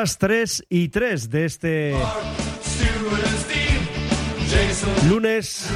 Las 0.00 0.16
3 0.16 0.64
y 0.70 0.88
3 0.88 1.28
de 1.28 1.44
este 1.44 1.94
lunes 5.10 5.68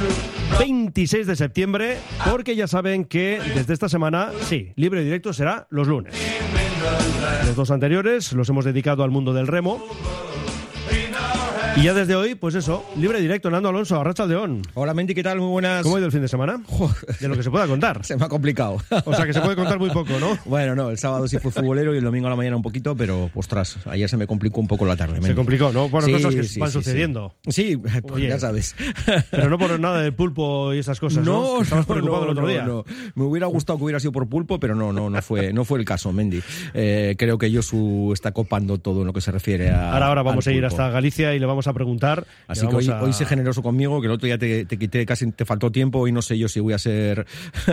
26 0.57 1.27
de 1.27 1.35
septiembre, 1.35 1.97
porque 2.31 2.55
ya 2.55 2.65
saben 2.65 3.05
que 3.05 3.39
desde 3.53 3.73
esta 3.73 3.87
semana, 3.87 4.31
sí, 4.49 4.73
libre 4.77 5.03
y 5.03 5.05
directo 5.05 5.31
será 5.31 5.67
los 5.69 5.87
lunes. 5.87 6.15
Los 7.45 7.55
dos 7.55 7.69
anteriores 7.69 8.33
los 8.33 8.49
hemos 8.49 8.65
dedicado 8.65 9.03
al 9.03 9.11
mundo 9.11 9.31
del 9.31 9.45
remo. 9.45 9.85
Y 11.77 11.83
ya 11.83 11.93
desde 11.93 12.15
hoy, 12.15 12.35
pues 12.35 12.55
eso, 12.55 12.85
libre 12.95 13.19
directo, 13.19 13.51
Nando 13.51 13.67
Alonso, 13.67 13.99
Arracha 13.99 14.25
León. 14.25 14.61
Hola 14.75 14.93
Mendy, 14.93 15.13
¿qué 15.13 15.23
tal? 15.23 15.39
Muy 15.39 15.49
buenas. 15.49 15.83
¿Cómo 15.83 15.97
ha 15.97 15.99
ido 15.99 16.05
el 16.05 16.11
fin 16.13 16.21
de 16.21 16.29
semana? 16.29 16.61
De 17.19 17.27
lo 17.27 17.35
que 17.35 17.43
se 17.43 17.51
pueda 17.51 17.67
contar. 17.67 18.05
se 18.05 18.15
me 18.15 18.23
ha 18.23 18.29
complicado. 18.29 18.77
O 19.03 19.13
sea 19.13 19.25
que 19.25 19.33
se 19.33 19.41
puede 19.41 19.57
contar 19.57 19.77
muy 19.77 19.89
poco, 19.89 20.17
¿no? 20.17 20.37
Bueno, 20.45 20.73
no, 20.73 20.89
el 20.89 20.97
sábado 20.97 21.27
sí 21.27 21.37
fue 21.37 21.51
futbolero 21.51 21.93
y 21.93 21.97
el 21.97 22.03
domingo 22.05 22.27
a 22.27 22.29
la 22.29 22.37
mañana 22.37 22.55
un 22.55 22.61
poquito, 22.61 22.95
pero 22.95 23.29
ostras, 23.35 23.77
ayer 23.87 24.07
se 24.07 24.15
me 24.15 24.25
complicó 24.25 24.61
un 24.61 24.69
poco 24.69 24.85
la 24.85 24.95
tarde. 24.95 25.21
Se 25.21 25.35
complicó, 25.35 25.73
¿no? 25.73 25.89
Bueno, 25.89 26.09
cosas 26.09 26.33
que 26.33 26.59
van 26.59 26.71
sucediendo. 26.71 27.35
Sí, 27.49 27.75
pues 28.07 28.23
ya 28.23 28.39
sabes. 28.39 28.73
Pero 29.29 29.49
no 29.49 29.57
por 29.57 29.77
nada 29.77 30.01
del 30.01 30.13
pulpo 30.13 30.73
y 30.73 30.79
esas 30.79 30.99
cosas, 31.01 31.25
¿no? 31.25 31.55
No, 31.55 31.61
estabas 31.61 31.85
preocupado 31.85 32.23
el 32.23 32.29
otro 32.29 32.47
día. 32.47 32.63
No, 32.63 32.85
Me 33.15 33.25
hubiera 33.25 33.47
gustado 33.47 33.77
que 33.79 33.83
hubiera 33.83 33.99
sido 33.99 34.13
por 34.13 34.29
pulpo, 34.29 34.61
pero 34.61 34.75
no, 34.75 34.93
no, 34.93 35.09
no 35.09 35.21
fue, 35.21 35.51
no 35.51 35.65
fue 35.65 35.79
el 35.79 35.85
caso, 35.85 36.13
Mendy. 36.13 36.41
Eh, 36.73 37.15
creo 37.17 37.37
que 37.37 37.53
Josu 37.53 38.13
está 38.13 38.31
copando 38.31 38.77
todo 38.77 39.01
en 39.01 39.07
lo 39.07 39.13
que 39.13 39.21
se 39.21 39.31
refiere 39.31 39.71
a. 39.71 39.91
Ahora, 39.91 40.07
ahora 40.07 40.23
vamos 40.23 40.47
a 40.47 40.53
ir 40.53 40.63
hasta 40.63 40.89
Galicia 40.89 41.33
y 41.35 41.39
le 41.39 41.45
vamos 41.45 41.64
a 41.67 41.73
preguntar 41.73 42.25
Así 42.47 42.67
que 42.67 42.75
hoy, 42.75 42.89
hoy, 42.89 43.13
sé 43.13 43.25
generoso 43.25 43.61
conmigo, 43.61 44.01
que 44.01 44.07
el 44.07 44.13
otro 44.13 44.25
día 44.25 44.37
te, 44.37 44.65
te, 44.65 44.77
quité, 44.77 45.05
casi 45.05 45.31
te 45.31 45.45
faltó 45.45 45.71
tiempo 45.71 46.07
y 46.07 46.11
no 46.11 46.21
sé 46.21 46.37
yo 46.37 46.47
si 46.47 46.59
voy 46.59 46.73
a 46.73 46.77
ser 46.77 47.25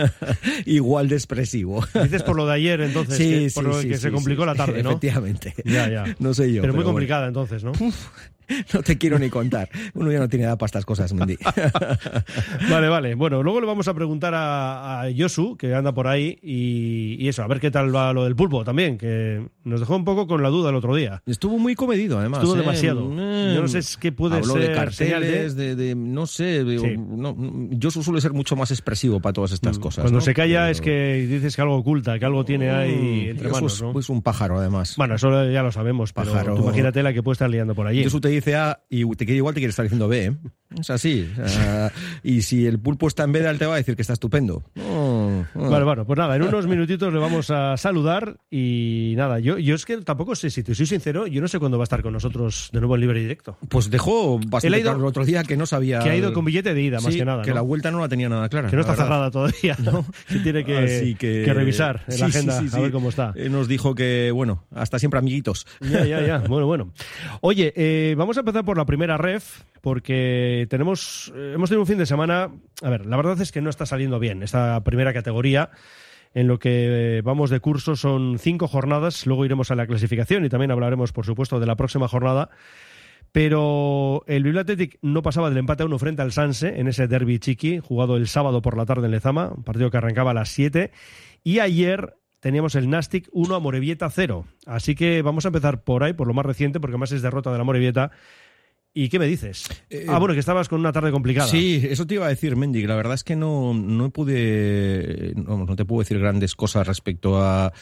igual 0.65 1.09
de 1.09 1.15
expresivo. 1.15 1.83
Dices 2.01 2.23
por 2.23 2.35
lo 2.35 2.45
de 2.45 2.53
ayer, 2.53 2.81
entonces, 2.81 3.17
sí, 3.17 3.29
que, 3.29 3.49
sí, 3.49 3.55
por 3.55 3.63
lo 3.65 3.81
sí, 3.81 3.89
que 3.89 3.97
se 3.97 4.11
complicó 4.11 4.45
la 4.45 4.55
tarde, 4.55 4.83
¿no? 4.83 4.89
Efectivamente. 4.91 5.53
Ya, 5.65 5.89
ya. 5.89 6.15
No 6.19 6.33
sé 6.33 6.51
yo. 6.51 6.61
Pero, 6.61 6.73
pero 6.73 6.73
muy 6.73 6.83
complicada 6.83 7.27
entonces, 7.27 7.63
¿no? 7.63 7.73
No 8.73 8.81
te 8.81 8.97
quiero 8.97 9.19
ni 9.19 9.29
contar. 9.29 9.69
Uno 9.93 10.11
ya 10.11 10.19
no 10.19 10.27
tiene 10.27 10.45
edad 10.45 10.57
para 10.57 10.67
estas 10.67 10.85
cosas, 10.85 11.13
Mendy. 11.13 11.37
vale, 12.69 12.87
vale. 12.87 13.15
Bueno, 13.15 13.43
luego 13.43 13.61
le 13.61 13.67
vamos 13.67 13.87
a 13.87 13.93
preguntar 13.93 14.33
a, 14.33 15.01
a 15.01 15.09
Yosu, 15.09 15.57
que 15.57 15.73
anda 15.75 15.93
por 15.93 16.07
ahí, 16.07 16.39
y, 16.41 17.15
y, 17.19 17.27
eso, 17.27 17.43
a 17.43 17.47
ver 17.47 17.59
qué 17.59 17.71
tal 17.71 17.95
va 17.95 18.13
lo 18.13 18.23
del 18.23 18.35
pulpo 18.35 18.63
también, 18.63 18.97
que 18.97 19.45
nos 19.63 19.79
dejó 19.79 19.95
un 19.95 20.05
poco 20.05 20.27
con 20.27 20.41
la 20.41 20.49
duda 20.49 20.69
el 20.69 20.75
otro 20.75 20.95
día. 20.95 21.21
Estuvo 21.25 21.59
muy 21.59 21.75
comedido, 21.75 22.19
además. 22.19 22.39
Estuvo 22.39 22.55
¿eh? 22.55 22.59
demasiado. 22.59 23.01
Eh, 23.11 23.53
Yo 23.55 23.61
no 23.61 23.67
sé 23.67 23.79
qué 23.99 24.11
puede 24.11 24.37
habló 24.37 24.53
ser. 24.53 24.69
de 24.69 24.71
carteles, 24.73 25.55
de... 25.55 25.75
De, 25.75 25.75
de, 25.75 25.95
no 25.95 26.25
sé. 26.25 26.63
Sí. 26.79 26.97
No, 26.97 27.35
Yosu 27.71 28.03
suele 28.03 28.21
ser 28.21 28.33
mucho 28.33 28.55
más 28.55 28.71
expresivo 28.71 29.19
para 29.19 29.33
todas 29.33 29.51
estas 29.51 29.79
cosas. 29.79 30.03
Cuando 30.03 30.19
¿no? 30.19 30.21
se 30.21 30.33
calla 30.33 30.61
Pero... 30.61 30.71
es 30.71 30.81
que 30.81 31.27
dices 31.27 31.55
que 31.55 31.61
algo 31.61 31.75
oculta, 31.75 32.19
que 32.19 32.25
algo 32.25 32.43
tiene 32.43 32.71
ahí 32.71 33.27
entre 33.29 33.47
Yosu 33.49 33.55
manos. 33.55 33.73
Es, 33.73 33.81
¿no? 33.81 33.93
pues 33.93 34.09
un 34.09 34.21
pájaro, 34.21 34.57
además. 34.59 34.95
Bueno, 34.97 35.15
eso 35.15 35.49
ya 35.49 35.63
lo 35.63 35.71
sabemos, 35.71 36.13
pájaro. 36.13 36.55
Pero 36.55 36.63
imagínate 36.63 37.03
la 37.03 37.13
que 37.13 37.23
puede 37.23 37.33
estar 37.33 37.49
liando 37.49 37.75
por 37.75 37.87
allí. 37.87 38.03
Yosu 38.03 38.19
te 38.19 38.29
dice 38.35 38.55
A 38.55 38.83
y 38.89 39.03
te 39.15 39.25
quiere 39.25 39.37
igual 39.37 39.53
te 39.53 39.59
quiere 39.59 39.71
estar 39.71 39.83
diciendo 39.83 40.07
B, 40.07 40.25
¿eh? 40.25 40.37
Es 40.79 40.89
así. 40.89 41.29
Y 42.23 42.41
si 42.41 42.65
el 42.65 42.79
pulpo 42.79 43.07
está 43.07 43.23
en 43.23 43.31
B, 43.31 43.41
te 43.57 43.65
va 43.65 43.75
a 43.75 43.77
decir 43.77 43.95
que 43.95 44.01
está 44.01 44.13
estupendo. 44.13 44.63
Oh, 44.89 45.12
oh. 45.55 45.69
Vale, 45.69 45.85
bueno, 45.85 46.05
pues 46.05 46.17
nada, 46.17 46.35
en 46.35 46.43
unos 46.43 46.67
minutitos 46.67 47.13
le 47.13 47.19
vamos 47.19 47.49
a 47.49 47.77
saludar 47.77 48.37
y 48.49 49.13
nada, 49.15 49.39
yo, 49.39 49.57
yo 49.57 49.75
es 49.75 49.85
que 49.85 49.97
tampoco 49.97 50.35
sé, 50.35 50.49
si 50.49 50.63
te 50.63 50.75
soy 50.75 50.85
sincero, 50.85 51.27
yo 51.27 51.41
no 51.41 51.47
sé 51.47 51.59
cuándo 51.59 51.77
va 51.77 51.83
a 51.83 51.85
estar 51.85 52.01
con 52.01 52.13
nosotros 52.13 52.69
de 52.71 52.79
nuevo 52.79 52.95
en 52.95 53.01
libre 53.01 53.19
directo. 53.19 53.57
Pues 53.69 53.89
dejó 53.89 54.39
bastante 54.39 54.79
ido, 54.79 54.91
claro 54.91 54.99
el 54.99 55.05
otro 55.05 55.25
día 55.25 55.43
que 55.43 55.57
no 55.57 55.65
sabía. 55.65 55.99
Que 55.99 56.09
ha 56.09 56.15
ido 56.15 56.33
con 56.33 56.45
billete 56.45 56.73
de 56.73 56.81
ida, 56.81 56.99
sí, 56.99 57.05
más 57.05 57.15
que 57.15 57.25
nada. 57.25 57.43
Que 57.43 57.49
¿no? 57.49 57.55
la 57.55 57.61
vuelta 57.61 57.91
no 57.91 57.99
la 57.99 58.09
tenía 58.09 58.29
nada 58.29 58.49
clara. 58.49 58.69
Que 58.69 58.75
no 58.75 58.81
está 58.81 58.95
cerrada 58.95 59.31
todavía, 59.31 59.75
¿no? 59.79 60.05
que 60.27 60.39
tiene 60.39 60.63
que, 60.63 61.15
que... 61.19 61.43
que, 61.45 61.53
revisar 61.53 62.03
en 62.07 62.13
sí, 62.13 62.19
la 62.19 62.25
agenda 62.27 62.59
sí, 62.59 62.67
a 62.71 62.79
ver 62.79 62.91
cómo 62.91 63.09
está. 63.09 63.33
Eh, 63.35 63.49
nos 63.49 63.67
dijo 63.67 63.95
que, 63.95 64.31
bueno, 64.31 64.63
hasta 64.73 64.99
siempre 64.99 65.19
amiguitos. 65.19 65.65
Ya, 65.81 66.05
ya, 66.05 66.25
ya. 66.25 66.39
Bueno, 66.39 66.67
bueno. 66.67 66.91
Oye, 67.41 67.73
eh, 67.75 68.15
vamos 68.17 68.37
a 68.37 68.41
empezar 68.41 68.63
por 68.65 68.77
la 68.77 68.85
primera 68.85 69.17
ref, 69.17 69.61
porque 69.83 70.65
tenemos, 70.69 71.33
eh, 71.35 71.51
hemos 71.55 71.69
tenido 71.69 71.81
un 71.81 71.87
fin 71.87 71.97
de 71.97 72.05
semana. 72.05 72.49
A 72.81 72.89
ver, 72.89 73.05
la 73.05 73.17
verdad 73.17 73.41
es 73.41 73.51
que 73.51 73.61
no 73.61 73.69
está 73.69 73.85
saliendo 73.85 74.17
bien 74.17 74.41
esta 74.41 74.81
primera 74.85 75.11
categoría. 75.11 75.71
En 76.33 76.47
lo 76.47 76.57
que 76.57 77.21
vamos 77.21 77.49
de 77.49 77.59
curso 77.59 77.97
son 77.97 78.39
cinco 78.39 78.69
jornadas, 78.69 79.27
luego 79.27 79.43
iremos 79.43 79.71
a 79.71 79.75
la 79.75 79.85
clasificación 79.85 80.45
y 80.45 80.49
también 80.49 80.71
hablaremos, 80.71 81.11
por 81.11 81.25
supuesto, 81.25 81.59
de 81.59 81.65
la 81.65 81.75
próxima 81.75 82.07
jornada. 82.07 82.49
Pero 83.33 84.23
el 84.25 84.43
Bilbao 84.43 84.61
Athletic 84.61 84.99
no 85.01 85.21
pasaba 85.21 85.49
del 85.49 85.57
empate 85.57 85.83
a 85.83 85.85
uno 85.85 85.99
frente 85.99 86.21
al 86.21 86.31
Sanse 86.31 86.79
en 86.79 86.87
ese 86.87 87.09
derby 87.09 87.39
chiqui, 87.39 87.79
jugado 87.79 88.15
el 88.15 88.29
sábado 88.29 88.61
por 88.61 88.77
la 88.77 88.85
tarde 88.85 89.07
en 89.07 89.11
Lezama, 89.11 89.51
un 89.53 89.65
partido 89.65 89.91
que 89.91 89.97
arrancaba 89.97 90.31
a 90.31 90.33
las 90.33 90.47
7. 90.47 90.91
Y 91.43 91.59
ayer 91.59 92.15
teníamos 92.39 92.75
el 92.75 92.89
Nastic 92.89 93.27
1 93.33 93.53
a 93.53 93.59
Morevieta 93.59 94.09
0. 94.09 94.45
Así 94.65 94.95
que 94.95 95.21
vamos 95.23 95.43
a 95.43 95.49
empezar 95.49 95.83
por 95.83 96.05
ahí, 96.05 96.13
por 96.13 96.27
lo 96.27 96.33
más 96.33 96.45
reciente, 96.45 96.79
porque 96.79 96.95
más 96.95 97.11
es 97.11 97.21
derrota 97.21 97.51
de 97.51 97.57
la 97.57 97.65
Morevieta. 97.65 98.11
¿Y 98.95 99.09
qué 99.09 99.17
me 99.17 99.25
dices? 99.25 99.65
Eh, 99.89 100.05
ah, 100.07 100.19
bueno, 100.19 100.33
que 100.35 100.39
estabas 100.39 100.69
con 100.69 100.79
una 100.79 100.91
tarde 100.91 101.11
complicada. 101.11 101.47
Sí, 101.47 101.81
eso 101.89 102.05
te 102.05 102.13
iba 102.15 102.27
a 102.27 102.29
decir, 102.29 102.55
Mendy. 102.55 102.85
La 102.85 102.95
verdad 102.95 103.15
es 103.15 103.23
que 103.23 103.35
no, 103.35 103.73
no 103.73 104.11
pude. 104.11 105.33
No, 105.35 105.65
no 105.65 105.75
te 105.75 105.83
puedo 105.85 106.01
decir 106.01 106.19
grandes 106.19 106.55
cosas 106.55 106.85
respecto 106.87 107.41
a 107.41 107.73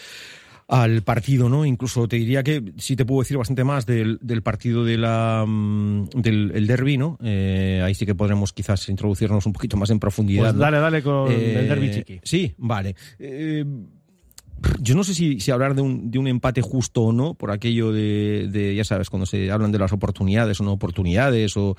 al 0.67 1.01
partido, 1.01 1.49
¿no? 1.49 1.65
Incluso 1.65 2.07
te 2.07 2.15
diría 2.15 2.43
que 2.43 2.63
sí 2.77 2.95
te 2.95 3.03
puedo 3.03 3.23
decir 3.23 3.35
bastante 3.35 3.65
más 3.65 3.85
del, 3.85 4.19
del 4.21 4.41
partido 4.41 4.85
de 4.85 4.97
la, 4.97 5.45
del 5.45 6.51
el 6.55 6.65
derby, 6.65 6.97
¿no? 6.97 7.17
Eh, 7.21 7.81
ahí 7.83 7.93
sí 7.93 8.05
que 8.05 8.15
podremos 8.15 8.53
quizás 8.53 8.87
introducirnos 8.87 9.45
un 9.45 9.51
poquito 9.51 9.75
más 9.75 9.89
en 9.89 9.99
profundidad. 9.99 10.43
Pues 10.43 10.55
dale, 10.55 10.77
¿no? 10.77 10.83
dale 10.83 11.03
con 11.03 11.29
Eh, 11.29 11.59
el 11.59 11.67
derby 11.67 11.91
chiqui. 11.91 12.21
Sí, 12.23 12.53
vale. 12.57 12.95
Yo 14.79 14.95
no 14.95 15.03
sé 15.03 15.13
si, 15.13 15.39
si 15.39 15.51
hablar 15.51 15.75
de 15.75 15.81
un, 15.81 16.11
de 16.11 16.19
un, 16.19 16.27
empate 16.27 16.61
justo 16.61 17.03
o 17.03 17.11
no, 17.11 17.33
por 17.33 17.51
aquello 17.51 17.91
de, 17.91 18.73
ya 18.75 18.83
sabes, 18.83 19.09
cuando 19.09 19.25
se 19.25 19.51
hablan 19.51 19.71
de 19.71 19.79
las 19.79 19.91
oportunidades 19.91 20.59
o 20.59 20.63
no 20.63 20.71
oportunidades. 20.71 21.55
O, 21.57 21.75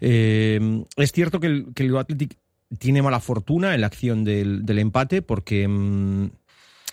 eh, 0.00 0.84
es 0.96 1.12
cierto 1.12 1.40
que 1.40 1.46
el, 1.46 1.66
que 1.74 1.82
el 1.82 2.28
tiene 2.78 3.02
mala 3.02 3.20
fortuna 3.20 3.74
en 3.74 3.82
la 3.82 3.86
acción 3.86 4.24
del, 4.24 4.64
del 4.64 4.78
empate 4.78 5.22
porque... 5.22 5.66
Mmm, 5.68 6.30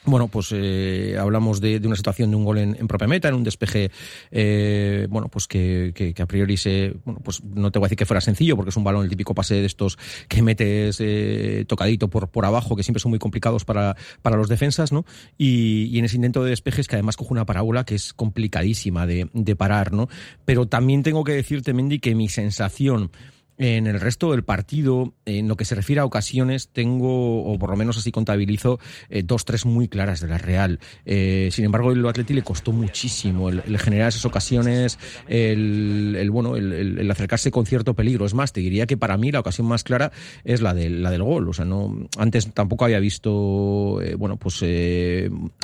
bueno, 0.09 0.27
pues 0.27 0.49
eh, 0.51 1.17
hablamos 1.19 1.61
de, 1.61 1.79
de, 1.79 1.87
una 1.87 1.95
situación 1.95 2.29
de 2.29 2.35
un 2.35 2.45
gol 2.45 2.57
en, 2.57 2.87
propia 2.87 3.07
meta, 3.07 3.27
en 3.27 3.35
un 3.35 3.43
despeje, 3.43 3.91
eh, 4.31 5.07
bueno, 5.09 5.29
pues 5.29 5.47
que, 5.47 6.13
a 6.19 6.25
priori 6.25 6.57
se, 6.57 6.95
bueno, 7.05 7.19
pues 7.23 7.43
no 7.43 7.71
te 7.71 7.79
voy 7.79 7.85
a 7.85 7.87
decir 7.87 7.97
que 7.97 8.05
fuera 8.05 8.21
sencillo, 8.21 8.55
porque 8.55 8.69
es 8.69 8.77
un 8.77 8.83
balón, 8.83 9.03
el 9.03 9.09
típico 9.09 9.33
pase 9.33 9.55
de 9.55 9.65
estos 9.65 9.97
que 10.27 10.41
metes 10.41 10.97
eh, 10.99 11.65
tocadito 11.67 12.09
por, 12.09 12.29
por 12.29 12.45
abajo, 12.45 12.75
que 12.75 12.83
siempre 12.83 12.99
son 12.99 13.11
muy 13.11 13.19
complicados 13.19 13.65
para, 13.65 13.95
para 14.21 14.37
los 14.37 14.49
defensas, 14.49 14.91
¿no? 14.91 15.05
Y, 15.37 15.85
y 15.91 15.99
en 15.99 16.05
ese 16.05 16.15
intento 16.15 16.43
de 16.43 16.51
despejes 16.51 16.87
que 16.87 16.95
además 16.95 17.17
coge 17.17 17.33
una 17.33 17.45
parábola 17.45 17.83
que 17.83 17.95
es 17.95 18.13
complicadísima 18.13 19.05
de, 19.05 19.29
de 19.33 19.55
parar, 19.55 19.93
¿no? 19.93 20.09
Pero 20.45 20.67
también 20.67 21.03
tengo 21.03 21.23
que 21.23 21.33
decirte, 21.33 21.73
Mendy, 21.73 21.99
que 21.99 22.15
mi 22.15 22.29
sensación 22.29 23.11
en 23.59 23.87
el 23.87 23.99
resto 23.99 24.31
del 24.31 24.43
partido, 24.43 25.13
en 25.25 25.49
lo 25.49 25.57
que 25.57 25.65
se 25.65 25.75
refiere 25.75 25.99
a 25.99 26.05
ocasiones, 26.05 26.69
tengo, 26.69 27.43
o 27.43 27.59
por 27.59 27.69
lo 27.69 27.75
menos 27.75 27.97
así 27.97 28.09
contabilizo, 28.09 28.79
eh, 29.09 29.21
dos, 29.21 29.43
tres 29.43 29.65
muy 29.65 29.89
claras 29.89 30.21
de 30.21 30.29
la 30.29 30.37
Real. 30.37 30.79
Eh, 31.05 31.49
sin 31.51 31.65
embargo, 31.65 31.91
el 31.91 32.05
Atleti 32.07 32.33
le 32.33 32.41
costó 32.41 32.71
muchísimo 32.71 33.49
el, 33.49 33.77
generar 33.77 34.07
esas 34.07 34.23
ocasiones, 34.23 34.97
el, 35.27 36.29
bueno, 36.31 36.55
el, 36.55 37.11
acercarse 37.11 37.51
con 37.51 37.65
cierto 37.65 37.93
peligro. 37.95 38.25
Es 38.25 38.33
más, 38.33 38.53
te 38.53 38.61
diría 38.61 38.87
que 38.87 38.95
para 38.95 39.17
mí 39.17 39.29
la 39.29 39.41
ocasión 39.41 39.67
más 39.67 39.83
clara 39.83 40.13
es 40.45 40.61
la 40.61 40.73
del, 40.73 41.03
la 41.03 41.11
del 41.11 41.23
gol. 41.23 41.49
O 41.49 41.53
sea, 41.53 41.65
no, 41.65 42.07
antes 42.17 42.53
tampoco 42.53 42.85
había 42.85 42.99
visto, 42.99 44.01
eh, 44.01 44.15
bueno, 44.15 44.37
pues 44.37 44.63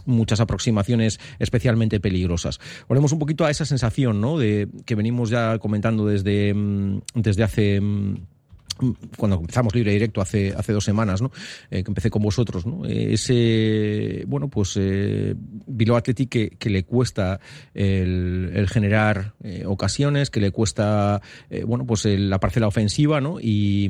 muchas 0.06 0.42
aproximaciones 0.42 1.20
especialmente 1.40 2.02
peligrosas. 2.02 2.60
Volvemos 2.90 3.14
un 3.14 3.20
poquito 3.20 3.46
a 3.46 3.52
esa 3.52 3.64
sensación, 3.64 4.20
¿no? 4.20 4.38
De 4.38 4.68
que 4.86 4.96
venimos 4.96 5.30
ya 5.30 5.60
comentando 5.60 6.06
desde, 6.06 6.54
desde 7.14 7.44
hace 7.44 7.85
cuando 9.18 9.38
empezamos 9.38 9.74
libre 9.74 9.92
directo 9.92 10.22
hace, 10.22 10.54
hace 10.56 10.74
dos 10.74 10.84
semanas, 10.84 11.22
¿no? 11.22 11.32
Eh, 11.72 11.84
que 11.84 11.92
empecé 11.92 12.10
con 12.10 12.22
vosotros, 12.22 12.66
¿no? 12.66 12.86
Eh, 12.86 13.14
ese, 13.14 14.26
bueno, 14.28 14.50
pues 14.50 14.76
eh, 14.78 15.34
Bilbao 15.38 15.98
Athletic 15.98 16.58
que, 16.58 16.70
le 16.70 16.84
cuesta 16.84 17.40
el, 17.74 18.68
generar 18.70 19.34
eh, 19.44 19.64
ocasiones, 19.66 20.30
que 20.30 20.42
le 20.42 20.52
cuesta, 20.52 21.22
bueno, 21.66 21.86
pues 21.86 22.06
el, 22.06 22.30
la 22.30 22.40
parcela 22.40 22.68
ofensiva, 22.68 23.22
¿no? 23.22 23.38
Y, 23.40 23.88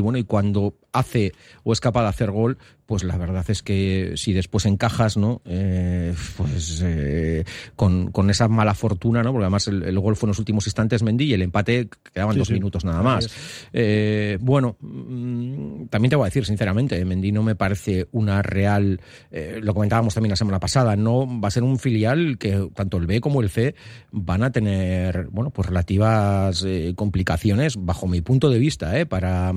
bueno, 0.00 0.18
y 0.18 0.24
cuando 0.24 0.74
hace 0.92 1.32
o 1.64 1.72
es 1.72 1.80
capaz 1.80 2.02
de 2.02 2.08
hacer 2.08 2.30
gol, 2.30 2.58
pues 2.88 3.04
la 3.04 3.18
verdad 3.18 3.44
es 3.48 3.62
que 3.62 4.14
si 4.16 4.32
después 4.32 4.64
encajas, 4.64 5.18
¿no? 5.18 5.42
Eh, 5.44 6.14
pues 6.38 6.80
eh, 6.82 7.44
con, 7.76 8.10
con, 8.10 8.30
esa 8.30 8.48
mala 8.48 8.72
fortuna, 8.72 9.22
¿no? 9.22 9.30
Porque 9.30 9.44
además 9.44 9.68
el, 9.68 9.82
el, 9.82 10.00
gol 10.00 10.16
fue 10.16 10.26
en 10.26 10.30
los 10.30 10.38
últimos 10.38 10.66
instantes 10.66 11.02
Mendy 11.02 11.26
y 11.26 11.34
el 11.34 11.42
empate 11.42 11.90
quedaban 12.14 12.32
sí, 12.32 12.38
dos 12.38 12.48
sí. 12.48 12.54
minutos 12.54 12.86
nada 12.86 13.02
más. 13.02 13.28
Eh, 13.74 14.38
bueno, 14.40 14.78
mmm, 14.80 15.84
también 15.90 16.08
te 16.08 16.16
voy 16.16 16.24
a 16.24 16.30
decir 16.30 16.46
sinceramente, 16.46 17.04
Mendy 17.04 17.30
no 17.30 17.42
me 17.42 17.54
parece 17.54 18.08
una 18.12 18.40
real, 18.40 19.02
lo 19.30 19.74
comentábamos 19.74 20.14
también 20.14 20.30
la 20.30 20.36
semana 20.36 20.58
pasada, 20.58 20.96
no 20.96 21.26
va 21.42 21.48
a 21.48 21.50
ser 21.50 21.64
un 21.64 21.78
filial 21.78 22.38
que 22.38 22.70
tanto 22.74 22.96
el 22.96 23.06
B 23.06 23.20
como 23.20 23.42
el 23.42 23.50
C 23.50 23.74
van 24.12 24.42
a 24.42 24.50
tener, 24.50 25.28
bueno, 25.30 25.50
pues 25.50 25.68
relativas 25.68 26.64
complicaciones 26.96 27.76
bajo 27.78 28.06
mi 28.06 28.22
punto 28.22 28.48
de 28.48 28.58
vista, 28.58 28.98
¿eh? 28.98 29.04
Para, 29.04 29.52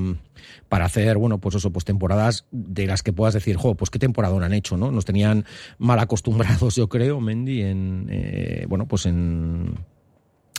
para 0.67 0.85
hacer, 0.85 1.17
bueno, 1.17 1.37
pues 1.37 1.55
eso, 1.55 1.71
pues 1.71 1.85
temporadas 1.85 2.45
de 2.51 2.87
las 2.87 3.03
que 3.03 3.13
puedas 3.21 3.35
decir, 3.35 3.55
jo, 3.55 3.75
pues 3.75 3.91
qué 3.91 3.99
temporada 3.99 4.35
han 4.43 4.51
hecho, 4.51 4.77
¿no? 4.77 4.89
Nos 4.89 5.05
tenían 5.05 5.45
mal 5.77 5.99
acostumbrados, 5.99 6.75
yo 6.81 6.89
creo, 6.89 7.21
Mendy, 7.21 7.61
en, 7.61 8.07
eh, 8.09 8.65
bueno, 8.67 8.87
pues 8.87 9.05
en 9.05 9.75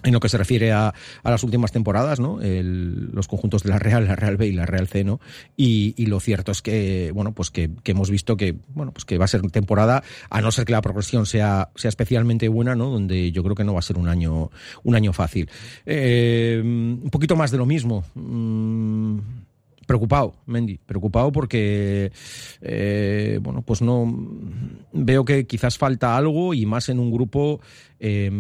en 0.05 0.13
lo 0.13 0.21
que 0.21 0.29
se 0.29 0.39
refiere 0.39 0.73
a, 0.73 0.93
a 1.23 1.31
las 1.31 1.45
últimas 1.45 1.71
temporadas, 1.71 2.19
¿no? 2.19 2.39
Los 2.43 3.29
conjuntos 3.29 3.63
de 3.63 3.71
la 3.71 3.79
Real, 3.79 4.05
la 4.05 4.17
Real 4.17 4.37
B 4.37 4.49
y 4.49 4.53
la 4.53 4.67
Real 4.67 4.89
C, 4.89 5.05
¿no? 5.05 5.21
Y, 5.57 5.95
lo 6.07 6.19
cierto 6.19 6.51
es 6.51 6.61
que, 6.61 7.13
bueno, 7.15 7.33
pues 7.33 7.51
que, 7.51 7.71
que, 7.85 7.93
hemos 7.93 8.11
visto 8.11 8.37
que, 8.37 8.57
bueno, 8.75 8.91
pues 8.91 9.05
que 9.05 9.17
va 9.17 9.27
a 9.27 9.29
ser 9.29 9.43
temporada, 9.53 10.03
a 10.29 10.41
no 10.41 10.51
ser 10.51 10.65
que 10.65 10.73
la 10.73 10.83
progresión 10.83 11.25
sea, 11.25 11.71
sea 11.77 11.89
especialmente 11.89 12.49
buena, 12.49 12.75
¿no? 12.75 12.91
Donde 12.91 13.31
yo 13.31 13.45
creo 13.45 13.55
que 13.55 13.63
no 13.63 13.75
va 13.75 13.79
a 13.79 13.83
ser 13.83 13.97
un 13.97 14.09
año, 14.09 14.51
un 14.83 14.97
año 14.97 15.13
fácil. 15.13 15.49
Eh, 15.87 16.61
un 16.65 17.11
poquito 17.11 17.37
más 17.37 17.53
de 17.53 17.59
lo 17.59 17.67
mismo. 17.67 18.03
Mm, 18.15 19.21
preocupado, 19.87 20.35
Mendy, 20.47 20.79
preocupado 20.79 21.33
porque, 21.33 22.13
eh, 22.61 23.39
bueno, 23.43 23.63
pues 23.63 23.83
no 23.83 24.13
veo 24.93 25.25
que 25.25 25.47
quizás 25.47 25.79
falta 25.79 26.17
algo 26.17 26.55
y 26.55 26.67
más 26.67 26.89
en 26.89 26.99
un 26.99 27.11
grupo 27.11 27.61
eh, 28.05 28.31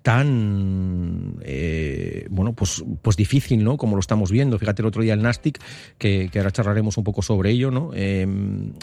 tan 0.00 1.36
eh, 1.42 2.26
bueno 2.30 2.54
pues 2.54 2.82
pues 3.02 3.16
difícil 3.16 3.62
no 3.62 3.76
como 3.76 3.96
lo 3.96 4.00
estamos 4.00 4.32
viendo. 4.32 4.58
Fíjate 4.58 4.80
el 4.80 4.86
otro 4.86 5.02
día 5.02 5.12
el 5.12 5.22
Nastic 5.22 5.60
que, 5.98 6.30
ahora 6.34 6.50
charlaremos 6.50 6.96
un 6.96 7.04
poco 7.04 7.20
sobre 7.20 7.50
ello 7.50 7.70
no 7.70 7.90
eh, 7.94 8.26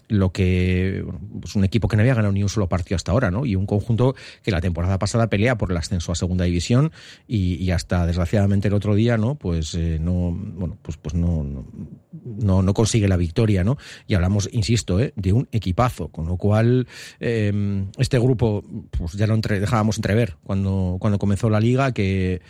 lo 0.10 0.32
que 0.32 1.04
pues 1.40 1.56
un 1.56 1.64
equipo 1.64 1.88
que 1.88 1.98
no 1.98 2.04
había 2.04 2.14
ganado 2.14 2.34
ni 2.34 2.44
un 2.44 2.50
solo 2.50 2.70
partido 2.70 2.98
hasta 2.98 3.12
ahora 3.12 3.32
no 3.32 3.48
y 3.48 3.56
un 3.56 3.66
conjunto 3.66 4.16
que 4.44 4.52
la 4.52 4.62
temporada 4.62 5.00
pasada 5.00 5.28
pelea 5.28 5.58
por 5.58 5.72
el 5.72 5.78
ascenso 5.78 6.12
a 6.12 6.16
segunda 6.16 6.46
división 6.46 6.92
y, 7.28 7.72
hasta 7.72 8.06
desgraciadamente 8.06 8.68
el 8.68 8.76
otro 8.76 8.94
día 8.94 9.18
no 9.18 9.36
pues 9.36 9.74
eh, 9.74 9.98
no 10.00 10.32
bueno 10.32 10.78
pues 10.84 10.98
pues 10.98 11.16
no 11.16 11.66
no, 12.12 12.74
consigue 12.74 13.08
la 13.08 13.18
victoria 13.18 13.64
no 13.64 13.78
y 14.08 14.16
hablamos 14.16 14.50
insisto 14.52 15.00
eh, 15.00 15.14
de 15.16 15.34
un 15.34 15.48
equipazo 15.52 16.10
con 16.10 16.28
lo 16.28 16.38
cual 16.38 16.88
eh, 17.20 17.86
este 17.98 18.20
grupo 18.20 18.64
pues 18.92 19.14
ya 19.14 19.28
lo 19.28 19.34
entre, 19.34 19.60
dejábamos 19.60 19.98
entre 19.98 20.16
ver 20.16 20.36
cuando, 20.44 20.98
cuando 21.00 21.20
comenzó 21.20 21.50
la 21.50 21.60
liga 21.60 21.92
que, 21.94 22.42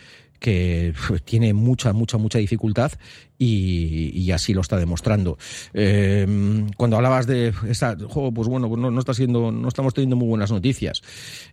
que 0.42 0.92
tiene 1.24 1.54
mucha, 1.54 1.92
mucha, 1.92 2.18
mucha 2.18 2.38
dificultad 2.38 2.92
y, 3.38 4.10
y, 4.14 4.30
así 4.30 4.54
lo 4.54 4.60
está 4.60 4.76
demostrando. 4.76 5.38
Eh, 5.72 6.26
cuando 6.76 6.96
hablabas 6.96 7.26
de 7.26 7.52
esa 7.68 7.96
juego, 7.96 8.32
pues 8.32 8.46
bueno, 8.46 8.68
pues 8.68 8.80
no, 8.80 8.90
no, 8.90 9.00
está 9.00 9.14
siendo, 9.14 9.50
no 9.50 9.66
estamos 9.66 9.94
teniendo 9.94 10.16
muy 10.16 10.28
buenas 10.28 10.52
noticias. 10.52 11.02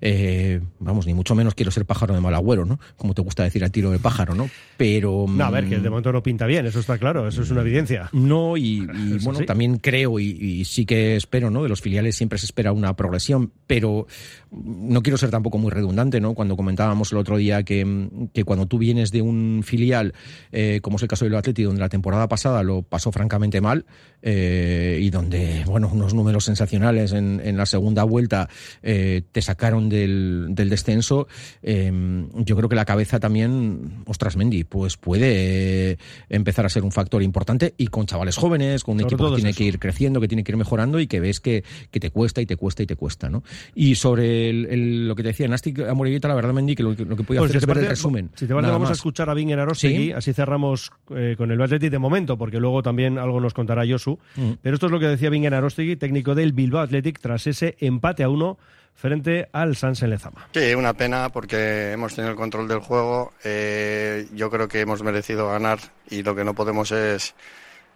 Eh, 0.01 0.61
vamos, 0.79 1.07
ni 1.07 1.13
mucho 1.13 1.33
menos 1.33 1.55
quiero 1.55 1.71
ser 1.71 1.85
pájaro 1.85 2.13
de 2.13 2.21
mal 2.21 2.35
agüero, 2.35 2.65
¿no? 2.65 2.79
Como 2.95 3.13
te 3.13 3.21
gusta 3.21 3.43
decir 3.43 3.63
a 3.63 3.69
tiro 3.69 3.91
de 3.91 3.99
pájaro, 3.99 4.35
¿no? 4.35 4.49
Pero. 4.77 5.25
No, 5.27 5.45
a 5.45 5.51
ver, 5.51 5.67
que 5.67 5.79
de 5.79 5.89
momento 5.89 6.11
no 6.11 6.21
pinta 6.21 6.45
bien, 6.45 6.65
eso 6.65 6.79
está 6.79 6.97
claro, 6.97 7.27
eso 7.27 7.41
es 7.41 7.49
una 7.51 7.61
evidencia. 7.61 8.09
No, 8.11 8.57
y, 8.57 8.79
y 8.81 9.17
bueno, 9.23 9.39
sí. 9.39 9.45
también 9.45 9.77
creo 9.77 10.19
y, 10.19 10.29
y, 10.29 10.65
sí 10.65 10.85
que 10.85 11.15
espero, 11.15 11.49
¿no? 11.49 11.63
De 11.63 11.69
los 11.69 11.81
filiales 11.81 12.15
siempre 12.15 12.37
se 12.39 12.45
espera 12.45 12.71
una 12.71 12.95
progresión, 12.95 13.51
pero 13.67 14.07
no 14.51 15.01
quiero 15.03 15.17
ser 15.17 15.29
tampoco 15.29 15.57
muy 15.57 15.71
redundante, 15.71 16.19
¿no? 16.19 16.33
Cuando 16.33 16.55
comentábamos 16.55 17.11
el 17.11 17.19
otro 17.19 17.37
día 17.37 17.63
que, 17.63 18.09
que 18.33 18.43
cuando 18.43 18.65
tú 18.65 18.78
vienes 18.79 19.11
de 19.11 19.21
un 19.21 19.61
filial, 19.63 20.13
eh, 20.51 20.79
como 20.81 20.95
es 20.97 21.03
el 21.03 21.07
caso 21.07 21.25
del 21.25 21.35
Atleti, 21.35 21.63
donde 21.63 21.81
la 21.81 21.89
temporada 21.89 22.27
pasada 22.27 22.63
lo 22.63 22.81
pasó 22.81 23.11
francamente 23.11 23.61
mal 23.61 23.85
eh, 24.21 24.99
y 25.01 25.09
donde, 25.11 25.63
bueno, 25.65 25.89
unos 25.93 26.13
números 26.13 26.45
sensacionales 26.45 27.11
en, 27.13 27.41
en 27.43 27.57
la 27.57 27.65
segunda 27.65 28.03
vuelta 28.03 28.49
eh, 28.81 29.21
te 29.31 29.41
sacaron 29.41 29.89
del, 29.89 30.47
del 30.49 30.69
descenso, 30.69 31.27
eh, 31.61 31.91
yo 32.35 32.55
creo 32.55 32.69
que 32.69 32.75
la 32.75 32.85
cabeza 32.85 33.19
también, 33.19 34.03
ostras, 34.05 34.35
Mendy, 34.37 34.63
pues 34.63 34.97
puede 34.97 35.97
empezar 36.29 36.65
a 36.65 36.69
ser 36.69 36.83
un 36.83 36.91
factor 36.91 37.21
importante 37.21 37.73
y 37.77 37.87
con 37.87 38.05
chavales 38.05 38.37
jóvenes, 38.37 38.83
con 38.83 38.95
un 38.95 39.01
sobre 39.01 39.15
equipo 39.15 39.29
que 39.29 39.35
tiene 39.35 39.49
eso. 39.51 39.57
que 39.57 39.63
ir 39.65 39.79
creciendo, 39.79 40.21
que 40.21 40.27
tiene 40.27 40.43
que 40.43 40.51
ir 40.51 40.57
mejorando 40.57 40.99
y 40.99 41.07
que 41.07 41.19
ves 41.19 41.39
que, 41.39 41.63
que 41.91 41.99
te 41.99 42.09
cuesta 42.09 42.41
y 42.41 42.45
te 42.45 42.55
cuesta 42.55 42.83
y 42.83 42.85
te 42.85 42.95
cuesta, 42.95 43.29
¿no? 43.29 43.43
Y 43.75 43.95
sobre 43.95 44.49
el, 44.49 44.65
el, 44.69 45.07
lo 45.07 45.15
que 45.15 45.23
te 45.23 45.29
decía, 45.29 45.47
Nastic 45.47 45.79
Amorevita, 45.79 46.27
la 46.27 46.35
verdad, 46.35 46.53
Mendy, 46.53 46.75
que 46.75 46.83
lo, 46.83 46.91
lo 46.93 47.15
que 47.15 47.23
podía 47.23 47.41
pues 47.41 47.51
hacer 47.51 47.61
es 47.61 47.65
ver 47.65 47.77
el 47.79 47.87
resumen. 47.87 48.29
Si 48.35 48.45
te 48.45 48.53
vale, 48.53 48.68
vamos 48.71 48.89
más. 48.89 48.97
a 48.97 48.99
escuchar 48.99 49.29
a 49.29 49.33
Vinger 49.33 49.59
Arostegui, 49.59 50.05
¿Sí? 50.07 50.11
así 50.11 50.33
cerramos 50.33 50.91
eh, 51.15 51.35
con 51.37 51.51
el 51.51 51.61
Atleti 51.61 51.89
de 51.89 51.99
momento, 51.99 52.37
porque 52.37 52.59
luego 52.59 52.81
también 52.83 53.17
algo 53.17 53.39
nos 53.39 53.53
contará 53.53 53.83
Josu. 53.87 54.19
Mm. 54.35 54.51
Pero 54.61 54.73
esto 54.75 54.85
es 54.87 54.91
lo 54.91 54.99
que 54.99 55.07
decía 55.07 55.29
Vinger 55.29 55.53
Arostegui, 55.53 55.95
técnico 55.95 56.35
del 56.35 56.53
Bilbao 56.53 56.81
Athletic, 56.81 57.19
tras 57.19 57.47
ese 57.47 57.75
empate 57.79 58.23
a 58.23 58.29
uno 58.29 58.57
frente 58.95 59.47
al 59.53 59.75
Sansen 59.75 60.09
Lezama. 60.09 60.47
Sí, 60.53 60.73
una 60.73 60.93
pena 60.93 61.29
porque 61.29 61.93
hemos 61.93 62.15
tenido 62.15 62.31
el 62.31 62.37
control 62.37 62.67
del 62.67 62.79
juego. 62.79 63.31
Eh, 63.43 64.27
yo 64.33 64.49
creo 64.49 64.67
que 64.67 64.81
hemos 64.81 65.01
merecido 65.03 65.47
ganar 65.49 65.79
y 66.09 66.21
lo 66.21 66.35
que 66.35 66.43
no 66.43 66.53
podemos 66.53 66.91
es 66.91 67.33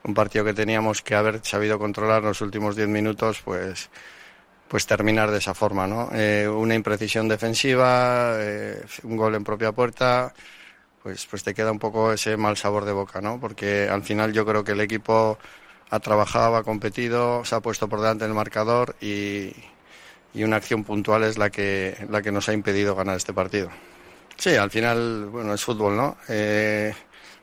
un 0.04 0.14
partido 0.14 0.46
que 0.46 0.54
teníamos 0.54 1.02
que 1.02 1.16
haber 1.16 1.42
sabido 1.44 1.78
controlar 1.78 2.24
los 2.24 2.42
últimos 2.42 2.76
10 2.76 2.88
minutos, 2.88 3.42
pues 3.44 3.90
pues 4.74 4.88
terminar 4.88 5.30
de 5.30 5.38
esa 5.38 5.54
forma, 5.54 5.86
¿no? 5.86 6.10
Eh, 6.14 6.48
una 6.48 6.74
imprecisión 6.74 7.28
defensiva, 7.28 8.34
eh, 8.40 8.81
un 9.04 9.18
gol 9.18 9.36
en 9.36 9.44
propia 9.44 9.72
puerta, 9.72 10.34
pues, 11.04 11.28
pues 11.30 11.44
te 11.44 11.54
queda 11.54 11.72
un 11.72 11.80
poco 11.80 12.14
ese 12.14 12.38
mal 12.38 12.56
sabor 12.56 12.86
de 12.86 12.94
boca, 12.94 13.22
¿no? 13.22 13.40
Porque 13.40 13.90
al 13.90 14.04
final 14.04 14.32
yo 14.32 14.46
creo 14.46 14.64
que 14.64 14.72
el 14.72 14.80
equipo 14.80 15.38
ha 15.90 16.00
trabajado, 16.00 16.56
ha 16.56 16.64
competido, 16.64 17.44
se 17.46 17.56
ha 17.56 17.60
puesto 17.60 17.90
por 17.90 18.00
delante 18.00 18.26
el 18.26 18.34
marcador 18.34 18.96
y, 19.02 19.54
una 20.36 20.56
acción 20.56 20.84
puntual 20.84 21.24
es 21.24 21.38
la 21.38 21.52
que, 21.52 21.96
la 22.10 22.24
que 22.24 22.32
nos 22.32 22.50
ha 22.50 22.54
impedido 22.54 22.96
ganar 22.96 23.18
este 23.18 23.34
partido. 23.34 23.70
Sí, 24.38 24.56
al 24.56 24.72
final, 24.72 25.28
bueno, 25.28 25.54
es 25.54 25.64
fútbol, 25.64 25.96
¿no? 25.96 26.18
Eh, 26.28 26.94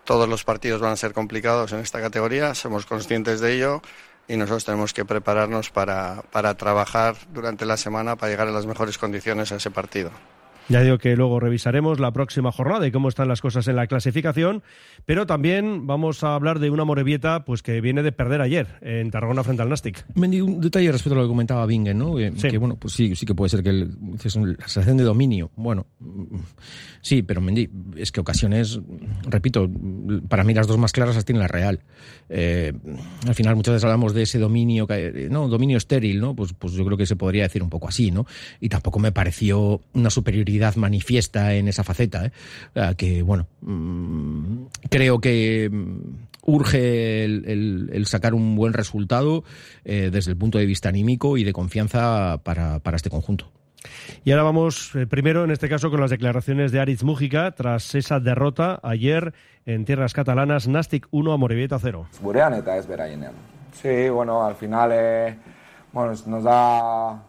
todos 0.05 0.29
los 0.29 0.43
partidos 0.43 0.81
van 0.81 0.93
a 0.93 0.97
ser 0.97 1.13
complicados 1.13 1.73
en 1.73 1.79
esta 1.79 2.01
categoría, 2.01 2.55
somos 2.55 2.87
conscientes 2.87 3.41
de 3.41 3.55
ello 3.55 3.83
y 4.27 4.37
nosotros 4.37 4.65
tenemos 4.65 4.93
que 4.93 5.05
prepararnos 5.05 5.71
para, 5.71 6.23
para 6.33 6.57
trabajar 6.57 7.15
durante 7.33 7.65
la 7.65 7.77
semana 7.77 8.17
para 8.17 8.33
llegar 8.33 8.49
a 8.49 8.53
las 8.53 8.67
mejores 8.67 8.99
condiciones 8.99 9.53
a 9.53 9.57
ese 9.57 9.71
partido. 9.71 10.11
Ya 10.71 10.83
digo 10.83 10.99
que 10.99 11.17
luego 11.17 11.41
revisaremos 11.41 11.99
la 11.99 12.13
próxima 12.13 12.53
jornada 12.53 12.87
y 12.87 12.93
cómo 12.93 13.09
están 13.09 13.27
las 13.27 13.41
cosas 13.41 13.67
en 13.67 13.75
la 13.75 13.89
clasificación, 13.89 14.63
pero 15.05 15.27
también 15.27 15.89
vamos 15.89 16.23
a 16.23 16.37
hablar 16.37 16.61
de 16.61 16.71
una 16.71 16.85
Morevieta 16.85 17.45
pues 17.45 17.65
que 17.65 17.81
viene 17.81 18.05
de 18.05 18.13
perder 18.13 18.41
ayer 18.41 18.79
en 18.81 19.11
Tarragona 19.11 19.43
frente 19.43 19.63
al 19.63 19.69
Nastic. 19.69 20.05
Mendy, 20.15 20.41
un 20.41 20.61
detalle 20.61 20.93
respecto 20.93 21.15
a 21.15 21.23
lo 21.23 21.25
que 21.25 21.29
comentaba 21.29 21.67
Bingen, 21.67 21.99
¿no? 21.99 22.15
Que, 22.15 22.33
sí. 22.37 22.49
que 22.49 22.59
bueno, 22.59 22.77
pues 22.77 22.95
sí, 22.95 23.17
sí 23.17 23.27
que 23.27 23.35
puede 23.35 23.49
ser 23.49 23.65
que 23.65 23.71
el, 23.71 23.91
es 24.23 24.37
una 24.37 24.55
sensación 24.61 24.97
de 24.97 25.03
dominio. 25.03 25.51
Bueno, 25.57 25.87
sí, 27.01 27.23
pero 27.23 27.41
Mendy, 27.41 27.69
es 27.97 28.13
que 28.13 28.21
ocasiones, 28.21 28.81
repito, 29.29 29.69
para 30.29 30.45
mí 30.45 30.55
las 30.55 30.67
dos 30.67 30.79
más 30.79 30.93
claras 30.93 31.15
las 31.15 31.25
tiene 31.25 31.41
la 31.41 31.49
Real. 31.49 31.81
Eh, 32.29 32.73
al 33.27 33.35
final 33.35 33.57
muchas 33.57 33.75
veces 33.75 33.85
hablamos 33.85 34.15
de 34.15 34.23
ese 34.23 34.39
dominio, 34.39 34.87
no, 35.31 35.49
dominio 35.49 35.77
estéril, 35.77 36.21
¿no? 36.21 36.35
Pues, 36.35 36.53
pues 36.53 36.75
yo 36.75 36.85
creo 36.85 36.97
que 36.97 37.07
se 37.07 37.17
podría 37.17 37.43
decir 37.43 37.63
un 37.63 37.71
poco 37.71 37.89
así, 37.89 38.11
¿no? 38.11 38.27
Y 38.61 38.69
tampoco 38.69 38.99
me 38.99 39.13
pareció 39.13 39.81
una 39.95 40.11
superioridad 40.11 40.77
manifiesta 40.77 41.55
en 41.55 41.69
esa 41.69 41.85
faceta, 41.85 42.27
¿eh? 42.27 42.33
que 42.97 43.23
bueno, 43.23 43.47
mmm, 43.61 44.65
creo 44.89 45.21
que 45.21 45.71
urge 46.43 47.25
el, 47.25 47.45
el, 47.47 47.91
el, 47.93 48.07
sacar 48.07 48.35
un 48.35 48.57
buen 48.57 48.73
resultado 48.73 49.45
eh, 49.85 50.11
desde 50.13 50.31
el 50.31 50.37
punto 50.37 50.59
de 50.59 50.67
vista 50.67 50.89
anímico 50.89 51.37
y 51.37 51.45
de 51.45 51.53
confianza 51.53 52.41
para, 52.43 52.81
para 52.81 52.97
este 52.97 53.11
conjunto. 53.11 53.51
Y 54.25 54.33
ahora 54.33 54.43
vamos 54.43 54.95
eh, 54.95 55.07
primero, 55.07 55.45
en 55.45 55.51
este 55.51 55.69
caso, 55.69 55.91
con 55.91 56.01
las 56.01 56.11
declaraciones 56.11 56.73
de 56.73 56.81
Aritz 56.81 57.03
Mújica 57.03 57.53
tras 57.53 57.95
esa 57.95 58.21
derrota 58.21 58.81
ayer 58.83 59.33
en 59.67 59.85
tierras 59.85 60.13
catalanas, 60.13 60.69
Nastic 60.69 61.07
1 61.11 61.33
a 61.33 61.37
Morevieta 61.37 61.79
0. 61.79 62.07
Gurean 62.21 62.55
eta 62.55 62.77
ez 62.77 62.87
beraienean. 62.87 63.35
Sí, 63.73 64.09
bueno, 64.09 64.45
al 64.45 64.57
final 64.57 64.91
eh, 64.93 65.37
bueno, 65.93 66.13
nos 66.27 66.45
da 66.45 67.23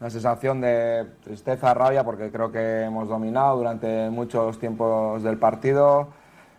una 0.00 0.10
sensación 0.10 0.60
de 0.60 1.06
tristeza, 1.24 1.74
rabia, 1.74 2.04
porque 2.04 2.30
creo 2.30 2.52
que 2.52 2.82
hemos 2.82 3.08
dominado 3.08 3.56
durante 3.56 4.10
muchos 4.10 4.58
tiempos 4.58 5.22
del 5.22 5.38
partido. 5.38 6.08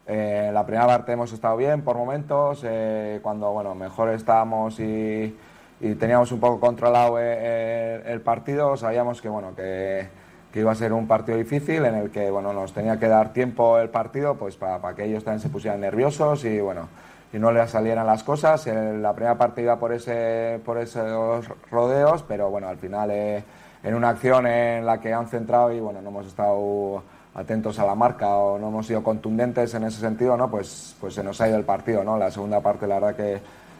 Eh, 0.05 0.49
la 0.53 0.65
primera 0.65 0.87
parte 0.87 1.13
hemos 1.13 1.31
estado 1.31 1.55
bien 1.55 1.83
por 1.83 1.95
momentos, 1.95 2.63
eh, 2.65 3.19
cuando 3.21 3.51
bueno, 3.51 3.75
mejor 3.75 4.09
estábamos 4.09 4.79
y, 4.79 5.35
y, 5.79 5.95
teníamos 5.95 6.31
un 6.31 6.39
poco 6.39 6.59
controlado 6.59 7.17
el, 7.19 7.25
eh, 7.27 8.03
el 8.05 8.21
partido, 8.21 8.75
sabíamos 8.77 9.21
que, 9.21 9.29
bueno, 9.29 9.55
que, 9.55 10.07
que, 10.51 10.59
iba 10.59 10.71
a 10.71 10.75
ser 10.75 10.93
un 10.93 11.07
partido 11.07 11.37
difícil 11.37 11.85
en 11.85 11.95
el 11.95 12.09
que 12.11 12.29
bueno, 12.31 12.53
nos 12.53 12.73
tenía 12.73 12.99
que 12.99 13.07
dar 13.07 13.33
tiempo 13.33 13.79
el 13.79 13.89
partido 13.89 14.35
pues, 14.35 14.55
para, 14.55 14.79
para 14.79 14.95
que 14.95 15.05
ellos 15.05 15.23
también 15.23 15.41
se 15.41 15.49
pusieran 15.49 15.81
nerviosos 15.81 16.43
y 16.45 16.59
bueno, 16.59 16.87
y 17.31 17.37
no 17.37 17.51
le 17.51 17.67
salieran 17.67 18.07
las 18.07 18.23
cosas. 18.23 18.65
En 18.67 19.01
la 19.01 19.13
primera 19.13 19.37
parte 19.37 19.61
iba 19.61 19.77
por, 19.77 19.93
ese, 19.93 20.59
por 20.65 20.77
esos 20.77 21.47
rodeos, 21.69 22.23
pero 22.27 22.49
bueno, 22.49 22.67
al 22.67 22.77
final 22.77 23.11
eh, 23.11 23.43
en 23.83 23.95
una 23.95 24.09
acción 24.09 24.47
en 24.47 24.85
la 24.85 24.99
que 24.99 25.13
han 25.13 25.27
centrado 25.27 25.71
y 25.71 25.79
bueno, 25.79 26.01
no 26.01 26.09
hemos 26.09 26.27
estado 26.27 27.03
atentos 27.35 27.79
a 27.79 27.85
la 27.85 27.95
marca 27.95 28.27
o 28.35 28.57
no 28.57 28.69
hemos 28.69 28.87
sido 28.87 29.03
contundentes 29.03 29.73
en 29.73 29.83
ese 29.83 29.99
sentido, 29.99 30.35
¿no? 30.35 30.49
pues, 30.49 30.95
pues 30.99 31.13
se 31.13 31.23
nos 31.23 31.39
ha 31.39 31.47
ido 31.47 31.57
el 31.57 31.63
partido. 31.63 32.03
¿no? 32.03 32.17
La 32.17 32.31
segunda 32.31 32.59
parte, 32.59 32.87
la 32.87 32.95
verdad 32.95 33.15
que, 33.15 33.39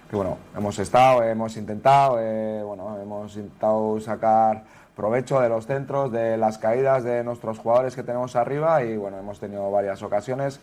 que 0.10 0.16
bueno, 0.16 0.38
hemos 0.58 0.80
estado, 0.80 1.24
hemos 1.24 1.56
intentado, 1.56 2.18
eh, 2.20 2.63
bueno, 2.63 2.98
hemos 3.00 3.36
intentado 3.36 4.00
sacar 4.00 4.63
provecho 4.96 5.39
de 5.39 5.50
los 5.50 5.68
centros, 5.68 6.12
de 6.12 6.36
las 6.36 6.58
caídas 6.58 7.04
de 7.04 7.24
nuestros 7.24 7.60
jugadores 7.60 7.96
que 7.96 8.04
tenemos 8.04 8.36
arriba 8.36 8.84
y 8.84 8.98
bueno, 8.98 9.18
hemos 9.20 9.39
tenido 9.39 9.70
varias 9.72 10.01
ocasiones 10.01 10.60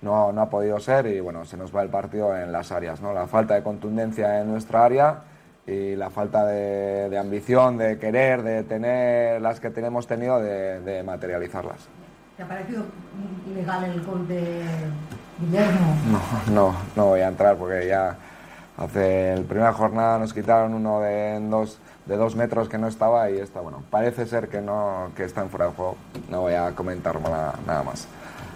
no, 0.00 0.32
no 0.32 0.42
ha 0.42 0.50
podido 0.50 0.78
ser 0.78 1.06
y 1.06 1.18
bueno, 1.20 1.44
se 1.44 1.56
nos 1.56 1.74
va 1.74 1.82
el 1.82 1.88
partido 1.88 2.36
en 2.36 2.52
las 2.52 2.70
áreas, 2.70 3.00
¿no? 3.00 3.12
La 3.12 3.26
falta 3.26 3.54
de 3.54 3.62
contundencia 3.62 4.40
en 4.40 4.50
nuestra 4.50 4.84
área 4.84 5.22
y 5.66 5.96
la 5.96 6.10
falta 6.10 6.44
de, 6.46 7.16
ambición, 7.18 7.78
de 7.78 7.98
querer, 7.98 8.42
de 8.42 8.62
tener 8.64 9.40
las 9.40 9.60
que 9.60 9.70
tenemos 9.70 10.06
tenido, 10.06 10.40
de, 10.40 11.02
materializarlas. 11.04 11.88
¿Te 12.36 12.42
ha 12.42 12.48
parecido 12.48 12.84
ilegal 13.50 13.84
el 13.84 14.04
gol 14.04 14.28
de 14.28 14.62
Guillermo? 15.40 15.96
No, 16.10 16.52
no, 16.52 16.76
no 16.94 17.06
voy 17.06 17.20
a 17.20 17.28
entrar 17.28 17.56
porque 17.56 17.86
ya 17.86 18.16
hace 18.76 19.36
la 19.36 19.42
primera 19.42 19.72
jornada 19.72 20.18
nos 20.18 20.32
quitaron 20.32 20.74
uno 20.74 21.00
de 21.00 21.38
dos, 21.48 21.78
de 22.06 22.16
dos 22.16 22.36
metros 22.36 22.68
que 22.68 22.78
no 22.78 22.88
estaba 22.88 23.30
y 23.30 23.38
está 23.38 23.60
bueno. 23.60 23.82
Parece 23.90 24.26
ser 24.26 24.48
que 24.48 24.60
no 24.60 25.10
que 25.16 25.24
está 25.24 25.42
en 25.42 25.50
fuera 25.50 25.66
de 25.66 25.72
juego. 25.72 25.96
No 26.30 26.42
voy 26.42 26.54
a 26.54 26.72
comentar 26.72 27.20
nada, 27.20 27.54
nada 27.66 27.82
más. 27.82 28.08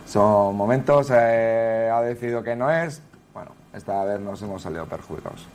Son 0.07 0.57
momentos, 0.57 1.11
eh, 1.13 1.91
ha 1.93 2.01
decidido 2.03 2.43
que 2.43 2.57
no 2.57 2.71
es. 2.71 3.03
Bueno, 3.35 3.53
esta 3.75 4.05
vez 4.05 4.21
nos 4.21 4.41
hemos 4.43 4.63
salido 4.63 4.87
perjudicados. 4.87 5.47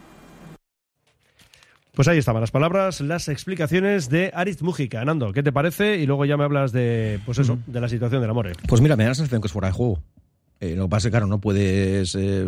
Pues 1.95 2.07
ahí 2.07 2.17
estaban 2.17 2.41
las 2.41 2.49
palabras, 2.49 3.01
las 3.01 3.27
explicaciones 3.27 4.09
de 4.09 4.31
Ariz 4.33 4.63
Mujica. 4.63 5.05
Nando, 5.05 5.31
¿qué 5.31 5.43
te 5.43 5.51
parece? 5.51 5.97
Y 5.97 6.07
luego 6.07 6.25
ya 6.25 6.37
me 6.37 6.43
hablas 6.43 6.71
de, 6.71 7.19
pues 7.23 7.37
eso, 7.37 7.59
de 7.67 7.79
la 7.79 7.87
situación 7.87 8.19
del 8.19 8.31
amor. 8.31 8.51
Pues 8.67 8.81
mira, 8.81 8.95
me 8.95 9.03
da 9.03 9.09
la 9.09 9.15
sensación 9.15 9.41
que 9.41 9.47
es 9.47 9.53
fuera 9.53 9.67
de 9.67 9.73
juego. 9.73 9.99
Eh, 10.63 10.75
lo 10.77 10.83
que 10.83 10.89
pasa 10.89 10.99
es 10.99 11.03
que, 11.09 11.11
claro, 11.11 11.27
no 11.27 11.41
puedes 11.41 12.15
eh, 12.15 12.47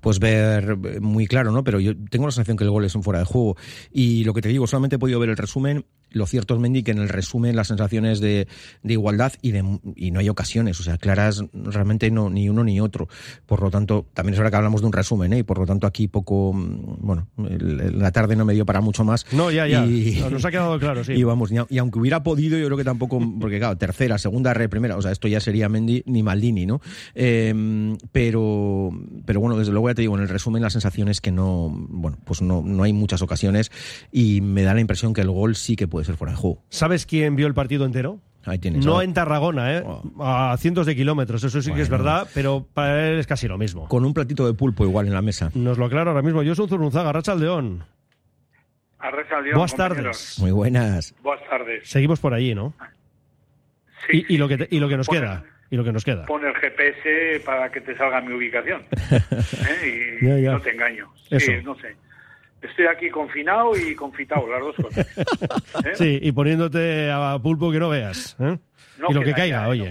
pues 0.00 0.20
ver 0.20 0.76
muy 1.00 1.26
claro, 1.26 1.50
¿no? 1.50 1.64
Pero 1.64 1.80
yo 1.80 1.92
tengo 2.08 2.26
la 2.26 2.30
sensación 2.30 2.56
que 2.56 2.62
el 2.62 2.70
gol 2.70 2.84
es 2.84 2.94
un 2.94 3.02
fuera 3.02 3.18
de 3.18 3.24
juego. 3.24 3.56
Y 3.90 4.22
lo 4.22 4.32
que 4.32 4.42
te 4.42 4.48
digo, 4.48 4.68
solamente 4.68 4.94
he 4.94 4.98
podido 5.00 5.18
ver 5.18 5.30
el 5.30 5.36
resumen 5.36 5.84
lo 6.10 6.26
cierto 6.26 6.54
es, 6.54 6.60
Mendy, 6.60 6.82
que 6.82 6.92
en 6.92 6.98
el 6.98 7.08
resumen 7.08 7.56
las 7.56 7.68
sensaciones 7.68 8.20
de, 8.20 8.48
de 8.82 8.92
igualdad 8.92 9.32
y, 9.42 9.52
de, 9.52 9.64
y 9.96 10.10
no 10.10 10.20
hay 10.20 10.28
ocasiones, 10.28 10.80
o 10.80 10.82
sea, 10.82 10.98
claras 10.98 11.44
realmente 11.52 12.10
no, 12.10 12.30
ni 12.30 12.48
uno 12.48 12.64
ni 12.64 12.80
otro. 12.80 13.08
Por 13.46 13.62
lo 13.62 13.70
tanto, 13.70 14.06
también 14.14 14.34
es 14.34 14.38
verdad 14.38 14.50
que 14.50 14.56
hablamos 14.56 14.80
de 14.80 14.86
un 14.86 14.92
resumen, 14.92 15.32
¿eh? 15.32 15.38
y 15.38 15.42
por 15.42 15.58
lo 15.58 15.66
tanto 15.66 15.86
aquí 15.86 16.08
poco, 16.08 16.52
mm, 16.52 16.96
bueno, 17.00 17.28
la 17.36 18.10
tarde 18.12 18.36
no 18.36 18.44
me 18.44 18.54
dio 18.54 18.64
para 18.64 18.80
mucho 18.80 19.04
más. 19.04 19.26
No, 19.32 19.50
ya, 19.50 19.66
ya, 19.66 19.84
nos 20.30 20.44
ha 20.44 20.50
quedado 20.50 20.78
claro, 20.78 21.04
sí. 21.04 21.12
Y 21.18 21.24
vamos, 21.24 21.50
y, 21.50 21.78
aunque 21.78 21.98
hubiera 21.98 22.22
podido, 22.22 22.58
yo 22.58 22.66
creo 22.66 22.78
que 22.78 22.84
tampoco, 22.84 23.20
porque 23.40 23.58
claro, 23.58 23.76
tercera, 23.76 24.18
segunda, 24.18 24.54
re, 24.54 24.68
primera, 24.68 24.96
o 24.96 25.02
sea, 25.02 25.10
esto 25.10 25.28
ya 25.28 25.40
sería 25.40 25.68
Mendy 25.68 26.02
ni 26.06 26.22
Maldini, 26.22 26.64
¿no? 26.64 26.80
Em, 27.14 27.96
pero, 28.12 28.90
pero 29.24 29.40
bueno, 29.40 29.58
desde 29.58 29.72
luego 29.72 29.88
ya 29.88 29.94
te 29.94 30.02
digo, 30.02 30.16
en 30.16 30.22
el 30.22 30.28
resumen 30.28 30.62
las 30.62 30.72
sensaciones 30.72 31.20
que 31.20 31.32
no, 31.32 31.68
bueno, 31.70 32.18
pues 32.24 32.40
no, 32.40 32.62
no 32.62 32.82
hay 32.82 32.92
muchas 32.92 33.22
ocasiones 33.22 33.70
y 34.12 34.40
me 34.40 34.62
da 34.62 34.74
la 34.74 34.80
impresión 34.80 35.12
que 35.12 35.20
el 35.20 35.30
gol 35.30 35.56
sí 35.56 35.76
que 35.76 35.88
puede 35.88 35.97
puede 35.98 36.06
ser 36.06 36.16
fuera 36.16 36.30
de 36.30 36.38
juego. 36.38 36.62
¿Sabes 36.68 37.06
quién 37.06 37.34
vio 37.34 37.48
el 37.48 37.54
partido 37.54 37.84
entero? 37.84 38.20
Ahí 38.46 38.60
tienes, 38.60 38.86
no 38.86 39.02
en 39.02 39.12
Tarragona, 39.12 39.76
¿eh? 39.76 39.84
a 40.20 40.56
cientos 40.56 40.86
de 40.86 40.94
kilómetros, 40.94 41.42
eso 41.42 41.60
sí 41.60 41.72
que 41.74 41.82
es 41.82 41.88
verdad, 41.90 42.28
pero 42.32 42.64
para 42.72 43.08
él 43.08 43.18
es 43.18 43.26
casi 43.26 43.48
lo 43.48 43.58
mismo. 43.58 43.88
Con 43.88 44.04
un 44.04 44.14
platito 44.14 44.46
de 44.46 44.54
pulpo 44.54 44.84
igual 44.84 45.08
en 45.08 45.12
la 45.12 45.22
mesa. 45.22 45.50
Nos 45.54 45.76
lo 45.76 45.86
aclaro 45.86 46.10
ahora 46.10 46.22
mismo. 46.22 46.44
Yo 46.44 46.54
soy 46.54 46.68
Zurunzaga, 46.68 47.12
Racha 47.12 47.32
Aldeón. 47.32 47.82
Buenas 49.52 49.74
tardes. 49.74 50.36
Muy 50.38 50.52
buenas. 50.52 51.16
Buenas 51.20 51.48
tardes. 51.48 51.88
Seguimos 51.90 52.20
por 52.20 52.32
allí, 52.32 52.54
¿no? 52.54 52.74
Sí. 54.08 54.24
Y, 54.28 54.38
lo, 54.38 54.46
que 54.46 54.68
y 54.70 54.78
lo 54.78 54.88
que 54.88 54.96
nos 54.96 55.08
queda. 55.08 55.44
Y 55.68 55.76
lo 55.76 55.82
que 55.82 55.92
nos 55.92 56.04
queda. 56.04 56.26
Pon 56.26 56.46
el 56.46 56.54
GPS 56.54 57.40
para 57.44 57.72
que 57.72 57.80
te 57.80 57.96
salga 57.96 58.20
mi 58.20 58.34
ubicación. 58.34 58.84
¿eh? 59.10 60.20
Y 60.22 60.44
no 60.44 60.60
te 60.60 60.70
engaño. 60.70 61.12
Sí, 61.28 61.54
no 61.64 61.74
sé 61.74 61.96
estoy 62.62 62.86
aquí 62.86 63.10
confinado 63.10 63.76
y 63.76 63.94
confitado, 63.94 64.48
las 64.48 64.60
dos 64.60 64.76
cosas. 64.76 65.06
¿Eh? 65.84 65.94
Sí, 65.94 66.18
y 66.22 66.32
poniéndote 66.32 67.10
a 67.10 67.38
pulpo 67.42 67.70
que 67.70 67.78
no 67.78 67.88
veas. 67.88 68.36
¿eh? 68.40 68.58
y 69.08 69.12
lo 69.12 69.22
que 69.22 69.32
caiga, 69.32 69.68
oye. 69.68 69.86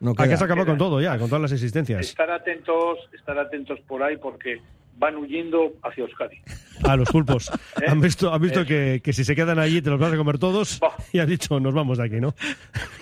No 0.00 0.14
queda. 0.14 0.24
Aquí 0.24 0.32
has 0.32 0.42
acabado 0.42 0.66
con 0.66 0.78
todo 0.78 1.00
ya, 1.00 1.18
con 1.18 1.28
todas 1.28 1.42
las 1.42 1.52
existencias. 1.52 2.00
Estar 2.00 2.30
atentos, 2.30 2.98
estar 3.12 3.38
atentos 3.38 3.78
por 3.80 4.02
ahí 4.02 4.16
porque 4.16 4.60
van 5.00 5.16
huyendo 5.16 5.72
hacia 5.82 6.04
Euskadi. 6.04 6.36
A 6.84 6.94
los 6.94 7.08
pulpos. 7.08 7.50
¿Eh? 7.82 7.86
Han 7.88 8.00
visto, 8.00 8.32
han 8.32 8.40
visto 8.40 8.64
que, 8.64 9.00
que, 9.02 9.12
si 9.12 9.24
se 9.24 9.34
quedan 9.34 9.58
allí 9.58 9.82
te 9.82 9.90
los 9.90 9.98
vas 9.98 10.12
a 10.12 10.16
comer 10.16 10.38
todos 10.38 10.78
y 11.12 11.18
han 11.18 11.28
dicho, 11.28 11.58
nos 11.58 11.74
vamos 11.74 11.98
de 11.98 12.04
aquí, 12.04 12.20
¿no? 12.20 12.34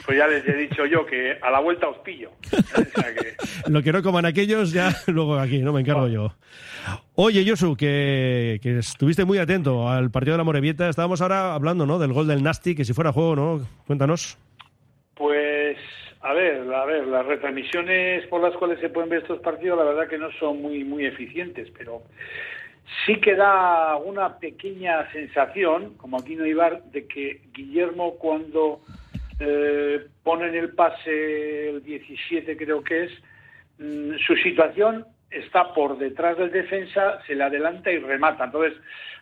Pues 0.07 0.17
ya 0.17 0.27
les 0.29 0.47
he 0.49 0.55
dicho 0.55 0.87
yo 0.87 1.05
que 1.05 1.37
a 1.43 1.51
la 1.51 1.61
vuelta 1.61 1.89
os 1.89 1.99
pillo. 1.99 2.31
Lo 3.67 3.83
que 3.83 3.93
no 3.93 4.03
coman 4.03 4.25
aquellos, 4.25 4.73
ya 4.73 4.97
luego 5.09 5.39
aquí, 5.39 5.59
¿no? 5.59 5.73
Me 5.73 5.81
encargo 5.81 6.07
yo. 6.09 6.33
Oye, 7.17 7.45
Josu, 7.47 7.77
que, 7.77 8.61
que, 8.63 8.79
estuviste 8.79 9.25
muy 9.25 9.39
atento 9.39 9.89
al 9.89 10.11
partido 10.11 10.35
de 10.35 10.39
la 10.39 10.45
Morevieta. 10.45 10.89
Estábamos 10.89 11.21
ahora 11.21 11.55
hablando, 11.55 11.85
¿no? 11.85 11.99
Del 11.99 12.13
gol 12.13 12.29
del 12.29 12.45
Nasty, 12.45 12.77
que 12.77 12.85
si 12.85 12.95
fuera 12.95 13.13
juego, 13.13 13.35
¿no? 13.35 13.67
Cuéntanos. 13.87 14.39
A 16.21 16.33
ver, 16.33 16.73
a 16.75 16.85
ver, 16.85 17.07
las 17.07 17.25
retransmisiones 17.27 18.27
por 18.27 18.43
las 18.43 18.55
cuales 18.57 18.81
se 18.81 18.89
pueden 18.89 19.09
ver 19.09 19.23
estos 19.23 19.41
partidos, 19.41 19.79
la 19.79 19.85
verdad 19.85 20.09
que 20.09 20.19
no 20.19 20.33
son 20.33 20.61
muy, 20.61 20.83
muy 20.83 21.07
eficientes, 21.07 21.69
pero 21.79 22.03
sí 23.07 23.21
que 23.21 23.37
da 23.37 23.97
una 23.97 24.39
pequeña 24.39 25.11
sensación, 25.13 25.95
como 25.97 26.19
aquí 26.19 26.35
no 26.35 26.45
Ibar, 26.45 26.83
de 26.85 27.07
que 27.07 27.43
Guillermo 27.53 28.17
cuando 28.17 28.81
eh, 29.39 30.07
pone 30.25 30.49
en 30.49 30.57
el 30.57 30.75
pase 30.75 31.71
el 31.71 31.85
17 31.85 32.57
creo 32.57 32.83
que 32.83 33.05
es, 33.05 33.13
mm, 33.79 34.17
su 34.27 34.35
situación 34.37 35.07
está 35.31 35.73
por 35.73 35.99
detrás 35.99 36.37
del 36.37 36.51
defensa, 36.51 37.23
se 37.27 37.37
le 37.37 37.45
adelanta 37.45 37.93
y 37.93 37.99
remata. 37.99 38.45
Entonces, 38.45 38.75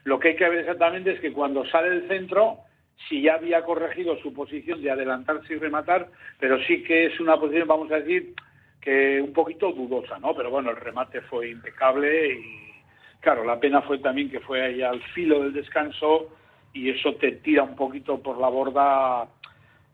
lo 0.04 0.18
que 0.18 0.28
hay 0.28 0.36
que 0.36 0.48
ver 0.48 0.60
exactamente 0.60 1.12
es 1.12 1.20
que 1.20 1.32
cuando 1.32 1.66
sale 1.66 1.88
el 1.88 2.08
centro, 2.08 2.60
si 3.08 3.22
ya 3.22 3.34
había 3.34 3.62
corregido 3.62 4.16
su 4.18 4.32
posición 4.32 4.82
de 4.82 4.90
adelantarse 4.90 5.54
y 5.54 5.58
rematar, 5.58 6.08
pero 6.40 6.58
sí 6.64 6.82
que 6.82 7.06
es 7.06 7.20
una 7.20 7.38
posición, 7.38 7.68
vamos 7.68 7.90
a 7.92 8.00
decir, 8.00 8.34
que 8.80 9.20
un 9.20 9.32
poquito 9.32 9.72
dudosa, 9.72 10.18
¿no? 10.18 10.34
Pero 10.34 10.50
bueno, 10.50 10.70
el 10.70 10.76
remate 10.76 11.20
fue 11.22 11.50
impecable 11.50 12.34
y, 12.34 12.72
claro, 13.20 13.44
la 13.44 13.58
pena 13.58 13.82
fue 13.82 13.98
también 13.98 14.30
que 14.30 14.40
fue 14.40 14.62
ahí 14.62 14.82
al 14.82 15.02
filo 15.14 15.42
del 15.42 15.52
descanso 15.52 16.30
y 16.72 16.90
eso 16.90 17.14
te 17.16 17.32
tira 17.32 17.62
un 17.62 17.74
poquito 17.74 18.22
por 18.22 18.38
la 18.38 18.48
borda 18.48 19.28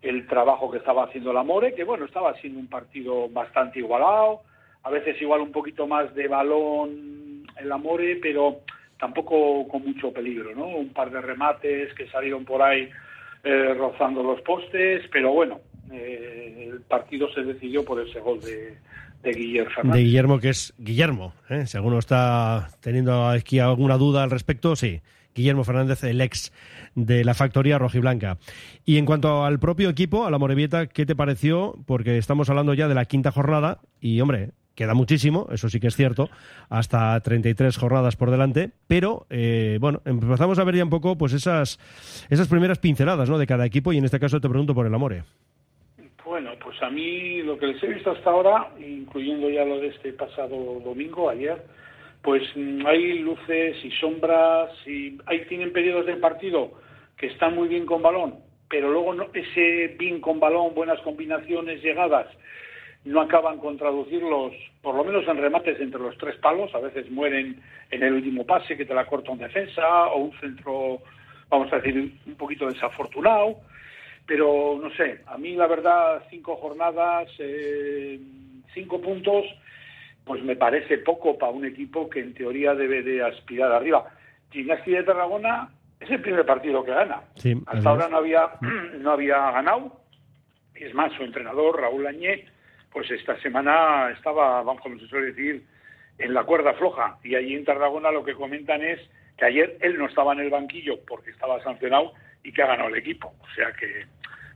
el 0.02 0.26
trabajo 0.26 0.70
que 0.70 0.78
estaba 0.78 1.04
haciendo 1.04 1.32
la 1.32 1.44
More, 1.44 1.74
que 1.74 1.84
bueno, 1.84 2.04
estaba 2.04 2.34
siendo 2.34 2.58
un 2.58 2.66
partido 2.66 3.28
bastante 3.28 3.78
igualado, 3.78 4.42
a 4.82 4.90
veces 4.90 5.20
igual 5.22 5.40
un 5.40 5.52
poquito 5.52 5.86
más 5.86 6.12
de 6.14 6.26
balón 6.26 7.44
en 7.56 7.68
la 7.68 7.76
More, 7.78 8.16
pero 8.16 8.60
tampoco 9.02 9.66
con 9.66 9.82
mucho 9.84 10.12
peligro, 10.12 10.54
¿no? 10.54 10.64
Un 10.64 10.90
par 10.90 11.10
de 11.10 11.20
remates 11.20 11.92
que 11.94 12.06
salieron 12.06 12.44
por 12.44 12.62
ahí 12.62 12.88
eh, 13.42 13.74
rozando 13.76 14.22
los 14.22 14.40
postes, 14.42 15.02
pero 15.10 15.32
bueno, 15.32 15.58
eh, 15.90 16.68
el 16.70 16.82
partido 16.82 17.26
se 17.34 17.42
decidió 17.42 17.84
por 17.84 18.00
ese 18.00 18.20
gol 18.20 18.38
de, 18.40 18.78
Guillermo 19.24 19.70
Fernández. 19.70 19.98
De 19.98 20.04
Guillermo, 20.04 20.38
que 20.38 20.50
es 20.50 20.72
Guillermo, 20.78 21.34
¿eh? 21.50 21.66
si 21.66 21.76
alguno 21.76 21.98
está 21.98 22.68
teniendo 22.80 23.26
aquí 23.26 23.58
alguna 23.58 23.98
duda 23.98 24.22
al 24.22 24.30
respecto, 24.30 24.76
sí. 24.76 25.00
Guillermo 25.34 25.64
Fernández, 25.64 26.04
el 26.04 26.20
ex 26.20 26.52
de 26.94 27.24
la 27.24 27.34
factoría 27.34 27.78
rojiblanca. 27.78 28.38
Y 28.84 28.98
en 28.98 29.06
cuanto 29.06 29.44
al 29.44 29.58
propio 29.58 29.88
equipo, 29.88 30.26
a 30.26 30.30
la 30.30 30.38
Morevieta, 30.38 30.86
¿qué 30.86 31.06
te 31.06 31.16
pareció? 31.16 31.74
Porque 31.86 32.18
estamos 32.18 32.50
hablando 32.50 32.72
ya 32.72 32.86
de 32.86 32.94
la 32.94 33.06
quinta 33.06 33.32
jornada 33.32 33.80
y, 33.98 34.20
hombre, 34.20 34.50
Queda 34.74 34.94
muchísimo, 34.94 35.48
eso 35.52 35.68
sí 35.68 35.80
que 35.80 35.88
es 35.88 35.96
cierto, 35.96 36.30
hasta 36.70 37.20
33 37.20 37.76
jornadas 37.76 38.16
por 38.16 38.30
delante, 38.30 38.70
pero 38.86 39.26
eh, 39.28 39.76
bueno, 39.80 40.00
empezamos 40.06 40.58
a 40.58 40.64
ver 40.64 40.76
ya 40.76 40.84
un 40.84 40.90
poco 40.90 41.18
pues 41.18 41.34
esas, 41.34 41.78
esas 42.30 42.48
primeras 42.48 42.78
pinceladas 42.78 43.28
¿no? 43.28 43.38
de 43.38 43.46
cada 43.46 43.66
equipo 43.66 43.92
y 43.92 43.98
en 43.98 44.06
este 44.06 44.18
caso 44.18 44.40
te 44.40 44.48
pregunto 44.48 44.74
por 44.74 44.86
el 44.86 44.94
Amore. 44.94 45.24
Bueno, 46.24 46.52
pues 46.62 46.82
a 46.82 46.88
mí 46.88 47.42
lo 47.42 47.58
que 47.58 47.66
les 47.66 47.82
he 47.82 47.88
visto 47.88 48.12
hasta 48.12 48.30
ahora, 48.30 48.70
incluyendo 48.78 49.50
ya 49.50 49.64
lo 49.66 49.78
de 49.78 49.88
este 49.88 50.14
pasado 50.14 50.80
domingo, 50.82 51.28
ayer, 51.28 51.62
pues 52.22 52.42
mm, 52.56 52.86
hay 52.86 53.18
luces 53.18 53.76
y 53.84 53.90
sombras 54.00 54.70
y 54.86 55.18
hay 55.26 55.44
tienen 55.46 55.72
periodos 55.72 56.06
del 56.06 56.18
partido 56.18 56.72
que 57.18 57.26
están 57.26 57.54
muy 57.54 57.68
bien 57.68 57.84
con 57.84 58.00
balón, 58.00 58.36
pero 58.70 58.90
luego 58.90 59.12
no, 59.12 59.26
ese 59.34 59.94
bien 59.98 60.20
con 60.20 60.40
balón, 60.40 60.74
buenas 60.74 61.00
combinaciones, 61.00 61.82
llegadas, 61.82 62.28
no 63.04 63.20
acaban 63.20 63.58
con 63.58 63.76
traducirlos, 63.76 64.52
por 64.80 64.94
lo 64.94 65.04
menos 65.04 65.26
en 65.26 65.38
remates 65.38 65.80
entre 65.80 66.00
los 66.00 66.16
tres 66.18 66.36
palos, 66.36 66.72
a 66.74 66.78
veces 66.78 67.10
mueren 67.10 67.60
en 67.90 68.02
el 68.02 68.14
último 68.14 68.46
pase 68.46 68.76
que 68.76 68.84
te 68.84 68.94
la 68.94 69.06
corta 69.06 69.32
un 69.32 69.38
defensa 69.38 70.06
o 70.06 70.18
un 70.18 70.38
centro, 70.38 71.00
vamos 71.48 71.72
a 71.72 71.76
decir, 71.76 72.12
un 72.26 72.34
poquito 72.36 72.66
desafortunado, 72.66 73.56
pero 74.26 74.78
no 74.80 74.90
sé, 74.94 75.20
a 75.26 75.36
mí 75.36 75.54
la 75.56 75.66
verdad 75.66 76.22
cinco 76.30 76.56
jornadas, 76.56 77.28
eh, 77.38 78.20
cinco 78.72 79.00
puntos, 79.00 79.44
pues 80.24 80.42
me 80.44 80.54
parece 80.54 80.98
poco 80.98 81.36
para 81.36 81.52
un 81.52 81.64
equipo 81.64 82.08
que 82.08 82.20
en 82.20 82.34
teoría 82.34 82.74
debe 82.74 83.02
de 83.02 83.24
aspirar 83.24 83.72
arriba. 83.72 84.04
Gimnasia 84.52 84.98
de 84.98 85.04
Tarragona 85.04 85.70
es 85.98 86.08
el 86.10 86.20
primer 86.20 86.46
partido 86.46 86.84
que 86.84 86.92
gana. 86.92 87.22
Hasta 87.66 87.90
ahora 87.90 88.08
no 88.08 88.18
había, 88.18 88.50
no 88.98 89.10
había 89.10 89.50
ganado. 89.50 90.00
Es 90.74 90.94
más, 90.94 91.12
su 91.14 91.24
entrenador, 91.24 91.80
Raúl 91.80 92.06
Añé, 92.06 92.46
pues 92.92 93.10
esta 93.10 93.40
semana 93.40 94.10
estaba, 94.10 94.62
vamos, 94.62 94.82
como 94.82 94.98
se 94.98 95.06
suele 95.06 95.32
decir, 95.32 95.64
en 96.18 96.34
la 96.34 96.44
cuerda 96.44 96.74
floja. 96.74 97.18
Y 97.24 97.34
allí 97.34 97.54
en 97.54 97.64
Tarragona 97.64 98.10
lo 98.10 98.24
que 98.24 98.34
comentan 98.34 98.82
es 98.82 99.00
que 99.36 99.46
ayer 99.46 99.78
él 99.80 99.98
no 99.98 100.06
estaba 100.06 100.32
en 100.34 100.40
el 100.40 100.50
banquillo 100.50 101.00
porque 101.06 101.30
estaba 101.30 101.62
sancionado 101.62 102.12
y 102.44 102.52
que 102.52 102.62
ha 102.62 102.66
ganado 102.66 102.88
el 102.88 102.96
equipo. 102.96 103.34
O 103.40 103.54
sea 103.54 103.72
que 103.72 104.06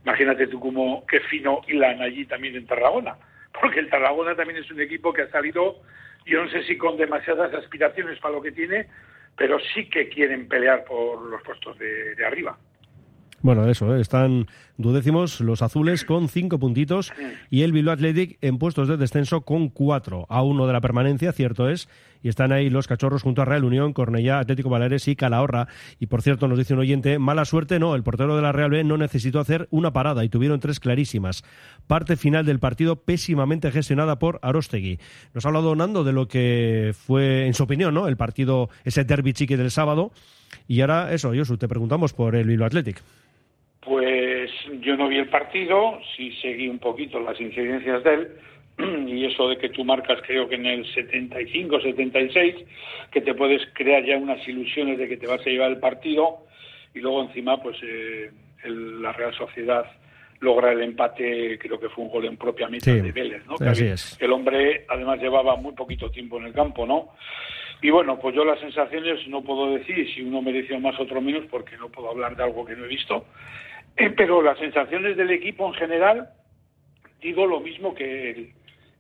imagínate 0.04 0.46
tú 0.48 0.60
cómo 0.60 1.04
qué 1.06 1.20
fino 1.20 1.62
hilan 1.66 2.02
allí 2.02 2.26
también 2.26 2.56
en 2.56 2.66
Tarragona. 2.66 3.16
Porque 3.58 3.80
el 3.80 3.88
Tarragona 3.88 4.36
también 4.36 4.62
es 4.62 4.70
un 4.70 4.80
equipo 4.80 5.12
que 5.12 5.22
ha 5.22 5.30
salido, 5.30 5.80
yo 6.26 6.44
no 6.44 6.50
sé 6.50 6.62
si 6.64 6.76
con 6.76 6.98
demasiadas 6.98 7.54
aspiraciones 7.54 8.18
para 8.18 8.34
lo 8.34 8.42
que 8.42 8.52
tiene, 8.52 8.86
pero 9.36 9.58
sí 9.74 9.88
que 9.88 10.08
quieren 10.08 10.46
pelear 10.46 10.84
por 10.84 11.22
los 11.22 11.42
puestos 11.42 11.78
de 11.78 12.24
arriba. 12.24 12.58
Bueno, 13.42 13.68
eso, 13.68 13.94
¿eh? 13.94 14.00
están 14.00 14.46
duodécimos 14.78 15.40
los 15.40 15.62
azules 15.62 16.04
con 16.04 16.28
cinco 16.28 16.58
puntitos 16.58 17.12
y 17.50 17.62
el 17.62 17.72
Bilbao 17.72 17.94
Athletic 17.94 18.38
en 18.40 18.58
puestos 18.58 18.88
de 18.88 18.96
descenso 18.96 19.42
con 19.42 19.68
cuatro, 19.68 20.26
a 20.28 20.42
uno 20.42 20.66
de 20.66 20.72
la 20.72 20.80
permanencia, 20.80 21.32
cierto 21.32 21.68
es, 21.68 21.88
y 22.22 22.28
están 22.28 22.52
ahí 22.52 22.70
los 22.70 22.86
cachorros 22.86 23.22
junto 23.22 23.42
a 23.42 23.44
Real 23.44 23.64
Unión, 23.64 23.92
Cornellá, 23.92 24.38
Atlético 24.38 24.68
Baleares 24.68 25.06
y 25.08 25.16
Calahorra. 25.16 25.68
Y 26.00 26.06
por 26.06 26.22
cierto, 26.22 26.48
nos 26.48 26.58
dice 26.58 26.74
un 26.74 26.80
oyente, 26.80 27.18
mala 27.18 27.44
suerte 27.44 27.78
no, 27.78 27.94
el 27.94 28.02
portero 28.02 28.34
de 28.34 28.42
la 28.42 28.52
Real 28.52 28.70
B 28.70 28.84
no 28.84 28.96
necesitó 28.96 29.38
hacer 29.38 29.68
una 29.70 29.92
parada 29.92 30.24
y 30.24 30.28
tuvieron 30.28 30.60
tres 30.60 30.80
clarísimas. 30.80 31.44
Parte 31.86 32.16
final 32.16 32.44
del 32.44 32.58
partido 32.58 32.96
pésimamente 32.96 33.70
gestionada 33.70 34.18
por 34.18 34.40
Arostegui. 34.42 34.98
Nos 35.34 35.44
ha 35.44 35.48
hablado 35.48 35.76
Nando 35.76 36.04
de 36.04 36.12
lo 36.12 36.26
que 36.26 36.94
fue, 36.96 37.46
en 37.46 37.54
su 37.54 37.62
opinión, 37.62 37.94
¿no? 37.94 38.08
el 38.08 38.16
partido, 38.16 38.70
ese 38.84 39.04
derby 39.04 39.32
chique 39.32 39.56
del 39.56 39.70
sábado. 39.70 40.10
Y 40.68 40.80
ahora, 40.80 41.12
eso, 41.12 41.32
Josu, 41.34 41.58
te 41.58 41.68
preguntamos 41.68 42.12
por 42.12 42.34
el 42.34 42.46
Bilbao 42.46 42.66
Athletic. 42.66 43.02
Pues 43.82 44.35
yo 44.80 44.96
no 44.96 45.08
vi 45.08 45.18
el 45.18 45.28
partido, 45.28 46.00
sí 46.16 46.32
seguí 46.42 46.68
un 46.68 46.78
poquito 46.78 47.20
las 47.20 47.40
incidencias 47.40 48.02
de 48.04 48.14
él 48.14 48.28
y 49.08 49.24
eso 49.24 49.48
de 49.48 49.58
que 49.58 49.68
tú 49.68 49.84
marcas 49.84 50.20
creo 50.26 50.48
que 50.48 50.56
en 50.56 50.66
el 50.66 50.86
75, 50.92 51.80
76, 51.80 52.54
que 53.10 53.20
te 53.20 53.34
puedes 53.34 53.62
crear 53.74 54.04
ya 54.04 54.16
unas 54.16 54.46
ilusiones 54.46 54.98
de 54.98 55.08
que 55.08 55.16
te 55.16 55.26
vas 55.26 55.40
a 55.40 55.50
llevar 55.50 55.70
el 55.70 55.78
partido 55.78 56.46
y 56.94 57.00
luego 57.00 57.22
encima 57.22 57.62
pues 57.62 57.76
eh, 57.82 58.30
la 58.64 59.12
Real 59.12 59.34
Sociedad 59.34 59.86
logra 60.40 60.72
el 60.72 60.82
empate, 60.82 61.58
creo 61.58 61.80
que 61.80 61.88
fue 61.88 62.04
un 62.04 62.10
gol 62.10 62.26
en 62.26 62.36
propia 62.36 62.68
mitad 62.68 62.92
de 62.92 63.12
Vélez, 63.12 63.42
¿no? 63.46 63.54
Así 63.66 63.86
es. 63.86 64.18
El 64.20 64.32
hombre 64.32 64.84
además 64.88 65.20
llevaba 65.20 65.56
muy 65.56 65.72
poquito 65.72 66.10
tiempo 66.10 66.38
en 66.38 66.46
el 66.46 66.52
campo, 66.52 66.86
¿no? 66.86 67.12
Y 67.82 67.90
bueno, 67.90 68.18
pues 68.18 68.34
yo 68.34 68.44
las 68.44 68.58
sensaciones 68.60 69.26
no 69.28 69.42
puedo 69.42 69.70
decir 69.74 70.12
si 70.14 70.22
uno 70.22 70.42
mereció 70.42 70.78
más 70.80 70.98
o 70.98 71.02
otro 71.02 71.20
menos 71.20 71.44
porque 71.50 71.76
no 71.76 71.88
puedo 71.88 72.10
hablar 72.10 72.36
de 72.36 72.42
algo 72.42 72.64
que 72.64 72.74
no 72.74 72.84
he 72.84 72.88
visto, 72.88 73.26
eh, 73.96 74.10
pero 74.10 74.42
las 74.42 74.58
sensaciones 74.58 75.16
del 75.16 75.30
equipo 75.30 75.66
en 75.66 75.74
general, 75.74 76.28
digo 77.20 77.46
lo 77.46 77.60
mismo 77.60 77.94
que, 77.94 78.54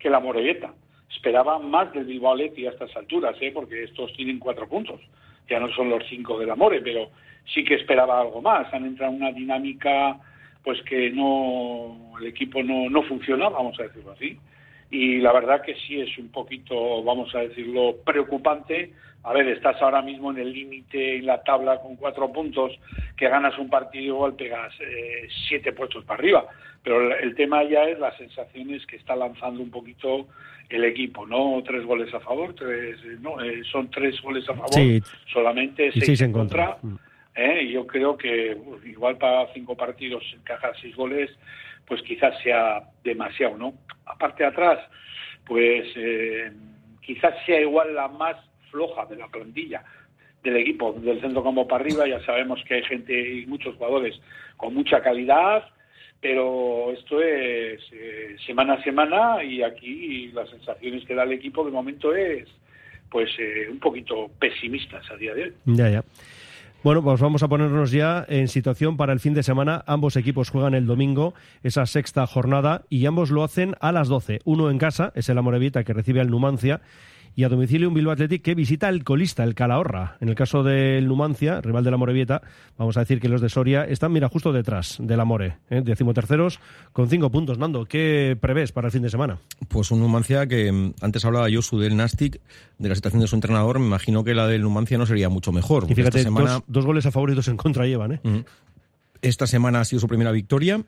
la 0.04 0.20
Morelleta. 0.20 0.72
Esperaba 1.10 1.58
más 1.58 1.92
del 1.92 2.04
Bilbao 2.04 2.34
Athletic 2.34 2.66
a 2.66 2.70
estas 2.70 2.96
alturas, 2.96 3.36
¿eh? 3.40 3.50
porque 3.52 3.82
estos 3.82 4.12
tienen 4.12 4.38
cuatro 4.38 4.68
puntos. 4.68 5.00
Ya 5.48 5.58
no 5.58 5.68
son 5.72 5.90
los 5.90 6.04
cinco 6.08 6.38
del 6.38 6.50
Amore, 6.50 6.80
pero 6.80 7.10
sí 7.52 7.64
que 7.64 7.74
esperaba 7.74 8.20
algo 8.20 8.40
más. 8.40 8.72
Han 8.72 8.86
entrado 8.86 9.12
en 9.12 9.22
una 9.22 9.32
dinámica 9.32 10.16
pues 10.62 10.82
que 10.82 11.10
no 11.10 12.16
el 12.20 12.26
equipo 12.26 12.62
no, 12.62 12.90
no 12.90 13.02
funciona, 13.04 13.48
vamos 13.48 13.78
a 13.78 13.84
decirlo 13.84 14.12
así. 14.12 14.38
Y 14.90 15.18
la 15.18 15.32
verdad 15.32 15.62
que 15.62 15.74
sí 15.74 16.00
es 16.00 16.16
un 16.18 16.28
poquito, 16.30 17.02
vamos 17.02 17.34
a 17.34 17.40
decirlo, 17.40 17.96
preocupante 18.04 18.92
a 19.26 19.32
ver, 19.32 19.48
estás 19.48 19.82
ahora 19.82 20.02
mismo 20.02 20.30
en 20.30 20.38
el 20.38 20.52
límite 20.52 21.16
en 21.16 21.26
la 21.26 21.42
tabla 21.42 21.80
con 21.80 21.96
cuatro 21.96 22.32
puntos, 22.32 22.78
que 23.16 23.28
ganas 23.28 23.58
un 23.58 23.68
partido 23.68 24.14
igual 24.14 24.34
pegas 24.34 24.72
eh, 24.78 25.26
siete 25.48 25.72
puestos 25.72 26.04
para 26.04 26.20
arriba. 26.20 26.46
Pero 26.84 27.12
el, 27.12 27.34
tema 27.34 27.64
ya 27.64 27.82
es 27.88 27.98
las 27.98 28.16
sensaciones 28.16 28.86
que 28.86 28.94
está 28.94 29.16
lanzando 29.16 29.60
un 29.60 29.70
poquito 29.72 30.28
el 30.68 30.84
equipo, 30.84 31.26
¿no? 31.26 31.60
Tres 31.64 31.84
goles 31.84 32.14
a 32.14 32.20
favor, 32.20 32.54
tres, 32.54 32.98
no, 33.20 33.42
eh, 33.42 33.64
son 33.64 33.90
tres 33.90 34.22
goles 34.22 34.48
a 34.48 34.54
favor, 34.54 35.02
solamente 35.26 35.90
seis, 35.90 36.20
en 36.20 36.30
contra. 36.30 36.78
Mm. 36.80 36.94
¿eh? 37.34 37.62
Y 37.64 37.72
yo 37.72 37.84
creo 37.84 38.16
que 38.16 38.56
igual 38.84 39.18
para 39.18 39.52
cinco 39.52 39.76
partidos 39.76 40.22
encajar 40.36 40.72
seis 40.80 40.94
goles, 40.94 41.36
pues 41.84 42.00
quizás 42.02 42.40
sea 42.44 42.80
demasiado, 43.02 43.58
¿no? 43.58 43.74
Aparte 44.04 44.44
atrás, 44.44 44.78
pues 45.44 45.84
quizás 47.00 47.34
sea 47.44 47.60
igual 47.60 47.92
la 47.92 48.06
más 48.06 48.36
floja 48.70 49.06
de 49.06 49.16
la 49.16 49.28
plantilla 49.28 49.84
del 50.42 50.56
equipo, 50.56 50.92
del 50.92 51.20
centro 51.20 51.42
como 51.42 51.66
para 51.66 51.84
arriba. 51.84 52.06
Ya 52.06 52.24
sabemos 52.24 52.62
que 52.66 52.74
hay 52.74 52.82
gente 52.84 53.38
y 53.38 53.46
muchos 53.46 53.74
jugadores 53.76 54.20
con 54.56 54.74
mucha 54.74 55.02
calidad, 55.02 55.64
pero 56.20 56.92
esto 56.92 57.20
es 57.20 57.80
eh, 57.92 58.36
semana 58.46 58.74
a 58.74 58.82
semana 58.82 59.44
y 59.44 59.62
aquí 59.62 60.28
las 60.28 60.48
sensaciones 60.50 61.04
que 61.04 61.14
da 61.14 61.24
el 61.24 61.32
equipo 61.32 61.64
de 61.64 61.70
momento 61.70 62.14
es 62.14 62.48
pues 63.10 63.30
eh, 63.38 63.68
un 63.70 63.78
poquito 63.78 64.30
pesimistas 64.38 65.08
a 65.10 65.16
día 65.16 65.34
de 65.34 65.44
hoy. 65.44 65.54
Ya, 65.66 65.90
ya. 65.90 66.04
Bueno, 66.82 67.02
pues 67.02 67.20
vamos 67.20 67.42
a 67.42 67.48
ponernos 67.48 67.90
ya 67.90 68.24
en 68.28 68.46
situación 68.46 68.96
para 68.96 69.12
el 69.12 69.18
fin 69.18 69.34
de 69.34 69.42
semana. 69.42 69.82
Ambos 69.86 70.16
equipos 70.16 70.50
juegan 70.50 70.74
el 70.74 70.86
domingo, 70.86 71.34
esa 71.64 71.84
sexta 71.84 72.26
jornada, 72.28 72.82
y 72.88 73.06
ambos 73.06 73.30
lo 73.30 73.42
hacen 73.42 73.74
a 73.80 73.90
las 73.90 74.06
12. 74.06 74.40
Uno 74.44 74.70
en 74.70 74.78
casa, 74.78 75.12
es 75.16 75.28
el 75.28 75.38
Amorevita 75.38 75.82
que 75.82 75.92
recibe 75.92 76.20
al 76.20 76.30
Numancia, 76.30 76.80
y 77.36 77.44
a 77.44 77.50
domicilio 77.50 77.88
un 77.88 77.94
Bilbao 77.94 78.14
Athletic 78.14 78.40
que 78.40 78.54
visita 78.54 78.88
el 78.88 79.04
colista, 79.04 79.44
el 79.44 79.54
Calahorra. 79.54 80.16
En 80.20 80.30
el 80.30 80.34
caso 80.34 80.62
del 80.62 81.06
Numancia, 81.06 81.60
rival 81.60 81.84
de 81.84 81.90
la 81.90 81.98
Morevieta, 81.98 82.40
vamos 82.78 82.96
a 82.96 83.00
decir 83.00 83.20
que 83.20 83.28
los 83.28 83.42
de 83.42 83.50
Soria 83.50 83.84
están, 83.84 84.10
mira, 84.10 84.30
justo 84.30 84.54
detrás 84.54 84.96
del 84.98 85.20
Amore, 85.20 85.58
¿eh? 85.68 85.82
decimoterceros 85.84 86.58
con 86.94 87.10
cinco 87.10 87.30
puntos. 87.30 87.58
Nando, 87.58 87.84
¿qué 87.84 88.38
prevés 88.40 88.72
para 88.72 88.88
el 88.88 88.92
fin 88.92 89.02
de 89.02 89.10
semana? 89.10 89.38
Pues 89.68 89.90
un 89.90 90.00
Numancia 90.00 90.46
que 90.46 90.72
mm, 90.72 90.94
antes 91.02 91.26
hablaba 91.26 91.50
yo, 91.50 91.60
su 91.60 91.78
del 91.78 91.94
Nastic, 91.94 92.40
de 92.78 92.88
la 92.88 92.94
situación 92.94 93.20
de 93.20 93.28
su 93.28 93.34
entrenador, 93.34 93.80
me 93.80 93.86
imagino 93.86 94.24
que 94.24 94.32
la 94.32 94.46
del 94.46 94.62
Numancia 94.62 94.96
no 94.96 95.04
sería 95.04 95.28
mucho 95.28 95.52
mejor. 95.52 95.84
Y 95.90 95.94
fíjate, 95.94 96.22
semana... 96.22 96.62
dos, 96.66 96.86
goles 96.86 97.04
a 97.04 97.10
favor 97.10 97.30
y 97.30 97.34
dos 97.34 97.48
en 97.48 97.58
contra 97.58 97.84
llevan, 97.84 98.12
¿eh? 98.12 98.44
Esta 99.20 99.46
semana 99.46 99.80
ha 99.80 99.84
sido 99.84 100.00
su 100.00 100.08
primera 100.08 100.32
victoria 100.32 100.82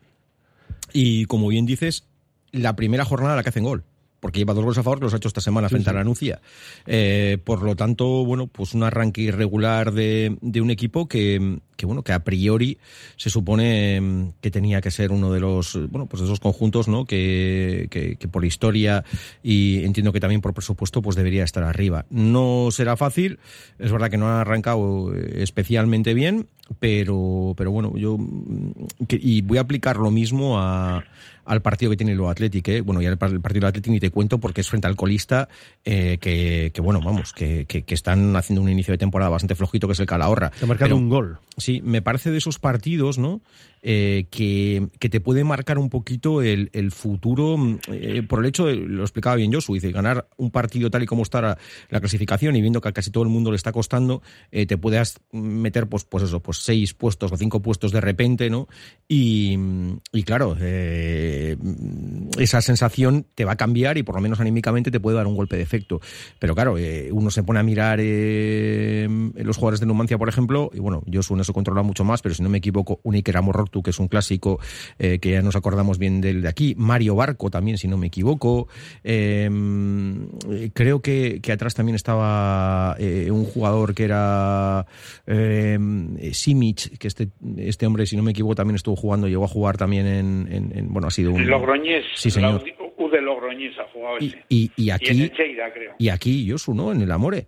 y, 0.93 1.25
como 1.25 1.49
bien 1.49 1.67
dices, 1.67 2.05
la 2.51 2.75
primera 2.75 3.05
jornada 3.05 3.35
la 3.35 3.43
que 3.43 3.49
hacen 3.49 3.65
gol 3.65 3.83
porque 4.19 4.39
lleva 4.39 4.53
dos 4.53 4.63
goles 4.63 4.77
a 4.77 4.83
favor 4.83 5.01
los 5.01 5.13
ha 5.13 5.17
hecho 5.17 5.27
esta 5.27 5.41
semana 5.41 5.69
frente 5.69 5.89
a 5.89 5.93
la 5.93 6.03
Nucia. 6.03 6.41
Eh, 6.85 7.37
por 7.43 7.63
lo 7.63 7.75
tanto, 7.75 8.25
bueno, 8.25 8.47
pues 8.47 8.73
un 8.73 8.83
arranque 8.83 9.21
irregular 9.21 9.91
de, 9.91 10.37
de 10.41 10.61
un 10.61 10.71
equipo 10.71 11.07
que, 11.07 11.59
que, 11.79 11.85
bueno, 11.85 12.03
que 12.03 12.11
a 12.11 12.19
priori 12.25 12.77
se 13.15 13.29
supone 13.29 14.01
mm, 14.01 14.31
que 14.41 14.51
tenía 14.51 14.81
que 14.81 14.91
ser 14.91 15.13
uno 15.13 15.31
de 15.31 15.39
los, 15.39 15.79
bueno, 15.89 16.07
pues 16.07 16.19
de 16.19 16.27
esos 16.27 16.41
conjuntos, 16.41 16.89
¿no? 16.89 17.05
Que, 17.05 17.87
que, 17.89 18.17
que, 18.17 18.27
por 18.27 18.43
historia 18.43 19.05
y 19.41 19.85
entiendo 19.85 20.11
que 20.11 20.19
también 20.19 20.41
por 20.41 20.53
presupuesto, 20.53 21.01
pues 21.01 21.15
debería 21.15 21.45
estar 21.45 21.63
arriba. 21.63 22.05
No 22.09 22.67
será 22.71 22.97
fácil, 22.97 23.39
es 23.79 23.93
verdad 23.93 24.11
que 24.11 24.17
no 24.17 24.27
han 24.27 24.41
arrancado 24.41 25.15
eh, 25.15 25.41
especialmente 25.41 26.13
bien, 26.13 26.47
pero, 26.79 27.53
pero 27.55 27.71
bueno, 27.71 27.93
yo 27.95 28.17
mm, 28.17 28.71
y 29.07 29.41
voy 29.41 29.57
a 29.57 29.61
aplicar 29.61 29.95
lo 29.95 30.11
mismo 30.11 30.59
a, 30.59 31.05
al 31.49 31.61
partido 31.63 31.89
que 31.89 31.97
tiene 31.97 32.13
el 32.13 32.23
Atlético, 32.25 32.69
¿eh? 32.69 32.81
bueno, 32.81 33.01
ya 33.01 33.09
el, 33.09 33.17
partido 33.17 33.41
del 33.41 33.65
Atlético 33.65 33.91
ni 33.91 33.99
te 33.99 34.11
cuento 34.11 34.37
porque 34.37 34.61
es 34.61 34.69
frente 34.69 34.85
al 34.85 34.95
colista, 34.95 35.49
eh, 35.83 36.19
que, 36.21 36.71
que, 36.71 36.79
bueno, 36.79 37.01
vamos, 37.01 37.33
que, 37.33 37.65
que, 37.65 37.83
están 37.87 38.35
haciendo 38.35 38.61
un 38.61 38.69
inicio 38.69 38.91
de 38.91 38.99
temporada 38.99 39.31
bastante 39.31 39.55
flojito, 39.55 39.87
que 39.87 39.93
es 39.93 39.99
el 39.99 40.05
Calahorra. 40.05 40.51
Te 40.51 40.65
ha 40.65 40.67
marcado 40.67 40.95
un 40.95 41.09
gol. 41.09 41.39
Sí, 41.57 41.68
me 41.83 42.01
parece 42.01 42.31
de 42.31 42.37
esos 42.37 42.59
partidos, 42.59 43.17
¿no? 43.17 43.41
Eh, 43.81 44.27
que, 44.29 44.89
te 45.09 45.21
puede 45.21 45.43
marcar 45.43 45.77
un 45.77 45.89
poquito 45.89 46.41
el, 46.41 46.91
futuro 46.91 47.57
eh, 47.87 48.23
por 48.27 48.39
el 48.39 48.45
hecho, 48.45 48.65
de, 48.65 48.75
lo 48.75 49.03
explicaba 49.03 49.37
bien 49.37 49.53
Josu, 49.53 49.73
dice, 49.73 49.91
ganar 49.91 50.27
un 50.37 50.51
partido 50.51 50.89
tal 50.89 51.03
y 51.03 51.05
como 51.05 51.23
está 51.23 51.41
la, 51.41 51.57
clasificación 51.99 52.55
y 52.55 52.61
viendo 52.61 52.81
que 52.81 52.89
a 52.89 52.91
casi 52.91 53.11
todo 53.11 53.23
el 53.23 53.29
mundo 53.29 53.51
le 53.51 53.55
está 53.55 53.71
costando, 53.71 54.21
eh, 54.51 54.65
te 54.65 54.77
puedas 54.77 55.19
meter, 55.31 55.87
pues, 55.87 56.03
pues 56.03 56.25
eso, 56.25 56.41
pues 56.41 56.57
seis 56.57 56.93
puestos 56.93 57.31
o 57.31 57.37
cinco 57.37 57.61
puestos 57.61 57.91
de 57.91 58.01
repente, 58.01 58.49
¿no? 58.49 58.67
Y, 59.07 59.57
y 60.11 60.23
claro, 60.23 60.55
esa 62.37 62.61
sensación 62.61 63.25
te 63.33 63.45
va 63.45 63.53
a 63.53 63.57
cambiar 63.57 63.97
y 63.97 64.03
por 64.03 64.15
lo 64.15 64.21
menos 64.21 64.39
anímicamente 64.39 64.91
te 64.91 64.99
puede 64.99 65.17
dar 65.17 65.27
un 65.27 65.35
golpe 65.35 65.55
de 65.55 65.63
efecto. 65.63 65.99
Pero 66.37 66.53
claro, 66.53 66.75
uno 67.11 67.31
se 67.31 67.43
pone 67.43 67.59
a 67.59 67.63
mirar 67.63 67.99
los 67.99 69.57
jugadores 69.57 69.79
de 69.79 69.85
Numancia, 69.85 70.17
por 70.17 70.29
ejemplo, 70.29 70.69
y 70.73 70.79
bueno, 70.79 71.01
Josu 71.11 71.33
en 71.33 71.41
eso 71.41 71.53
controla 71.53 71.81
mucho 71.81 72.03
más, 72.03 72.21
pero 72.21 72.35
si 72.35 72.43
no 72.43 72.49
me 72.49 72.59
equivoco, 72.59 72.99
un 73.03 73.15
Iker 73.15 73.37
tú 73.69 73.81
que 73.81 73.91
es 73.91 73.99
un 73.99 74.07
clásico 74.07 74.59
eh, 74.97 75.19
que 75.19 75.31
ya 75.31 75.41
nos 75.41 75.55
acordamos 75.55 75.97
bien 75.97 76.21
del 76.21 76.41
de 76.41 76.49
aquí. 76.49 76.75
Mario 76.77 77.15
Barco 77.15 77.49
también, 77.49 77.77
si 77.77 77.87
no 77.87 77.97
me 77.97 78.07
equivoco. 78.07 78.67
Em, 79.03 80.29
creo 80.73 81.01
que, 81.01 81.39
que, 81.41 81.51
atrás 81.51 81.75
también 81.75 81.95
estaba 81.95 82.95
eh, 82.99 83.29
un 83.31 83.45
jugador 83.45 83.93
que 83.93 84.03
era 84.03 84.85
em, 85.25 86.17
Simic, 86.31 86.97
que 86.97 87.07
este, 87.07 87.29
este 87.57 87.85
hombre, 87.85 88.05
si 88.05 88.15
no 88.17 88.23
me 88.23 88.31
equivoco, 88.31 88.55
también 88.55 88.75
estuvo 88.75 88.95
jugando, 88.95 89.27
llegó 89.27 89.45
a 89.45 89.47
jugar 89.47 89.77
también 89.77 90.07
en, 90.07 90.71
en, 90.73 90.93
bueno, 90.93 91.07
ha 91.07 91.11
sido 91.11 91.31
un... 91.31 91.47
Logroñés. 91.47 92.05
Sí, 92.15 92.31
señor. 92.31 92.63
U 92.97 93.09
de 93.09 93.21
Logroñés 93.21 93.77
ha 93.79 93.85
jugado 93.91 94.17
ese. 94.17 94.43
Y, 94.49 94.71
y, 94.75 94.89
aquí... 94.89 95.11
Y 95.11 95.23
en 95.23 95.31
Cheira, 95.31 95.71
creo. 95.73 95.95
Y 95.97 96.09
aquí 96.09 96.45
Yosu, 96.45 96.73
¿no? 96.73 96.91
En 96.91 97.01
el 97.01 97.11
Amore. 97.11 97.47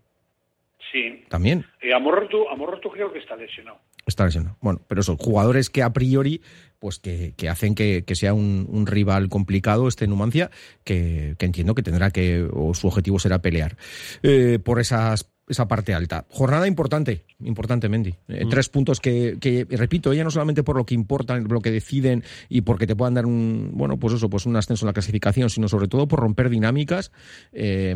Sí. 0.92 1.24
También. 1.30 1.66
Y 1.82 1.92
Amorrotu, 1.92 2.48
Amorrotu 2.50 2.90
creo 2.90 3.12
que 3.14 3.20
está 3.20 3.36
lesionado. 3.36 3.80
Está 4.06 4.26
lesionado. 4.26 4.58
Bueno, 4.62 4.82
pero 4.88 5.04
son 5.04 5.18
jugadores 5.18 5.70
que 5.70 5.84
a 5.84 5.94
priori, 5.94 6.42
pues 6.80 7.00
que, 7.00 7.34
que 7.38 7.48
hacen 7.48 7.76
que, 7.76 8.04
que 8.06 8.16
sea 8.16 8.34
un, 8.34 8.68
un, 8.70 8.88
rival 8.88 9.30
complicado 9.30 9.88
este 9.88 10.08
Numancia, 10.08 10.50
que, 10.84 11.36
que, 11.38 11.46
entiendo 11.46 11.76
que 11.76 11.84
tendrá 11.84 12.12
que, 12.12 12.48
o 12.52 12.74
su 12.74 12.88
objetivo 12.88 13.20
será 13.20 13.40
pelear. 13.40 13.78
Eh, 14.24 14.60
por 14.64 14.80
esas 14.80 15.32
esa 15.52 15.68
parte 15.68 15.94
alta. 15.94 16.26
Jornada 16.30 16.68
importante, 16.68 17.24
importante, 17.44 17.90
Mendy. 17.90 18.16
Eh, 18.28 18.46
Mm. 18.46 18.50
Tres 18.50 18.70
puntos 18.70 19.00
que, 19.00 19.38
que, 19.40 19.66
repito, 19.70 20.14
ya 20.14 20.24
no 20.24 20.32
solamente 20.32 20.64
por 20.64 20.76
lo 20.76 20.86
que 20.86 20.96
importan, 20.96 21.44
lo 21.48 21.62
que 21.62 21.72
deciden 21.72 22.24
y 22.50 22.62
porque 22.62 22.88
te 22.88 22.96
puedan 22.96 23.14
dar 23.14 23.26
un, 23.26 23.72
bueno, 23.74 23.98
pues 23.98 24.16
eso, 24.16 24.30
pues 24.30 24.46
un 24.46 24.56
ascenso 24.56 24.86
en 24.86 24.88
la 24.88 24.94
clasificación, 24.94 25.50
sino 25.50 25.68
sobre 25.68 25.88
todo 25.88 26.08
por 26.08 26.20
romper 26.20 26.50
dinámicas 26.50 27.12
eh, 27.54 27.96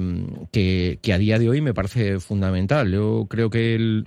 que, 0.51 0.99
que 1.01 1.13
a 1.13 1.17
día 1.17 1.39
de 1.39 1.49
hoy 1.49 1.61
me 1.61 1.73
parece 1.73 2.19
fundamental. 2.19 2.91
Yo 2.91 3.27
creo 3.29 3.49
que 3.49 3.75
el, 3.75 4.05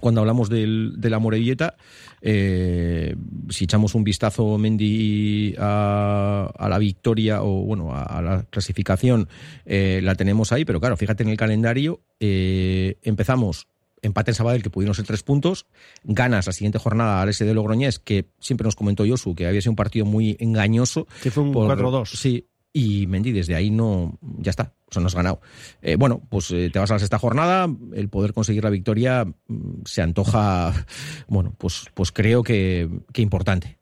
cuando 0.00 0.20
hablamos 0.20 0.48
del, 0.48 0.94
de 0.96 1.10
la 1.10 1.18
Morelleta, 1.18 1.76
eh, 2.22 3.14
si 3.48 3.64
echamos 3.64 3.94
un 3.94 4.04
vistazo, 4.04 4.58
Mendy, 4.58 5.54
a, 5.58 6.50
a 6.58 6.68
la 6.68 6.78
victoria 6.78 7.42
o 7.42 7.62
bueno, 7.64 7.94
a, 7.94 8.02
a 8.02 8.22
la 8.22 8.42
clasificación, 8.50 9.28
eh, 9.66 10.00
la 10.02 10.14
tenemos 10.14 10.52
ahí, 10.52 10.64
pero 10.64 10.80
claro, 10.80 10.96
fíjate 10.96 11.22
en 11.22 11.28
el 11.30 11.36
calendario, 11.36 12.00
eh, 12.20 12.96
empezamos 13.02 13.68
empate 14.02 14.30
en 14.30 14.34
Sabadell, 14.34 14.62
que 14.62 14.70
pudieron 14.70 14.94
ser 14.94 15.04
tres 15.04 15.22
puntos, 15.22 15.66
ganas 16.04 16.46
la 16.46 16.52
siguiente 16.54 16.78
jornada 16.78 17.20
al 17.20 17.28
S 17.28 17.44
de 17.44 17.52
Logroñés, 17.52 17.98
que 17.98 18.30
siempre 18.38 18.64
nos 18.64 18.74
comentó 18.74 19.04
Josu, 19.06 19.34
que 19.34 19.46
había 19.46 19.60
sido 19.60 19.72
un 19.72 19.76
partido 19.76 20.06
muy 20.06 20.36
engañoso. 20.40 21.06
Que 21.22 21.30
fue 21.30 21.42
un 21.42 21.52
por- 21.52 21.68
4-2. 21.78 22.06
Sí, 22.16 22.46
y 22.72 23.06
Mendy 23.06 23.32
desde 23.32 23.54
ahí 23.54 23.70
no, 23.70 24.18
ya 24.38 24.50
está, 24.50 24.72
o 24.88 24.92
sea, 24.92 25.00
no 25.00 25.06
has 25.06 25.14
ganado. 25.14 25.40
Eh, 25.82 25.96
bueno, 25.96 26.20
pues 26.30 26.50
eh, 26.52 26.70
te 26.72 26.78
vas 26.78 26.90
a 26.90 26.94
la 26.94 26.98
sexta 27.00 27.18
jornada, 27.18 27.68
el 27.94 28.08
poder 28.08 28.32
conseguir 28.32 28.64
la 28.64 28.70
victoria 28.70 29.24
mm, 29.24 29.82
se 29.84 30.02
antoja, 30.02 30.72
bueno, 31.28 31.52
pues, 31.58 31.86
pues 31.94 32.12
creo 32.12 32.42
que, 32.42 32.88
que 33.12 33.22
importante. 33.22 33.76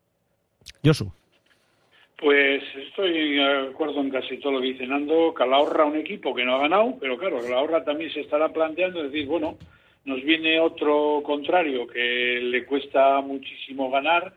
Josu. 0.84 1.12
Pues 2.20 2.62
estoy 2.88 3.36
de 3.36 3.68
acuerdo 3.68 4.00
en 4.00 4.10
casi 4.10 4.38
todo 4.38 4.54
lo 4.54 4.60
que 4.60 4.72
dice 4.72 4.86
Nando. 4.86 5.32
Calahorra, 5.32 5.84
un 5.84 5.96
equipo 5.96 6.34
que 6.34 6.44
no 6.44 6.56
ha 6.56 6.62
ganado, 6.62 6.96
pero 7.00 7.16
claro, 7.16 7.40
Calahorra 7.40 7.84
también 7.84 8.12
se 8.12 8.20
estará 8.20 8.52
planteando 8.52 9.04
decir, 9.04 9.26
bueno, 9.26 9.56
nos 10.04 10.22
viene 10.24 10.58
otro 10.58 11.22
contrario 11.22 11.86
que 11.86 12.40
le 12.42 12.64
cuesta 12.64 13.20
muchísimo 13.20 13.88
ganar 13.90 14.34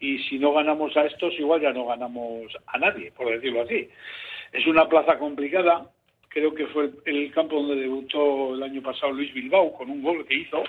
y 0.00 0.18
si 0.24 0.38
no 0.38 0.52
ganamos 0.52 0.96
a 0.96 1.06
estos, 1.06 1.38
igual 1.38 1.60
ya 1.60 1.72
no 1.72 1.86
ganamos 1.86 2.52
a 2.66 2.78
nadie, 2.78 3.12
por 3.12 3.30
decirlo 3.30 3.62
así. 3.62 3.88
Es 4.52 4.66
una 4.66 4.88
plaza 4.88 5.18
complicada. 5.18 5.90
Creo 6.28 6.54
que 6.54 6.66
fue 6.66 6.90
el, 7.06 7.32
campo 7.32 7.56
donde 7.56 7.82
debutó 7.82 8.54
el 8.54 8.62
año 8.62 8.82
pasado 8.82 9.12
Luis 9.12 9.32
Bilbao 9.32 9.72
con 9.72 9.90
un 9.90 10.02
gol 10.02 10.26
que 10.26 10.34
hizo. 10.34 10.62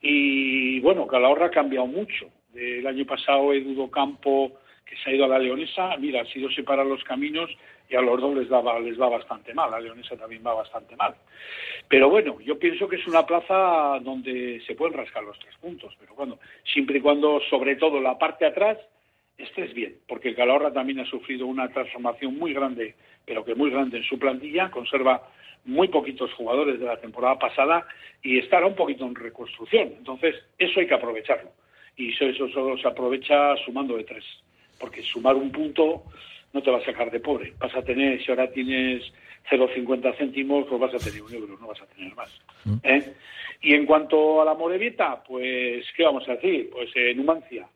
Y 0.00 0.80
bueno, 0.80 1.06
Calahorra 1.06 1.46
ha 1.46 1.50
cambiado 1.50 1.86
mucho. 1.86 2.26
El 2.54 2.86
año 2.86 3.04
pasado 3.04 3.52
Edudo 3.52 3.90
Campo, 3.90 4.52
que 4.88 4.96
se 4.96 5.10
ha 5.10 5.14
ido 5.14 5.24
a 5.26 5.28
la 5.28 5.38
Leonesa, 5.38 5.96
mira, 5.98 6.22
ha 6.22 6.26
sido 6.26 6.50
separar 6.50 6.86
los 6.86 7.04
caminos 7.04 7.50
y 7.88 7.96
a 7.96 8.00
los 8.00 8.20
dos 8.20 8.36
les, 8.36 8.48
daba, 8.48 8.78
les 8.80 9.00
va 9.00 9.08
bastante 9.08 9.52
mal. 9.54 9.70
La 9.70 9.80
Leonesa 9.80 10.16
también 10.16 10.42
va 10.46 10.54
bastante 10.54 10.96
mal. 10.96 11.14
Pero 11.88 12.08
bueno, 12.08 12.38
yo 12.40 12.58
pienso 12.58 12.88
que 12.88 12.96
es 12.96 13.06
una 13.06 13.26
plaza 13.26 13.98
donde 14.00 14.62
se 14.66 14.74
pueden 14.74 14.96
rascar 14.96 15.24
los 15.24 15.38
tres 15.38 15.54
puntos. 15.56 15.94
Pero 15.98 16.14
bueno, 16.14 16.38
siempre 16.64 16.98
y 16.98 17.00
cuando, 17.00 17.40
sobre 17.50 17.76
todo 17.76 18.00
la 18.00 18.18
parte 18.18 18.44
de 18.44 18.50
atrás, 18.50 18.78
estés 19.36 19.72
bien. 19.74 19.96
Porque 20.06 20.30
el 20.30 20.36
Calahorra 20.36 20.72
también 20.72 21.00
ha 21.00 21.06
sufrido 21.06 21.46
una 21.46 21.68
transformación 21.68 22.38
muy 22.38 22.52
grande, 22.52 22.94
pero 23.24 23.44
que 23.44 23.54
muy 23.54 23.70
grande 23.70 23.98
en 23.98 24.04
su 24.04 24.18
plantilla. 24.18 24.70
Conserva 24.70 25.28
muy 25.64 25.88
poquitos 25.88 26.32
jugadores 26.34 26.78
de 26.80 26.86
la 26.86 27.00
temporada 27.00 27.38
pasada 27.38 27.86
y 28.22 28.38
estará 28.38 28.66
un 28.66 28.74
poquito 28.74 29.04
en 29.04 29.14
reconstrucción. 29.14 29.94
Entonces, 29.98 30.34
eso 30.58 30.80
hay 30.80 30.86
que 30.86 30.94
aprovecharlo. 30.94 31.50
Y 31.96 32.12
eso 32.12 32.48
solo 32.48 32.78
se 32.78 32.86
aprovecha 32.86 33.56
sumando 33.64 33.96
de 33.96 34.04
tres. 34.04 34.24
Porque 34.78 35.02
sumar 35.02 35.36
un 35.36 35.50
punto 35.50 36.04
no 36.52 36.62
te 36.62 36.70
va 36.70 36.78
a 36.78 36.84
sacar 36.84 37.10
de 37.10 37.20
pobre. 37.20 37.52
Vas 37.58 37.74
a 37.74 37.82
tener, 37.82 38.22
si 38.24 38.30
ahora 38.30 38.50
tienes 38.50 39.02
0,50 39.50 40.16
céntimos, 40.16 40.66
pues 40.68 40.80
vas 40.80 40.94
a 40.94 40.98
tener 40.98 41.22
un 41.22 41.34
euro, 41.34 41.58
no 41.60 41.68
vas 41.68 41.82
a 41.82 41.86
tener 41.86 42.14
más. 42.14 42.30
¿eh? 42.82 43.12
Y 43.60 43.74
en 43.74 43.86
cuanto 43.86 44.40
a 44.40 44.44
la 44.44 44.54
Morevieta, 44.54 45.22
pues, 45.26 45.84
¿qué 45.96 46.04
vamos 46.04 46.28
a 46.28 46.32
decir? 46.32 46.70
Pues 46.70 46.90
eh, 46.94 47.14
Numancia, 47.14 47.66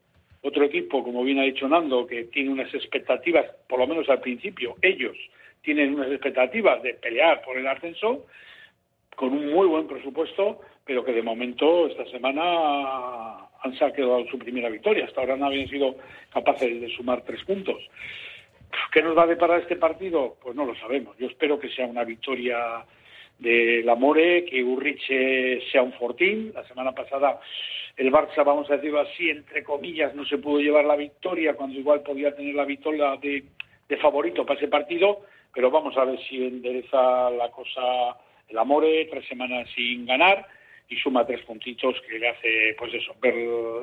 otro 0.42 0.64
equipo, 0.64 1.02
como 1.02 1.24
bien 1.24 1.38
ha 1.38 1.44
dicho 1.44 1.68
Nando, 1.68 2.06
que 2.06 2.24
tiene 2.24 2.50
unas 2.50 2.72
expectativas, 2.74 3.46
por 3.68 3.78
lo 3.78 3.86
menos 3.86 4.08
al 4.08 4.20
principio, 4.20 4.76
ellos 4.82 5.16
tienen 5.62 5.94
unas 5.94 6.10
expectativas 6.10 6.82
de 6.82 6.94
pelear 6.94 7.42
por 7.42 7.56
el 7.56 7.66
ascenso, 7.66 8.26
con 9.16 9.32
un 9.32 9.52
muy 9.52 9.66
buen 9.66 9.86
presupuesto, 9.86 10.60
pero 10.84 11.04
que 11.04 11.12
de 11.12 11.22
momento 11.22 11.86
esta 11.86 12.04
semana 12.06 13.46
han 13.62 13.76
sacado 13.78 14.24
su 14.30 14.38
primera 14.38 14.68
victoria. 14.68 15.04
Hasta 15.04 15.20
ahora 15.20 15.36
no 15.36 15.46
habían 15.46 15.68
sido 15.68 15.96
capaces 16.32 16.80
de 16.80 16.88
sumar 16.96 17.22
tres 17.22 17.42
puntos. 17.44 17.78
¿Qué 18.92 19.02
nos 19.02 19.16
va 19.16 19.24
a 19.24 19.26
deparar 19.26 19.60
este 19.60 19.76
partido? 19.76 20.36
Pues 20.42 20.54
no 20.54 20.64
lo 20.64 20.74
sabemos. 20.76 21.16
Yo 21.18 21.26
espero 21.26 21.58
que 21.58 21.68
sea 21.68 21.86
una 21.86 22.04
victoria 22.04 22.84
de 23.38 23.82
la 23.84 23.94
More, 23.94 24.44
que 24.44 24.62
Urriche 24.62 25.60
sea 25.70 25.82
un 25.82 25.92
fortín. 25.92 26.52
La 26.54 26.64
semana 26.64 26.92
pasada 26.92 27.40
el 27.96 28.10
Barça, 28.10 28.44
vamos 28.44 28.70
a 28.70 28.76
decirlo 28.76 29.00
así, 29.00 29.28
entre 29.28 29.62
comillas, 29.62 30.14
no 30.14 30.24
se 30.24 30.38
pudo 30.38 30.60
llevar 30.60 30.84
la 30.86 30.96
victoria 30.96 31.54
cuando 31.54 31.78
igual 31.78 32.00
podía 32.02 32.34
tener 32.34 32.54
la 32.54 32.64
victoria 32.64 33.18
de 33.20 33.96
favorito 33.98 34.46
para 34.46 34.58
ese 34.58 34.68
partido, 34.68 35.20
pero 35.52 35.70
vamos 35.70 35.96
a 35.98 36.04
ver 36.04 36.18
si 36.26 36.42
endereza 36.42 37.28
la 37.30 37.50
cosa 37.50 38.16
el 38.48 38.56
Amore, 38.56 39.06
tres 39.10 39.26
semanas 39.28 39.68
sin 39.74 40.06
ganar 40.06 40.46
y 40.92 40.96
suma 40.98 41.24
tres 41.26 41.40
puntitos 41.44 41.94
que 42.08 42.18
le 42.18 42.28
hace, 42.28 42.74
pues 42.78 42.92
eso, 42.94 43.14
ver 43.20 43.34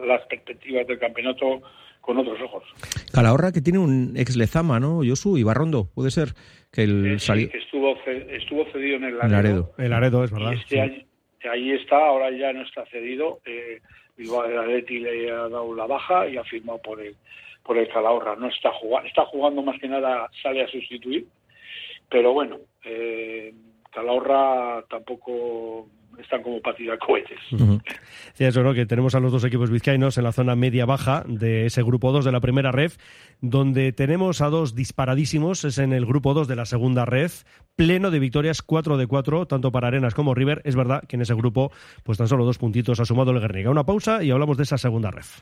las 0.06 0.22
perspectivas 0.28 0.86
del 0.88 1.00
campeonato 1.00 1.62
con 2.02 2.18
otros 2.18 2.40
ojos. 2.42 2.64
Calahorra 3.12 3.52
que 3.52 3.62
tiene 3.62 3.80
un 3.80 4.14
ex 4.16 4.36
Lezama, 4.36 4.80
¿no? 4.80 5.02
Josu 5.06 5.38
Ibarrondo, 5.38 5.90
puede 5.94 6.12
ser 6.12 6.30
que 6.72 6.84
el 6.84 7.14
Eh, 7.14 7.20
sí, 7.20 7.48
que 7.50 7.58
estuvo, 7.58 7.96
estuvo 8.06 8.66
cedido 8.72 8.98
en 8.98 9.04
el 9.06 9.18
Laredo. 9.18 9.32
Laredo. 9.36 9.72
El 9.78 9.94
Aredo, 9.94 10.24
es 10.24 10.32
verdad. 10.32 10.52
Y 10.52 10.56
este 10.56 10.76
sí. 10.76 10.80
año- 10.80 11.04
ahí 11.52 11.72
está, 11.72 11.98
ahora 11.98 12.32
ya 12.32 12.54
no 12.54 12.62
está 12.64 12.86
cedido. 12.88 13.40
Eh, 13.46 13.80
de 14.18 14.58
Atleti 14.58 15.00
le 15.00 15.32
ha 15.32 15.48
dado 15.48 15.74
la 15.74 15.88
baja 15.88 16.28
y 16.28 16.36
ha 16.38 16.44
firmado 16.44 16.80
por 16.82 17.00
el, 17.02 17.16
por 17.64 17.78
el 17.78 17.88
Calahorra. 17.88 18.36
No 18.36 18.48
está 18.50 18.72
jugando, 18.74 19.08
está 19.08 19.26
jugando 19.26 19.62
más 19.62 19.80
que 19.80 19.88
nada, 19.88 20.30
sale 20.44 20.62
a 20.64 20.68
sustituir. 20.68 21.26
Pero 22.10 22.34
bueno, 22.34 22.58
eh, 22.84 23.54
Calahorra 23.92 24.84
tampoco 24.90 25.88
están 26.18 26.42
como 26.44 26.62
para 26.62 26.76
tirar 26.76 26.98
cohetes. 27.00 27.40
Sí, 28.34 28.44
eso, 28.44 28.64
¿no? 28.64 28.74
Que 28.74 28.86
tenemos 28.86 29.16
a 29.16 29.20
los 29.20 29.32
dos 29.32 29.44
equipos 29.44 29.70
vizcaínos 29.70 30.18
en 30.18 30.24
la 30.24 30.32
zona 30.32 30.56
media-baja 30.56 31.24
de 31.28 31.66
ese 31.66 31.84
grupo 31.84 32.12
2 32.12 32.26
de 32.26 32.32
la 32.32 32.40
primera 32.40 32.72
ref, 32.72 32.98
donde 33.42 33.92
tenemos 33.92 34.42
a 34.42 34.50
dos 34.50 34.76
disparadísimos, 34.76 35.64
es 35.66 35.78
en 35.78 35.94
el 35.94 36.06
grupo 36.06 36.34
2 36.34 36.48
de 36.48 36.56
la 36.56 36.66
segunda 36.66 37.06
ref, 37.06 37.44
pleno 37.76 38.12
de 38.12 38.20
victorias 38.20 38.62
4 38.62 38.98
de 38.98 39.08
4, 39.08 39.46
tanto 39.48 39.72
para 39.72 39.88
Arenas 39.88 40.14
como 40.14 40.34
River. 40.34 40.62
Es 40.66 40.76
verdad 40.76 41.04
que 41.08 41.16
en 41.16 41.22
ese 41.22 41.34
grupo, 41.34 41.72
pues 42.04 42.18
tan 42.18 42.28
solo 42.28 42.46
dos 42.46 42.58
puntitos 42.58 43.00
ha 43.00 43.06
sumado 43.06 43.32
el 43.32 43.40
Guernica. 43.40 43.70
Una 43.70 43.86
pausa 43.86 44.24
y 44.24 44.32
hablamos 44.32 44.58
de 44.58 44.64
esa 44.64 44.78
segunda 44.78 45.12
ref. 45.12 45.42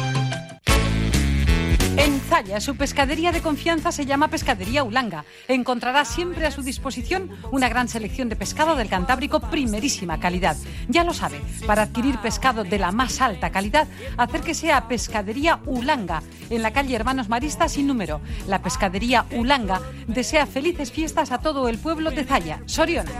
17. 2.31 2.41
En 2.41 2.45
Zaya, 2.45 2.59
su 2.61 2.75
pescadería 2.77 3.31
de 3.31 3.41
confianza 3.41 3.91
se 3.91 4.05
llama 4.05 4.29
Pescadería 4.29 4.83
Ulanga. 4.83 5.25
Encontrará 5.47 6.05
siempre 6.05 6.45
a 6.45 6.51
su 6.51 6.61
disposición 6.61 7.29
una 7.51 7.67
gran 7.67 7.89
selección 7.89 8.29
de 8.29 8.37
pescado 8.37 8.75
del 8.75 8.87
Cantábrico 8.87 9.41
primerísima 9.41 10.19
calidad. 10.19 10.55
Ya 10.87 11.03
lo 11.03 11.13
sabe, 11.13 11.41
para 11.67 11.83
adquirir 11.83 12.17
pescado 12.19 12.63
de 12.63 12.79
la 12.79 12.91
más 12.91 13.19
alta 13.19 13.51
calidad, 13.51 13.87
acérquese 14.17 14.71
a 14.71 14.87
Pescadería 14.87 15.59
Ulanga, 15.65 16.23
en 16.49 16.61
la 16.61 16.71
calle 16.71 16.95
Hermanos 16.95 17.27
Maristas 17.27 17.73
sin 17.73 17.87
número. 17.87 18.21
La 18.47 18.61
Pescadería 18.61 19.25
Ulanga 19.31 19.81
desea 20.07 20.45
felices 20.45 20.91
fiestas 20.91 21.31
a 21.31 21.39
todo 21.39 21.67
el 21.67 21.77
pueblo 21.77 22.11
de 22.11 22.23
Zaya, 22.23 22.61
Soriona. 22.65 23.11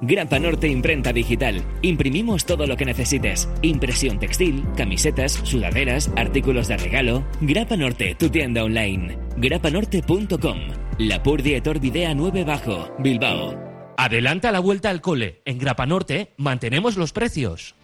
Grapa 0.00 0.38
Norte 0.38 0.68
Imprenta 0.68 1.12
Digital. 1.12 1.60
Imprimimos 1.82 2.46
todo 2.46 2.66
lo 2.66 2.76
que 2.76 2.84
necesites. 2.84 3.48
Impresión 3.62 4.20
textil, 4.20 4.64
camisetas, 4.76 5.32
sudaderas, 5.32 6.12
artículos 6.16 6.68
de 6.68 6.76
regalo. 6.76 7.24
Grapa 7.40 7.76
Norte, 7.76 8.14
tu 8.14 8.28
tienda 8.28 8.62
online. 8.62 9.18
grapanorte.com. 9.36 10.58
La 10.98 11.22
Purdietor 11.22 11.80
Videa 11.80 12.14
9 12.14 12.44
Bajo, 12.44 12.94
Bilbao. 13.00 13.56
Adelanta 13.96 14.52
la 14.52 14.60
vuelta 14.60 14.90
al 14.90 15.00
cole. 15.00 15.42
En 15.44 15.58
Grapa 15.58 15.84
Norte 15.84 16.32
mantenemos 16.36 16.96
los 16.96 17.12
precios. 17.12 17.74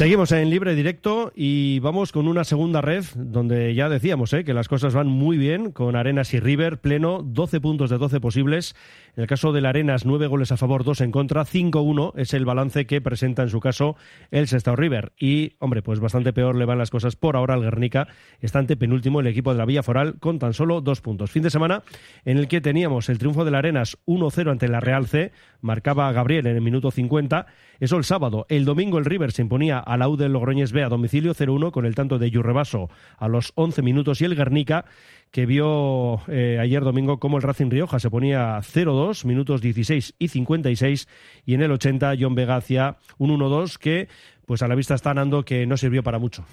Seguimos 0.00 0.32
en 0.32 0.48
libre 0.48 0.74
directo 0.74 1.30
y 1.36 1.78
vamos 1.80 2.10
con 2.10 2.26
una 2.26 2.44
segunda 2.44 2.80
red 2.80 3.04
donde 3.14 3.74
ya 3.74 3.90
decíamos 3.90 4.32
¿eh? 4.32 4.44
que 4.44 4.54
las 4.54 4.66
cosas 4.66 4.94
van 4.94 5.08
muy 5.08 5.36
bien 5.36 5.72
con 5.72 5.94
Arenas 5.94 6.32
y 6.32 6.40
River, 6.40 6.78
pleno 6.80 7.22
12 7.22 7.60
puntos 7.60 7.90
de 7.90 7.98
12 7.98 8.18
posibles. 8.18 8.74
En 9.16 9.22
el 9.22 9.26
caso 9.26 9.52
del 9.52 9.66
Arenas, 9.66 10.06
9 10.06 10.26
goles 10.26 10.52
a 10.52 10.56
favor, 10.56 10.84
2 10.84 11.00
en 11.00 11.10
contra, 11.10 11.44
5-1 11.44 12.12
es 12.16 12.34
el 12.34 12.44
balance 12.44 12.86
que 12.86 13.00
presenta 13.00 13.42
en 13.42 13.48
su 13.48 13.60
caso 13.60 13.96
el 14.30 14.46
Sestao 14.46 14.76
River. 14.76 15.12
Y, 15.18 15.54
hombre, 15.58 15.82
pues 15.82 16.00
bastante 16.00 16.32
peor 16.32 16.56
le 16.56 16.64
van 16.64 16.78
las 16.78 16.90
cosas 16.90 17.16
por 17.16 17.36
ahora 17.36 17.54
al 17.54 17.62
Guernica, 17.62 18.08
estante 18.40 18.76
penúltimo 18.76 19.20
el 19.20 19.26
equipo 19.26 19.52
de 19.52 19.58
la 19.58 19.64
Villa 19.64 19.82
Foral 19.82 20.18
con 20.20 20.38
tan 20.38 20.54
solo 20.54 20.80
dos 20.80 21.00
puntos. 21.00 21.30
Fin 21.30 21.42
de 21.42 21.50
semana 21.50 21.82
en 22.24 22.38
el 22.38 22.48
que 22.48 22.60
teníamos 22.60 23.08
el 23.08 23.18
triunfo 23.18 23.44
del 23.44 23.54
Arenas 23.54 23.98
1-0 24.06 24.50
ante 24.50 24.68
la 24.68 24.80
Real 24.80 25.06
C, 25.06 25.32
marcaba 25.60 26.10
Gabriel 26.12 26.46
en 26.46 26.56
el 26.56 26.62
minuto 26.62 26.90
50. 26.90 27.46
Eso 27.80 27.96
el 27.96 28.04
sábado. 28.04 28.46
El 28.48 28.64
domingo 28.64 28.98
el 28.98 29.04
River 29.04 29.32
se 29.32 29.42
imponía 29.42 29.78
a 29.78 29.96
la 29.96 30.08
U 30.08 30.16
del 30.16 30.32
Logroñés 30.32 30.72
B 30.72 30.82
a 30.82 30.88
domicilio 30.88 31.34
0-1 31.34 31.70
con 31.70 31.86
el 31.86 31.94
tanto 31.94 32.18
de 32.18 32.30
Yurrebaso 32.30 32.90
a 33.16 33.28
los 33.28 33.52
11 33.54 33.82
minutos 33.82 34.20
y 34.20 34.24
el 34.24 34.36
Guernica 34.36 34.84
que 35.30 35.46
vio 35.46 36.20
eh, 36.28 36.58
ayer 36.60 36.82
domingo 36.82 37.18
cómo 37.18 37.36
el 37.36 37.42
Racing 37.42 37.70
Rioja 37.70 38.00
se 38.00 38.10
ponía 38.10 38.58
0-2, 38.58 39.24
minutos 39.24 39.60
16 39.60 40.14
y 40.18 40.28
56, 40.28 41.08
y 41.46 41.54
en 41.54 41.62
el 41.62 41.72
80 41.72 42.14
John 42.18 42.34
Vega 42.34 42.56
hacía 42.56 42.96
un 43.18 43.30
1-2 43.38 43.78
que, 43.78 44.08
pues 44.46 44.62
a 44.62 44.68
la 44.68 44.74
vista 44.74 44.94
está 44.94 45.10
andando 45.10 45.44
que 45.44 45.66
no 45.66 45.76
sirvió 45.76 46.02
para 46.02 46.18
mucho. 46.18 46.44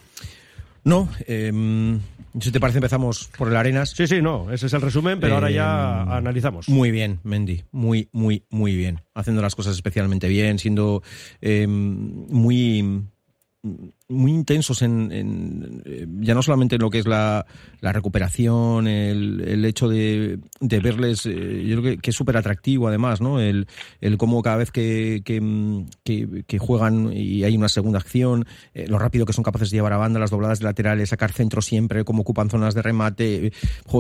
No, 0.83 1.09
eh, 1.27 1.51
si 2.39 2.51
te 2.51 2.59
parece 2.61 2.77
empezamos 2.77 3.29
por 3.37 3.49
el 3.49 3.57
Arenas. 3.57 3.89
Sí, 3.89 4.07
sí, 4.07 4.21
no, 4.21 4.51
ese 4.51 4.67
es 4.67 4.73
el 4.73 4.81
resumen, 4.81 5.19
pero 5.19 5.35
ahora 5.35 5.51
ya 5.51 6.03
Eh, 6.03 6.05
analizamos. 6.11 6.69
Muy 6.69 6.91
bien, 6.91 7.19
Mendy, 7.23 7.63
muy, 7.71 8.07
muy, 8.13 8.45
muy 8.49 8.75
bien. 8.75 9.01
Haciendo 9.13 9.41
las 9.41 9.55
cosas 9.55 9.75
especialmente 9.75 10.29
bien, 10.29 10.59
siendo 10.59 11.03
eh, 11.41 11.67
muy 11.67 13.03
muy 14.09 14.31
intensos 14.31 14.81
en, 14.81 15.11
en, 15.11 15.81
eh, 15.85 16.05
ya 16.21 16.33
no 16.33 16.41
solamente 16.41 16.75
en 16.75 16.81
lo 16.81 16.89
que 16.89 16.99
es 16.99 17.07
la, 17.07 17.45
la 17.81 17.91
recuperación, 17.91 18.87
el, 18.87 19.41
el, 19.41 19.65
hecho 19.65 19.89
de, 19.89 20.39
de 20.61 20.79
verles, 20.79 21.25
eh, 21.25 21.65
yo 21.65 21.81
creo 21.81 21.97
que, 21.97 22.09
es 22.09 22.15
súper 22.15 22.37
atractivo 22.37 22.87
además, 22.87 23.19
¿no? 23.19 23.41
El, 23.41 23.67
el 23.99 24.17
cómo 24.17 24.41
cada 24.41 24.57
vez 24.57 24.71
que, 24.71 25.21
que, 25.25 25.41
que, 26.03 26.43
que 26.47 26.59
juegan 26.59 27.11
y 27.11 27.43
hay 27.43 27.57
una 27.57 27.67
segunda 27.67 27.99
acción, 27.99 28.45
eh, 28.73 28.87
lo 28.87 28.99
rápido 28.99 29.25
que 29.25 29.33
son 29.33 29.43
capaces 29.43 29.71
de 29.71 29.77
llevar 29.77 29.93
a 29.93 29.97
banda, 29.97 30.19
las 30.19 30.31
dobladas 30.31 30.61
laterales, 30.61 31.09
sacar 31.09 31.33
centro 31.33 31.61
siempre, 31.61 32.05
cómo 32.05 32.21
ocupan 32.21 32.49
zonas 32.49 32.75
de 32.75 32.81
remate, 32.81 33.47
es 33.47 33.53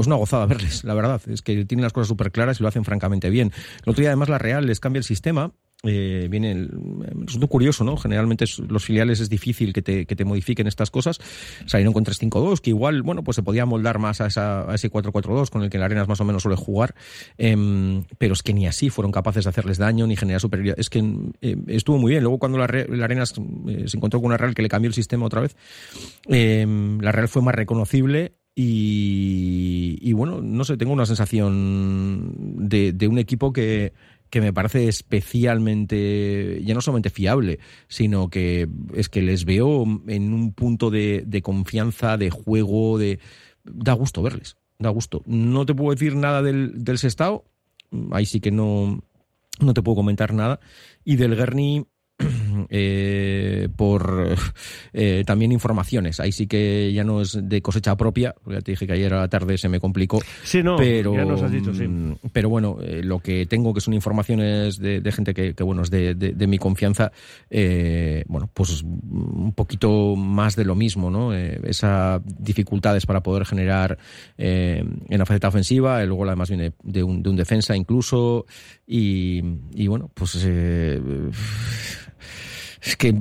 una 0.07 0.15
gozada 0.15 0.45
verles, 0.45 0.83
la 0.83 0.93
verdad, 0.93 1.21
es 1.27 1.41
que 1.41 1.65
tienen 1.65 1.83
las 1.83 1.93
cosas 1.93 2.07
súper 2.07 2.31
claras 2.31 2.59
y 2.59 2.63
lo 2.63 2.69
hacen 2.69 2.85
francamente 2.85 3.29
bien. 3.29 3.51
El 3.83 3.91
otro 3.91 4.01
día 4.01 4.09
además 4.09 4.29
la 4.29 4.37
Real 4.37 4.65
les 4.65 4.79
cambia 4.79 4.99
el 4.99 5.03
sistema, 5.03 5.51
eh, 5.83 6.27
viene 6.29 6.51
el, 6.51 6.69
resulta 7.25 7.47
curioso, 7.47 7.83
¿no? 7.83 7.97
Generalmente 7.97 8.45
los 8.67 8.83
filiales 8.83 9.19
es 9.19 9.29
difícil 9.29 9.73
que 9.73 9.81
te, 9.81 10.05
que 10.05 10.15
te 10.15 10.25
modifiquen 10.25 10.67
estas 10.67 10.91
cosas. 10.91 11.19
Salieron 11.65 11.93
con 11.93 12.03
3-5-2, 12.03 12.59
que 12.61 12.71
igual, 12.71 13.03
bueno, 13.03 13.23
pues 13.23 13.35
se 13.35 13.43
podía 13.43 13.65
moldar 13.65 13.99
más 13.99 14.21
a, 14.21 14.27
ese 14.73 14.91
4-4-2 14.91 15.49
con 15.49 15.63
el 15.63 15.69
que 15.69 15.77
la 15.77 15.85
Arenas 15.85 16.07
más 16.07 16.19
o 16.19 16.25
menos 16.25 16.43
suele 16.43 16.57
jugar. 16.57 16.95
Eh, 17.37 17.55
pero 18.17 18.33
es 18.33 18.43
que 18.43 18.53
ni 18.53 18.67
así 18.67 18.89
fueron 18.89 19.11
capaces 19.11 19.43
de 19.43 19.49
hacerles 19.49 19.77
daño 19.77 20.07
ni 20.07 20.15
generar 20.15 20.41
superioridad. 20.41 20.79
Es 20.79 20.89
que 20.89 20.99
eh, 21.41 21.57
estuvo 21.67 21.97
muy 21.97 22.11
bien. 22.11 22.23
Luego 22.23 22.39
cuando 22.39 22.57
la, 22.57 22.67
la 22.67 23.05
Arenas 23.05 23.33
eh, 23.67 23.83
se 23.87 23.97
encontró 23.97 24.19
con 24.19 24.27
una 24.27 24.37
Real 24.37 24.55
que 24.55 24.61
le 24.61 24.69
cambió 24.69 24.87
el 24.87 24.93
sistema 24.93 25.25
otra 25.25 25.41
vez, 25.41 25.55
eh, 26.29 26.65
la 27.01 27.11
Real 27.11 27.27
fue 27.27 27.41
más 27.41 27.55
reconocible 27.55 28.33
y, 28.55 29.99
y, 30.01 30.13
bueno, 30.13 30.41
no 30.41 30.63
sé, 30.63 30.77
tengo 30.77 30.91
una 30.91 31.05
sensación 31.05 32.57
de 32.57 33.07
un 33.07 33.19
equipo 33.19 33.53
que, 33.53 33.93
que 34.29 34.41
me 34.41 34.53
parece 34.53 34.87
especialmente, 34.87 36.61
ya 36.63 36.73
no 36.73 36.81
solamente 36.81 37.09
fiable, 37.09 37.59
sino 37.87 38.29
que 38.29 38.67
es 38.93 39.09
que 39.09 39.21
les 39.21 39.45
veo 39.45 39.85
en 40.07 40.33
un 40.33 40.53
punto 40.53 40.89
de, 40.89 41.41
confianza, 41.43 42.17
de 42.17 42.29
juego, 42.29 42.97
de 42.97 43.19
da 43.63 43.93
gusto 43.93 44.21
verles, 44.21 44.57
da 44.79 44.89
gusto. 44.89 45.23
No 45.25 45.65
te 45.65 45.73
puedo 45.73 45.91
decir 45.91 46.15
nada 46.15 46.41
del, 46.41 46.83
del 46.83 46.97
Sestao, 46.97 47.45
ahí 48.11 48.25
sí 48.25 48.39
que 48.39 48.51
no, 48.51 49.03
no 49.59 49.73
te 49.73 49.81
puedo 49.81 49.95
comentar 49.95 50.33
nada, 50.33 50.59
y 51.03 51.15
del 51.15 51.35
Guerni 51.35 51.85
eh, 52.69 53.67
por 53.75 54.35
eh, 54.93 55.23
también 55.25 55.51
informaciones. 55.51 56.19
Ahí 56.19 56.31
sí 56.31 56.47
que 56.47 56.91
ya 56.93 57.03
no 57.03 57.21
es 57.21 57.37
de 57.41 57.61
cosecha 57.61 57.95
propia, 57.95 58.35
ya 58.45 58.61
te 58.61 58.71
dije 58.71 58.87
que 58.87 58.93
ayer 58.93 59.13
a 59.13 59.21
la 59.21 59.27
tarde 59.27 59.57
se 59.57 59.69
me 59.69 59.79
complicó. 59.79 60.19
Sí, 60.43 60.63
no, 60.63 60.77
pero, 60.77 61.13
ya 61.13 61.25
nos 61.25 61.41
has 61.41 61.51
dicho, 61.51 61.73
sí. 61.73 61.87
Pero 62.31 62.49
bueno, 62.49 62.77
eh, 62.81 63.01
lo 63.03 63.19
que 63.19 63.45
tengo 63.45 63.73
que 63.73 63.81
son 63.81 63.93
informaciones 63.93 64.77
de, 64.79 65.01
de 65.01 65.11
gente 65.11 65.33
que, 65.33 65.53
que, 65.53 65.63
bueno, 65.63 65.83
es 65.83 65.89
de, 65.89 66.15
de, 66.15 66.33
de 66.33 66.47
mi 66.47 66.57
confianza, 66.57 67.11
eh, 67.49 68.23
bueno, 68.27 68.49
pues 68.53 68.83
un 68.83 69.53
poquito 69.55 70.15
más 70.15 70.55
de 70.55 70.65
lo 70.65 70.75
mismo, 70.75 71.09
¿no? 71.09 71.33
Esas 71.33 72.21
dificultades 72.25 73.05
para 73.05 73.21
poder 73.21 73.45
generar 73.45 73.97
en 74.37 75.17
la 75.17 75.25
faceta 75.25 75.47
ofensiva, 75.47 76.03
luego 76.05 76.25
además 76.25 76.49
viene 76.49 76.73
de 76.83 77.03
un, 77.03 77.23
de 77.23 77.29
un 77.29 77.35
defensa 77.35 77.75
incluso, 77.75 78.45
y, 78.85 79.41
y 79.73 79.87
bueno, 79.87 80.09
pues 80.13 80.35
es 82.81 82.95
que 82.95 83.13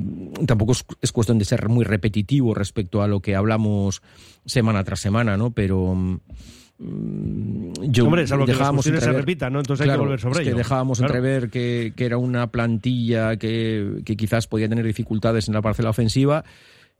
tampoco 0.47 0.73
es, 0.73 0.85
es, 1.01 1.12
cuestión 1.12 1.38
de 1.38 1.45
ser 1.45 1.69
muy 1.69 1.85
repetitivo 1.85 2.55
respecto 2.55 3.03
a 3.03 3.09
lo 3.09 3.21
que 3.21 3.35
hablamos 3.35 4.03
semana 4.45 4.85
tras 4.85 5.01
semana, 5.01 5.37
¿no? 5.37 5.51
Pero 5.51 5.95
mm, 5.95 7.73
yo 7.88 8.05
Hombre, 8.05 8.27
salvo 8.27 8.47
dejábamos 8.47 8.85
que 8.85 8.90
entrever, 8.90 9.14
se 9.14 9.19
repita, 9.19 9.51
¿no? 9.51 9.61
Entonces 9.61 9.85
claro, 9.85 10.01
hay 10.01 10.05
que 10.05 10.07
volver 10.07 10.21
sobre 10.21 10.35
es 10.35 10.40
ello. 10.40 10.51
Que 10.57 10.59
dejábamos 10.59 10.99
claro. 10.99 11.14
entrever 11.14 11.51
que, 11.51 11.92
que, 11.97 12.05
era 12.05 12.19
una 12.19 12.51
plantilla 12.51 13.37
que, 13.37 14.03
que 14.05 14.16
quizás 14.16 14.47
podía 14.47 14.69
tener 14.69 14.85
dificultades 14.85 15.49
en 15.49 15.55
la 15.55 15.62
parcela 15.62 15.90
ofensiva 15.90 16.45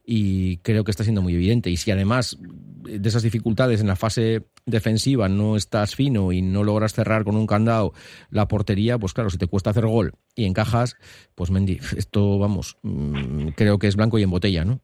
y 0.05 0.59
creo 0.59 0.85
que 0.85 0.92
está 0.92 1.03
siendo 1.03 1.21
muy 1.21 1.35
evidente. 1.35 1.69
Y 1.69 1.77
si 1.77 1.90
además 1.90 2.38
de 2.40 3.09
esas 3.09 3.23
dificultades 3.23 3.81
en 3.81 3.88
la 3.88 3.97
fase 3.97 4.45
defensiva 4.66 5.29
no 5.29 5.57
estás 5.57 5.94
fino 5.94 6.33
y 6.33 6.42
no 6.42 6.64
logras 6.64 6.92
cerrar 6.92 7.24
con 7.24 7.37
un 7.37 7.46
candado 7.46 7.92
la 8.31 8.48
portería, 8.48 8.98
pues 8.98 9.14
claro, 9.14 9.31
si 9.31 9.38
te 9.38 9.46
cuesta 9.46 9.70
hacer 9.70 9.87
gol 9.87 10.12
y 10.35 10.44
encajas, 10.44 10.96
pues 11.37 11.50
Mendy, 11.52 11.79
esto 11.96 12.38
vamos, 12.38 12.76
mmm, 12.83 13.48
creo 13.57 13.79
que 13.79 13.87
es 13.87 13.96
blanco 13.96 14.18
y 14.18 14.24
en 14.24 14.31
botella, 14.31 14.64
¿no? 14.64 14.81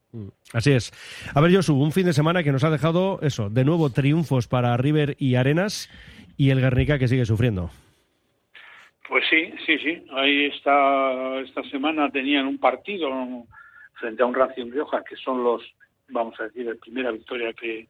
Así 0.53 0.71
es. 0.71 0.93
A 1.35 1.41
ver, 1.41 1.55
Josu, 1.55 1.75
un 1.75 1.93
fin 1.93 2.07
de 2.07 2.13
semana 2.13 2.45
que 2.45 2.53
nos 2.53 2.63
ha 2.63 2.71
dejado 2.71 3.19
eso, 3.23 3.51
de 3.51 3.65
nuevo 3.65 3.91
triunfos 3.91 4.47
para 4.47 4.77
River 4.77 5.17
y 5.19 5.35
Arenas 5.35 5.91
y 6.37 6.51
el 6.51 6.61
Guernica 6.61 6.99
que 6.99 7.09
sigue 7.09 7.27
sufriendo. 7.27 7.71
Pues 9.09 9.25
sí, 9.29 9.53
sí, 9.67 9.79
sí. 9.79 10.05
Ahí 10.13 10.47
está, 10.47 11.41
esta 11.41 11.63
semana 11.65 12.09
tenían 12.11 12.47
un 12.47 12.59
partido 12.59 13.09
frente 13.95 14.23
a 14.23 14.27
un 14.27 14.35
Racing 14.35 14.71
Rioja, 14.71 15.03
que 15.03 15.17
son 15.17 15.43
los, 15.43 15.61
vamos 16.13 16.39
a 16.41 16.45
decir, 16.45 16.67
la 16.67 16.75
primera 16.75 17.11
victoria 17.11 17.53
que, 17.53 17.89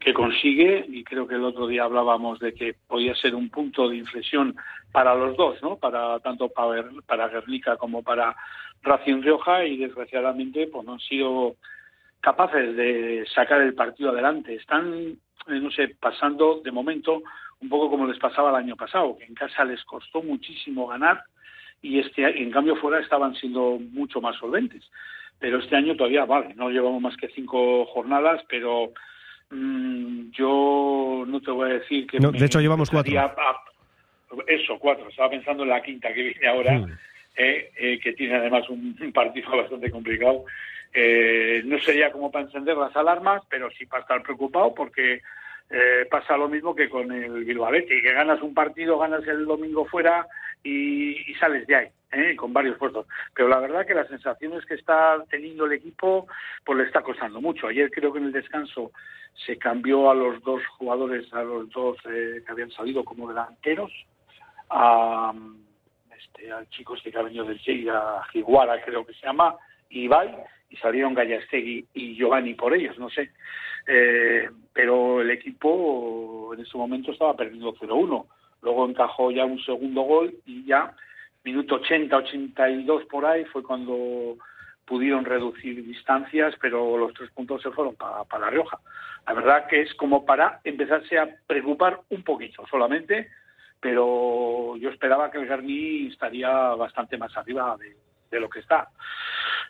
que 0.00 0.14
consigue, 0.14 0.86
y 0.88 1.04
creo 1.04 1.26
que 1.26 1.34
el 1.34 1.44
otro 1.44 1.66
día 1.66 1.84
hablábamos 1.84 2.38
de 2.38 2.54
que 2.54 2.74
podía 2.86 3.14
ser 3.14 3.34
un 3.34 3.50
punto 3.50 3.88
de 3.88 3.96
inflexión 3.96 4.56
para 4.92 5.14
los 5.14 5.36
dos, 5.36 5.60
¿no? 5.62 5.76
Para 5.76 6.18
tanto 6.20 6.48
para, 6.48 6.88
para 7.06 7.28
Guernica 7.28 7.76
como 7.76 8.02
para 8.02 8.34
Racing 8.82 9.22
Rioja, 9.22 9.64
y 9.64 9.76
desgraciadamente 9.76 10.68
pues 10.68 10.86
no 10.86 10.94
han 10.94 11.00
sido 11.00 11.56
capaces 12.20 12.76
de 12.76 13.26
sacar 13.34 13.60
el 13.60 13.74
partido 13.74 14.10
adelante. 14.10 14.54
Están, 14.54 15.16
no 15.46 15.70
sé, 15.70 15.96
pasando 16.00 16.60
de 16.64 16.72
momento 16.72 17.22
un 17.60 17.68
poco 17.68 17.90
como 17.90 18.06
les 18.06 18.18
pasaba 18.18 18.50
el 18.50 18.56
año 18.56 18.76
pasado, 18.76 19.16
que 19.18 19.24
en 19.24 19.34
casa 19.34 19.64
les 19.64 19.82
costó 19.84 20.22
muchísimo 20.22 20.86
ganar 20.86 21.22
y 21.82 21.98
este 21.98 22.42
en 22.42 22.50
cambio 22.50 22.76
fuera 22.76 23.00
estaban 23.00 23.34
siendo 23.34 23.78
mucho 23.78 24.20
más 24.20 24.36
solventes 24.36 24.82
pero 25.38 25.58
este 25.58 25.76
año 25.76 25.96
todavía 25.96 26.24
vale, 26.24 26.54
no 26.54 26.70
llevamos 26.70 27.00
más 27.00 27.16
que 27.16 27.28
cinco 27.28 27.84
jornadas, 27.86 28.42
pero 28.48 28.92
mmm, 29.50 30.30
yo 30.30 31.24
no 31.26 31.40
te 31.40 31.50
voy 31.50 31.70
a 31.70 31.74
decir 31.74 32.06
que... 32.06 32.18
No, 32.18 32.32
de 32.32 32.44
hecho 32.44 32.60
llevamos 32.60 32.90
cuatro. 32.90 33.18
A, 33.18 33.34
eso, 34.46 34.78
cuatro, 34.78 35.08
estaba 35.08 35.30
pensando 35.30 35.62
en 35.62 35.70
la 35.70 35.82
quinta 35.82 36.12
que 36.12 36.22
viene 36.22 36.46
ahora, 36.46 36.78
mm. 36.78 36.98
eh, 37.36 37.70
eh, 37.76 38.00
que 38.00 38.12
tiene 38.12 38.36
además 38.36 38.68
un, 38.68 38.96
un 39.00 39.12
partido 39.12 39.50
bastante 39.56 39.90
complicado. 39.90 40.44
Eh, 40.92 41.62
no 41.64 41.78
sería 41.78 42.10
como 42.10 42.30
para 42.30 42.46
encender 42.46 42.76
las 42.76 42.96
alarmas, 42.96 43.42
pero 43.50 43.70
sí 43.70 43.84
para 43.86 44.02
estar 44.02 44.22
preocupado 44.22 44.74
porque 44.74 45.20
eh, 45.68 46.06
pasa 46.10 46.36
lo 46.36 46.48
mismo 46.48 46.74
que 46.74 46.88
con 46.88 47.12
el 47.12 47.44
Bilbao 47.44 47.70
que 47.72 48.00
ganas 48.00 48.40
un 48.40 48.54
partido, 48.54 48.98
ganas 48.98 49.26
el 49.26 49.44
domingo 49.44 49.84
fuera 49.84 50.26
y, 50.66 51.30
y 51.30 51.34
sales 51.34 51.66
de 51.66 51.76
ahí. 51.76 51.88
¿eh? 52.12 52.36
con 52.36 52.52
varios 52.52 52.78
puestos. 52.78 53.06
Pero 53.34 53.48
la 53.48 53.58
verdad 53.58 53.86
que 53.86 53.94
las 53.94 54.08
sensaciones 54.08 54.64
que 54.64 54.74
está 54.74 55.22
teniendo 55.30 55.66
el 55.66 55.72
equipo, 55.72 56.26
pues 56.64 56.78
le 56.78 56.84
está 56.84 57.02
costando 57.02 57.40
mucho. 57.40 57.68
Ayer 57.68 57.90
creo 57.90 58.12
que 58.12 58.18
en 58.18 58.26
el 58.26 58.32
descanso 58.32 58.92
se 59.46 59.58
cambió 59.58 60.10
a 60.10 60.14
los 60.14 60.42
dos 60.42 60.62
jugadores, 60.78 61.32
a 61.32 61.42
los 61.42 61.68
dos 61.70 61.98
eh, 62.10 62.42
que 62.44 62.52
habían 62.52 62.70
salido 62.70 63.04
como 63.04 63.28
delanteros, 63.28 63.92
a, 64.70 65.32
este, 66.18 66.50
al 66.50 66.68
chico 66.70 66.96
este 66.96 67.10
que 67.10 67.18
ha 67.18 67.22
venido 67.22 67.44
del 67.44 67.58
Lleida, 67.58 68.22
Jiguara 68.32 68.82
creo 68.82 69.04
que 69.04 69.12
se 69.12 69.26
llama, 69.26 69.56
Ibai, 69.90 70.34
y 70.70 70.76
salieron 70.76 71.14
Gallastegui 71.14 71.86
y 71.94 72.16
Giovanni 72.16 72.54
por 72.54 72.74
ellos, 72.74 72.98
no 72.98 73.10
sé. 73.10 73.30
Eh, 73.86 74.48
pero 74.72 75.20
el 75.20 75.30
equipo 75.30 76.52
en 76.54 76.60
ese 76.60 76.76
momento 76.76 77.12
estaba 77.12 77.36
perdiendo 77.36 77.74
0-1. 77.74 78.26
Luego 78.66 78.88
encajó 78.88 79.30
ya 79.30 79.44
un 79.44 79.60
segundo 79.60 80.02
gol 80.02 80.34
y 80.44 80.64
ya 80.64 80.92
minuto 81.44 81.76
80, 81.76 82.16
82 82.16 83.04
por 83.04 83.24
ahí 83.24 83.44
fue 83.44 83.62
cuando 83.62 84.36
pudieron 84.84 85.24
reducir 85.24 85.84
distancias, 85.84 86.52
pero 86.60 86.98
los 86.98 87.14
tres 87.14 87.30
puntos 87.30 87.62
se 87.62 87.70
fueron 87.70 87.94
para, 87.94 88.24
para 88.24 88.50
Rioja. 88.50 88.80
La 89.24 89.34
verdad 89.34 89.68
que 89.68 89.82
es 89.82 89.94
como 89.94 90.26
para 90.26 90.60
empezarse 90.64 91.16
a 91.16 91.28
preocupar 91.46 92.00
un 92.10 92.24
poquito 92.24 92.66
solamente, 92.68 93.28
pero 93.78 94.76
yo 94.78 94.90
esperaba 94.90 95.30
que 95.30 95.38
el 95.38 95.46
Garni 95.46 96.08
estaría 96.08 96.50
bastante 96.50 97.16
más 97.16 97.36
arriba 97.36 97.76
de, 98.28 98.40
lo 98.40 98.50
que 98.50 98.58
está. 98.58 98.88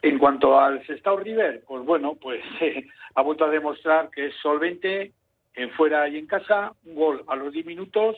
En 0.00 0.18
cuanto 0.18 0.58
al 0.58 0.86
Sestao 0.86 1.18
River, 1.18 1.64
pues 1.68 1.84
bueno, 1.84 2.14
pues 2.14 2.42
ha 3.14 3.20
vuelto 3.20 3.44
a 3.44 3.50
demostrar 3.50 4.08
que 4.08 4.28
es 4.28 4.34
solvente 4.36 5.12
en 5.52 5.70
fuera 5.72 6.08
y 6.08 6.16
en 6.16 6.26
casa, 6.26 6.72
un 6.86 6.94
gol 6.94 7.24
a 7.28 7.36
los 7.36 7.52
10 7.52 7.66
minutos 7.66 8.16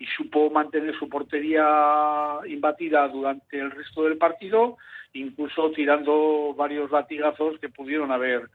y 0.00 0.06
supo 0.06 0.48
mantener 0.48 0.98
su 0.98 1.10
portería 1.10 2.38
imbatida 2.46 3.06
durante 3.08 3.60
el 3.60 3.70
resto 3.70 4.04
del 4.04 4.16
partido, 4.16 4.78
incluso 5.12 5.70
tirando 5.72 6.54
varios 6.56 6.90
latigazos 6.90 7.60
que 7.60 7.68
pudieron 7.68 8.10
haber, 8.10 8.48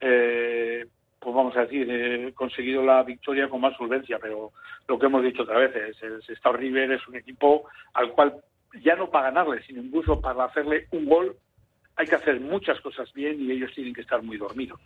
eh, 0.00 0.84
pues 1.20 1.34
vamos 1.34 1.56
a 1.56 1.60
decir, 1.60 1.86
eh, 1.88 2.32
conseguido 2.34 2.84
la 2.84 3.04
victoria 3.04 3.48
con 3.48 3.60
más 3.60 3.76
solvencia. 3.76 4.18
Pero 4.20 4.50
lo 4.88 4.98
que 4.98 5.06
hemos 5.06 5.22
dicho 5.22 5.44
otra 5.44 5.60
vez 5.60 5.76
es, 5.76 6.02
el 6.02 6.20
Sestao 6.24 6.54
River 6.54 6.90
es 6.90 7.06
un 7.06 7.14
equipo 7.14 7.68
al 7.94 8.10
cual 8.10 8.34
ya 8.82 8.96
no 8.96 9.08
para 9.08 9.30
ganarle, 9.30 9.62
sino 9.62 9.80
incluso 9.80 10.20
para 10.20 10.46
hacerle 10.46 10.88
un 10.90 11.06
gol 11.06 11.36
hay 11.94 12.06
que 12.06 12.16
hacer 12.16 12.40
muchas 12.40 12.80
cosas 12.80 13.12
bien 13.12 13.40
y 13.40 13.52
ellos 13.52 13.72
tienen 13.72 13.94
que 13.94 14.00
estar 14.00 14.20
muy 14.20 14.36
dormidos. 14.36 14.80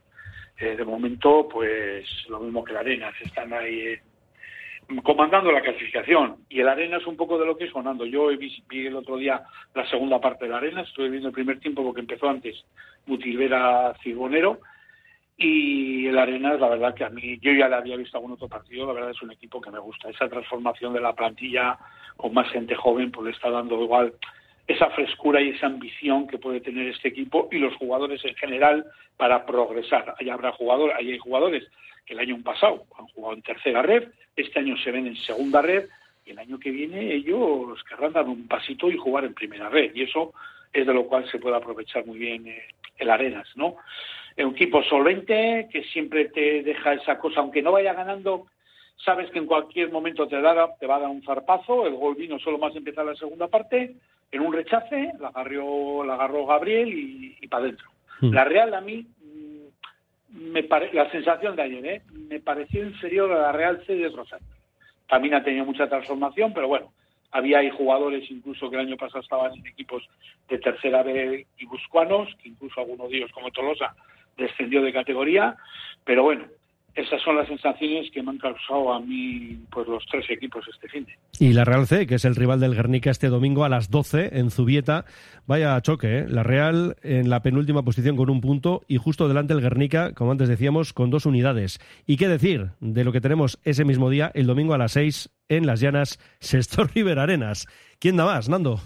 Eh, 0.59 0.77
de 0.77 0.85
momento, 0.85 1.48
pues 1.48 2.07
lo 2.29 2.40
mismo 2.40 2.62
que 2.62 2.75
la 2.75 2.81
Arena, 2.81 3.11
se 3.18 3.25
están 3.25 3.53
ahí 3.55 3.96
comandando 5.02 5.50
la 5.50 5.62
clasificación. 5.62 6.37
Y 6.48 6.61
el 6.61 6.68
Arena 6.68 6.98
es 6.98 7.07
un 7.07 7.16
poco 7.16 7.38
de 7.38 7.46
lo 7.46 7.57
que 7.57 7.64
es 7.64 7.72
sonando. 7.72 8.05
Yo 8.05 8.28
vi, 8.28 8.62
vi, 8.68 8.87
el 8.87 8.96
otro 8.96 9.16
día 9.16 9.42
la 9.74 9.88
segunda 9.88 10.20
parte 10.20 10.44
de 10.44 10.50
la 10.50 10.59
Arena, 10.59 10.83
estuve 10.83 11.09
viendo 11.09 11.28
el 11.28 11.35
primer 11.35 11.61
tiempo 11.61 11.83
porque 11.83 12.00
empezó 12.00 12.28
antes 12.28 12.64
Mutilvera 13.07 13.94
Cirbonero. 14.02 14.61
Y 15.37 16.07
el 16.07 16.18
Arena 16.18 16.55
es 16.55 16.61
la 16.61 16.68
verdad 16.68 16.94
que 16.94 17.05
a 17.05 17.11
mí, 17.11 17.38
yo 17.40 17.52
ya 17.52 17.68
le 17.68 17.76
había 17.76 17.96
visto 17.96 18.16
algún 18.16 18.33
otro 18.33 18.48
partido, 18.48 18.87
la 18.87 18.92
verdad 18.92 19.11
es 19.11 19.22
un 19.22 19.33
equipo 19.33 19.61
que 19.61 19.70
me 19.70 19.78
gusta. 19.78 20.11
Esa 20.11 20.28
transformación 20.28 20.92
de 20.92 21.00
la 21.00 21.14
plantilla 21.14 21.78
con 22.16 22.35
más 22.35 22.50
gente 22.50 22.74
joven, 22.74 23.11
pues 23.11 23.24
le 23.26 23.31
está 23.33 23.50
dando 23.50 23.83
igual 23.83 24.14
esa 24.66 24.90
frescura 24.90 25.40
y 25.40 25.51
esa 25.51 25.66
ambición 25.66 26.27
que 26.27 26.38
puede 26.38 26.61
tener 26.61 26.87
este 26.88 27.09
equipo 27.09 27.48
y 27.51 27.59
los 27.59 27.75
jugadores 27.77 28.25
en 28.25 28.35
general 28.35 28.87
para 29.16 29.44
progresar. 29.44 30.14
Ahí 30.18 30.31
habrá 30.31 30.53
jugadores, 30.53 30.96
hay 30.96 31.18
jugadores 31.18 31.64
que 32.07 32.14
el 32.14 32.20
año 32.20 32.40
pasado 32.42 32.85
han 32.98 33.07
jugado 33.09 33.35
en 33.35 33.42
tercera 33.42 33.83
red, 33.83 34.09
este 34.37 34.61
año 34.61 34.77
se 34.79 34.90
ven 34.90 35.07
en 35.07 35.16
segunda 35.16 35.62
red 35.62 35.88
y 36.25 36.31
el 36.31 36.38
año 36.38 36.59
que 36.59 36.70
viene 36.70 37.12
ellos 37.12 37.83
querrán 37.88 38.12
dar 38.12 38.27
un 38.27 38.46
pasito 38.46 38.90
y 38.90 38.96
jugar 38.96 39.25
en 39.25 39.35
primera 39.35 39.68
red 39.68 39.92
y 39.94 40.03
eso 40.03 40.33
es 40.72 40.87
de 40.87 40.94
lo 40.94 41.07
cual 41.07 41.29
se 41.31 41.38
puede 41.38 41.57
aprovechar 41.57 42.07
muy 42.07 42.18
bien 42.18 42.46
eh, 42.46 42.62
el 42.98 43.11
Arenas, 43.11 43.48
¿no? 43.57 43.77
Un 44.38 44.53
equipo 44.53 44.83
solvente 44.85 45.68
que 45.70 45.85
siempre 45.85 46.27
te 46.27 46.62
deja 46.62 46.94
esa 46.94 47.18
cosa, 47.18 47.40
aunque 47.40 47.61
no 47.61 47.72
vaya 47.72 47.92
ganando, 47.92 48.46
sabes 48.96 49.31
que 49.31 49.38
en 49.38 49.46
cualquier 49.46 49.90
momento 49.90 50.27
te, 50.27 50.40
da, 50.40 50.75
te 50.79 50.87
va 50.87 50.96
a 50.96 51.01
dar 51.01 51.11
un 51.11 51.22
zarpazo, 51.22 51.87
el 51.87 51.94
gol 51.94 52.14
vino 52.14 52.38
solo 52.38 52.57
más 52.57 52.75
empezar 52.75 53.05
la 53.05 53.14
segunda 53.14 53.48
parte, 53.48 53.94
en 54.33 54.40
un 54.40 54.53
rechace, 54.53 55.12
la 55.21 55.29
agarró, 55.29 56.05
la 56.05 56.14
agarró 56.14 56.47
Gabriel 56.47 56.88
y, 56.88 57.37
y 57.40 57.49
para 57.49 57.64
adentro. 57.64 57.88
Mm. 58.21 58.33
La 58.33 58.45
Real 58.45 58.75
a 58.75 58.81
mí, 58.81 59.07
mm, 59.21 60.53
me 60.53 60.62
pare, 60.64 60.90
la 60.92 61.11
sensación 61.11 61.55
de 61.55 61.62
ayer, 61.62 61.87
¿eh? 61.87 62.03
me 62.29 62.40
pareció 62.40 62.83
inferior 62.83 63.31
a 63.33 63.42
la 63.42 63.53
Real 63.53 63.83
C 63.87 63.95
de 63.95 64.07
años. 64.33 64.49
También 65.09 65.35
ha 65.35 65.45
tenido 65.45 65.66
mucha 65.66 65.88
transformación, 65.88 66.55
pero 66.55 66.68
bueno, 66.68 66.92
había 67.31 67.59
ahí 67.59 67.71
jugadores 67.71 68.31
incluso 68.31 68.71
que 68.71 68.77
el 68.77 68.87
año 68.87 68.97
pasado 68.97 69.21
estaban 69.21 69.53
en 69.55 69.66
equipos 69.66 70.09
de 70.49 70.59
tercera 70.59 71.03
B 71.03 71.47
buscuanos, 71.66 72.29
que 72.42 72.49
incluso 72.49 72.81
algunos 72.81 73.11
de 73.11 73.18
ellos 73.18 73.33
como 73.33 73.51
Tolosa 73.51 73.95
descendió 74.37 74.83
de 74.83 74.92
categoría, 74.92 75.57
pero 76.05 76.23
bueno, 76.23 76.47
esas 76.94 77.22
son 77.22 77.37
las 77.37 77.48
sensaciones 77.48 78.11
que 78.11 78.22
me 78.22 78.31
han 78.31 78.38
causado 78.38 78.92
a 78.92 79.00
mí 79.00 79.59
pues 79.70 79.88
los 79.88 80.05
tres 80.11 80.28
equipos 80.28 80.64
este 80.68 80.88
fin 80.88 81.05
de. 81.05 81.12
Y 81.38 81.52
la 81.55 81.64
Real 81.64 81.87
C, 81.87 82.07
que 82.07 82.16
es 82.16 82.24
el 82.24 82.37
rival 82.37 82.61
del 82.61 82.74
Guernica 82.74 83.11
este 83.11 83.28
domingo 83.28 83.64
a 83.64 83.68
las 83.68 83.90
12 83.90 84.38
en 84.38 84.50
Zubieta, 84.50 85.07
vaya 85.46 85.81
choque, 85.81 86.18
¿eh? 86.18 86.26
La 86.28 86.42
Real 86.42 86.96
en 87.02 87.31
la 87.31 87.42
penúltima 87.42 87.83
posición 87.83 88.16
con 88.16 88.28
un 88.28 88.40
punto 88.40 88.83
y 88.88 88.98
justo 88.98 89.26
delante 89.26 89.55
el 89.55 89.62
Guernica, 89.62 90.12
como 90.12 90.33
antes 90.33 90.48
decíamos, 90.48 90.92
con 90.92 91.11
dos 91.11 91.24
unidades. 91.24 91.81
¿Y 92.07 92.16
qué 92.18 92.28
decir 92.28 92.70
de 92.81 93.05
lo 93.05 93.12
que 93.12 93.20
tenemos 93.20 93.59
ese 93.64 93.85
mismo 93.85 94.11
día, 94.11 94.31
el 94.35 94.46
domingo 94.46 94.74
a 94.74 94.78
las 94.78 94.92
6 94.92 95.31
en 95.48 95.66
Las 95.66 95.81
Llanas, 95.81 96.18
Sestor 96.40 96.90
River 96.94 97.18
Arenas? 97.18 97.66
¿Quién 97.98 98.16
da 98.16 98.26
más, 98.26 98.48
Nando? 98.48 98.81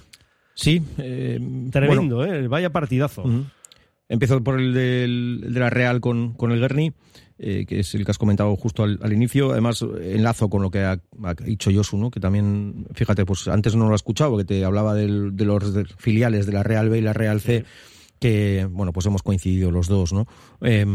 Sí, 0.54 0.80
eh, 0.98 1.38
tremendo, 1.70 2.16
bueno. 2.16 2.34
¿eh? 2.34 2.48
Vaya 2.48 2.70
partidazo. 2.70 3.22
Uh 3.24 3.28
-huh. 3.28 3.44
Empiezo 4.08 4.42
por 4.42 4.60
el, 4.60 4.72
del, 4.72 5.42
el 5.44 5.54
de 5.54 5.60
la 5.60 5.70
Real 5.70 6.00
con, 6.00 6.34
con 6.34 6.52
el 6.52 6.60
Guerni. 6.60 6.92
Eh, 7.38 7.66
que 7.66 7.80
es 7.80 7.94
el 7.94 8.06
que 8.06 8.10
has 8.12 8.16
comentado 8.16 8.56
justo 8.56 8.82
al, 8.82 8.98
al, 9.02 9.12
inicio. 9.12 9.52
Además, 9.52 9.84
enlazo 10.00 10.48
con 10.48 10.62
lo 10.62 10.70
que 10.70 10.80
ha, 10.80 10.98
dicho 11.44 11.70
Josu, 11.70 11.98
¿no? 11.98 12.10
que 12.10 12.18
también, 12.18 12.86
fíjate, 12.94 13.26
pues 13.26 13.46
antes 13.48 13.76
no 13.76 13.88
lo 13.88 13.92
he 13.92 13.96
escuchado, 13.96 14.38
que 14.38 14.44
te 14.46 14.64
hablaba 14.64 14.94
de 14.94 15.06
los 15.06 15.64
filiales 15.98 16.46
de 16.46 16.52
la 16.52 16.62
Real 16.62 16.88
B 16.88 16.98
y 16.98 17.02
la 17.02 17.12
Real 17.12 17.42
C. 17.42 17.64
que 18.18 18.66
bueno 18.70 18.94
pues 18.94 19.04
hemos 19.04 19.22
coincidido 19.22 19.70
los 19.70 19.88
dos 19.88 20.14
no 20.14 20.26
eh, 20.62 20.86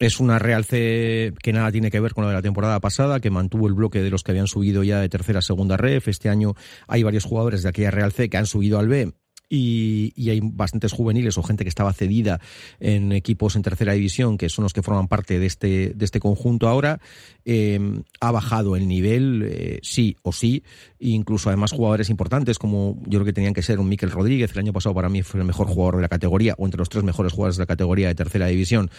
es 0.00 0.18
una 0.18 0.40
Real 0.40 0.64
C 0.64 1.32
que 1.40 1.52
nada 1.52 1.70
tiene 1.70 1.92
que 1.92 2.00
ver 2.00 2.14
con 2.14 2.24
la 2.24 2.30
de 2.30 2.36
la 2.36 2.42
temporada 2.42 2.80
pasada 2.80 3.20
que 3.20 3.30
mantuvo 3.30 3.68
el 3.68 3.74
bloque 3.74 4.02
de 4.02 4.10
los 4.10 4.24
que 4.24 4.32
habían 4.32 4.48
subido 4.48 4.82
ya 4.82 4.98
de 4.98 5.08
tercera 5.08 5.38
a 5.38 5.42
segunda 5.42 5.76
ref 5.76 6.08
este 6.08 6.28
año 6.28 6.54
hay 6.88 7.04
varios 7.04 7.22
jugadores 7.22 7.62
de 7.62 7.68
aquella 7.68 7.92
Real 7.92 8.10
C 8.10 8.28
que 8.28 8.38
han 8.38 8.46
subido 8.46 8.80
al 8.80 8.88
B 8.88 9.12
y, 9.54 10.30
hay 10.30 10.40
bastantes 10.42 10.92
juveniles 10.92 11.36
o 11.36 11.42
gente 11.42 11.64
que 11.64 11.68
estaba 11.68 11.92
cedida 11.92 12.40
en 12.80 13.12
equipos 13.12 13.54
en 13.54 13.62
tercera 13.62 13.92
división, 13.92 14.38
que 14.38 14.48
son 14.48 14.62
los 14.62 14.72
que 14.72 14.82
forman 14.82 15.08
parte 15.08 15.38
de 15.38 15.46
este, 15.46 15.92
de 15.94 16.04
este 16.04 16.20
conjunto 16.20 16.68
ahora. 16.68 17.00
Eh, 17.44 17.78
ha 18.20 18.30
bajado 18.30 18.76
el 18.76 18.88
nivel, 18.88 19.42
eh, 19.44 19.78
sí 19.82 20.16
o 20.22 20.32
sí, 20.32 20.64
incluso 21.00 21.50
además 21.50 21.72
jugadores 21.72 22.08
importantes 22.08 22.58
como 22.58 22.98
yo 23.02 23.18
creo 23.18 23.24
que 23.26 23.32
tenían 23.32 23.52
que 23.52 23.62
ser 23.62 23.78
un 23.78 23.88
Miquel 23.88 24.10
Rodríguez, 24.10 24.52
el 24.52 24.60
año 24.60 24.72
pasado 24.72 24.94
para 24.94 25.08
mí 25.08 25.22
fue 25.22 25.40
el 25.40 25.46
mejor 25.46 25.66
jugador 25.66 25.96
de 25.96 26.02
la 26.02 26.08
categoría, 26.08 26.54
o 26.56 26.64
entre 26.64 26.78
los 26.78 26.88
tres 26.88 27.04
mejores 27.04 27.32
jugadores 27.32 27.56
de 27.56 27.62
la 27.62 27.66
categoría 27.66 28.08
de 28.08 28.14
tercera 28.14 28.46
división 28.46 28.90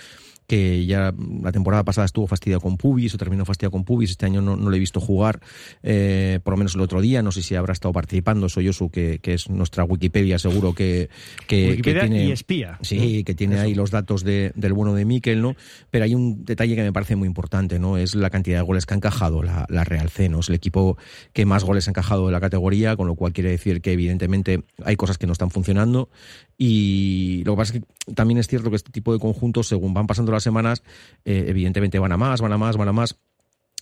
que 0.47 0.85
ya 0.85 1.13
la 1.41 1.51
temporada 1.51 1.83
pasada 1.83 2.05
estuvo 2.05 2.27
fastidiado 2.27 2.61
con 2.61 2.77
Pubis 2.77 3.13
o 3.15 3.17
terminó 3.17 3.45
fastidiado 3.45 3.71
con 3.71 3.83
Pubis, 3.83 4.11
este 4.11 4.25
año 4.25 4.41
no, 4.41 4.55
no 4.55 4.69
le 4.69 4.77
he 4.77 4.79
visto 4.79 4.99
jugar, 4.99 5.39
eh, 5.81 6.39
por 6.43 6.53
lo 6.53 6.57
menos 6.57 6.75
el 6.75 6.81
otro 6.81 7.01
día, 7.01 7.21
no 7.21 7.31
sé 7.31 7.41
si 7.41 7.55
habrá 7.55 7.73
estado 7.73 7.93
participando, 7.93 8.49
soy 8.49 8.65
Yosu, 8.65 8.89
que, 8.89 9.19
que 9.19 9.33
es 9.33 9.49
nuestra 9.49 9.83
Wikipedia, 9.83 10.39
seguro 10.39 10.73
que, 10.73 11.09
que, 11.47 11.71
Wikipedia 11.71 12.01
que 12.01 12.07
tiene... 12.07 12.25
y 12.25 12.31
espía. 12.31 12.77
Sí, 12.81 13.23
que 13.23 13.33
tiene 13.33 13.55
Eso. 13.55 13.63
ahí 13.63 13.75
los 13.75 13.91
datos 13.91 14.23
de, 14.23 14.51
del 14.55 14.73
bueno 14.73 14.93
de 14.93 15.05
Miquel, 15.05 15.41
¿no? 15.41 15.55
Pero 15.89 16.05
hay 16.05 16.15
un 16.15 16.45
detalle 16.45 16.75
que 16.75 16.83
me 16.83 16.93
parece 16.93 17.15
muy 17.15 17.27
importante, 17.27 17.79
¿no? 17.79 17.97
Es 17.97 18.15
la 18.15 18.29
cantidad 18.29 18.57
de 18.57 18.63
goles 18.63 18.85
que 18.85 18.93
ha 18.93 18.97
encajado 18.97 19.43
la, 19.43 19.65
la 19.69 19.83
Real 19.83 20.09
C, 20.09 20.29
¿no? 20.29 20.39
Es 20.39 20.49
el 20.49 20.55
equipo 20.55 20.97
que 21.33 21.45
más 21.45 21.63
goles 21.63 21.87
ha 21.87 21.91
encajado 21.91 22.25
de 22.27 22.31
la 22.31 22.39
categoría, 22.39 22.95
con 22.95 23.07
lo 23.07 23.15
cual 23.15 23.33
quiere 23.33 23.49
decir 23.49 23.81
que 23.81 23.93
evidentemente 23.93 24.63
hay 24.83 24.95
cosas 24.95 25.17
que 25.17 25.27
no 25.27 25.33
están 25.33 25.49
funcionando 25.49 26.09
y 26.57 27.43
lo 27.45 27.53
que 27.53 27.57
pasa 27.57 27.73
es 27.73 27.81
que 27.81 28.13
también 28.13 28.37
es 28.37 28.47
cierto 28.47 28.69
que 28.69 28.75
este 28.75 28.91
tipo 28.91 29.13
de 29.13 29.19
conjuntos, 29.19 29.67
según 29.67 29.93
van 29.93 30.07
pasando 30.07 30.31
las 30.33 30.43
semanas, 30.43 30.83
eh, 31.25 31.45
evidentemente 31.47 31.99
van 31.99 32.11
a 32.11 32.17
más, 32.17 32.41
van 32.41 32.53
a 32.53 32.57
más, 32.57 32.77
van 32.77 32.89
a 32.89 32.93
más. 32.93 33.17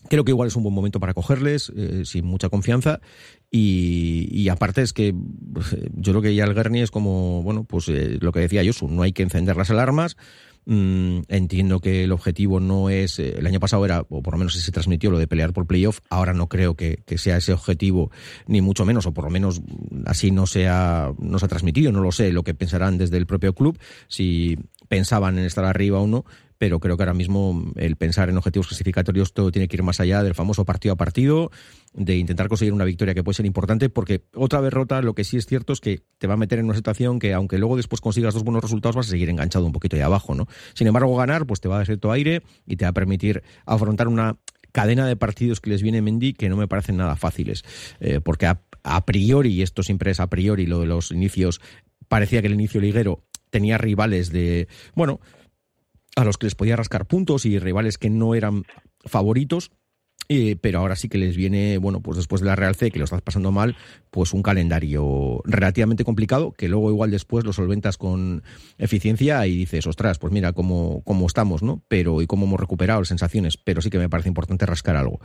Creo 0.09 0.23
que 0.23 0.31
igual 0.31 0.47
es 0.47 0.55
un 0.55 0.63
buen 0.63 0.73
momento 0.73 0.99
para 0.99 1.13
cogerles, 1.13 1.71
eh, 1.75 2.03
sin 2.05 2.25
mucha 2.25 2.49
confianza. 2.49 3.01
Y, 3.51 4.27
y, 4.31 4.49
aparte 4.49 4.81
es 4.81 4.93
que 4.93 5.13
yo 5.93 6.13
creo 6.13 6.21
que 6.21 6.33
ya 6.33 6.45
el 6.45 6.53
Guerni 6.53 6.81
es 6.81 6.89
como, 6.89 7.43
bueno, 7.43 7.65
pues 7.65 7.87
eh, 7.89 8.17
lo 8.19 8.31
que 8.31 8.39
decía 8.39 8.63
Josu, 8.65 8.87
no 8.87 9.03
hay 9.03 9.13
que 9.13 9.23
encender 9.23 9.57
las 9.57 9.69
alarmas. 9.69 10.17
Mm, 10.65 11.21
entiendo 11.27 11.79
que 11.79 12.03
el 12.03 12.11
objetivo 12.11 12.59
no 12.59 12.91
es, 12.91 13.17
eh, 13.17 13.33
el 13.39 13.47
año 13.47 13.59
pasado 13.59 13.83
era, 13.83 14.05
o 14.09 14.21
por 14.21 14.35
lo 14.35 14.37
menos 14.37 14.53
se 14.53 14.71
transmitió 14.71 15.09
lo 15.09 15.17
de 15.17 15.25
pelear 15.25 15.53
por 15.53 15.65
playoff, 15.65 16.01
ahora 16.09 16.33
no 16.33 16.49
creo 16.49 16.75
que, 16.75 17.01
que, 17.03 17.17
sea 17.17 17.37
ese 17.37 17.51
objetivo, 17.51 18.11
ni 18.45 18.61
mucho 18.61 18.85
menos, 18.85 19.07
o 19.07 19.13
por 19.13 19.23
lo 19.23 19.31
menos 19.31 19.61
así 20.05 20.29
no, 20.29 20.45
sea, 20.45 21.13
no 21.17 21.39
se 21.39 21.45
ha 21.45 21.49
transmitido, 21.49 21.91
no 21.91 22.01
lo 22.01 22.11
sé 22.11 22.31
lo 22.31 22.43
que 22.43 22.53
pensarán 22.53 22.99
desde 22.99 23.17
el 23.17 23.25
propio 23.25 23.53
club, 23.53 23.79
si 24.07 24.59
pensaban 24.91 25.39
en 25.39 25.45
estar 25.45 25.63
arriba 25.63 26.01
o 26.01 26.05
no, 26.05 26.25
pero 26.57 26.81
creo 26.81 26.97
que 26.97 27.03
ahora 27.03 27.13
mismo 27.13 27.71
el 27.77 27.95
pensar 27.95 28.27
en 28.27 28.35
objetivos 28.35 28.67
clasificatorios 28.67 29.31
todo 29.31 29.49
tiene 29.49 29.69
que 29.69 29.77
ir 29.77 29.83
más 29.83 30.01
allá 30.01 30.21
del 30.21 30.35
famoso 30.35 30.65
partido 30.65 30.95
a 30.95 30.97
partido, 30.97 31.49
de 31.93 32.17
intentar 32.17 32.49
conseguir 32.49 32.73
una 32.73 32.83
victoria 32.83 33.13
que 33.13 33.23
puede 33.23 33.35
ser 33.37 33.45
importante, 33.45 33.87
porque 33.87 34.25
otra 34.35 34.61
derrota 34.61 35.01
lo 35.01 35.15
que 35.15 35.23
sí 35.23 35.37
es 35.37 35.45
cierto 35.45 35.71
es 35.71 35.79
que 35.79 36.01
te 36.17 36.27
va 36.27 36.33
a 36.33 36.37
meter 36.37 36.59
en 36.59 36.65
una 36.65 36.75
situación 36.75 37.19
que 37.19 37.33
aunque 37.33 37.57
luego 37.57 37.77
después 37.77 38.01
consigas 38.01 38.33
dos 38.33 38.43
buenos 38.43 38.61
resultados 38.61 38.97
vas 38.97 39.07
a 39.07 39.11
seguir 39.11 39.29
enganchado 39.29 39.65
un 39.65 39.71
poquito 39.71 39.95
ahí 39.95 40.01
abajo, 40.01 40.35
¿no? 40.35 40.47
Sin 40.73 40.87
embargo, 40.87 41.15
ganar 41.15 41.45
pues 41.45 41.61
te 41.61 41.69
va 41.69 41.75
a 41.75 41.77
dar 41.77 41.85
cierto 41.85 42.11
aire 42.11 42.43
y 42.67 42.75
te 42.75 42.83
va 42.83 42.89
a 42.89 42.93
permitir 42.93 43.43
afrontar 43.65 44.09
una 44.09 44.39
cadena 44.73 45.07
de 45.07 45.15
partidos 45.15 45.61
que 45.61 45.69
les 45.69 45.81
viene 45.81 46.01
Mendy 46.01 46.33
que 46.33 46.49
no 46.49 46.57
me 46.57 46.67
parecen 46.67 46.97
nada 46.97 47.15
fáciles, 47.15 47.63
eh, 48.01 48.19
porque 48.21 48.47
a, 48.47 48.61
a 48.83 49.05
priori, 49.05 49.53
y 49.53 49.61
esto 49.61 49.83
siempre 49.83 50.11
es 50.11 50.19
a 50.19 50.27
priori 50.27 50.65
lo 50.65 50.81
de 50.81 50.87
los 50.87 51.11
inicios, 51.11 51.61
parecía 52.09 52.41
que 52.41 52.47
el 52.47 52.55
inicio 52.55 52.81
liguero 52.81 53.23
tenía 53.51 53.77
rivales 53.77 54.31
de, 54.31 54.67
bueno, 54.95 55.19
a 56.15 56.25
los 56.25 56.37
que 56.37 56.47
les 56.47 56.55
podía 56.55 56.75
rascar 56.75 57.05
puntos 57.05 57.45
y 57.45 57.59
rivales 57.59 57.97
que 57.97 58.09
no 58.09 58.33
eran 58.33 58.63
favoritos. 59.05 59.71
Eh, 60.33 60.55
pero 60.61 60.79
ahora 60.79 60.95
sí 60.95 61.09
que 61.09 61.17
les 61.17 61.35
viene, 61.35 61.77
bueno, 61.77 61.99
pues 62.01 62.15
después 62.15 62.39
de 62.41 62.47
la 62.47 62.55
Real 62.55 62.73
C, 62.75 62.89
que 62.89 62.99
lo 62.99 63.03
estás 63.05 63.21
pasando 63.21 63.51
mal, 63.51 63.75
pues 64.11 64.33
un 64.33 64.41
calendario 64.41 65.41
relativamente 65.43 66.05
complicado, 66.05 66.53
que 66.53 66.69
luego 66.69 66.89
igual 66.89 67.11
después 67.11 67.43
lo 67.43 67.51
solventas 67.51 67.97
con 67.97 68.41
eficiencia 68.77 69.45
y 69.45 69.57
dices, 69.57 69.85
ostras, 69.87 70.19
pues 70.19 70.31
mira 70.31 70.53
cómo, 70.53 71.01
cómo 71.03 71.27
estamos, 71.27 71.63
¿no? 71.63 71.83
Pero 71.89 72.21
y 72.21 72.27
cómo 72.27 72.45
hemos 72.45 72.59
recuperado 72.59 73.03
sensaciones, 73.03 73.57
pero 73.57 73.81
sí 73.81 73.89
que 73.89 73.97
me 73.99 74.07
parece 74.07 74.29
importante 74.29 74.65
rascar 74.65 74.95
algo. 74.95 75.19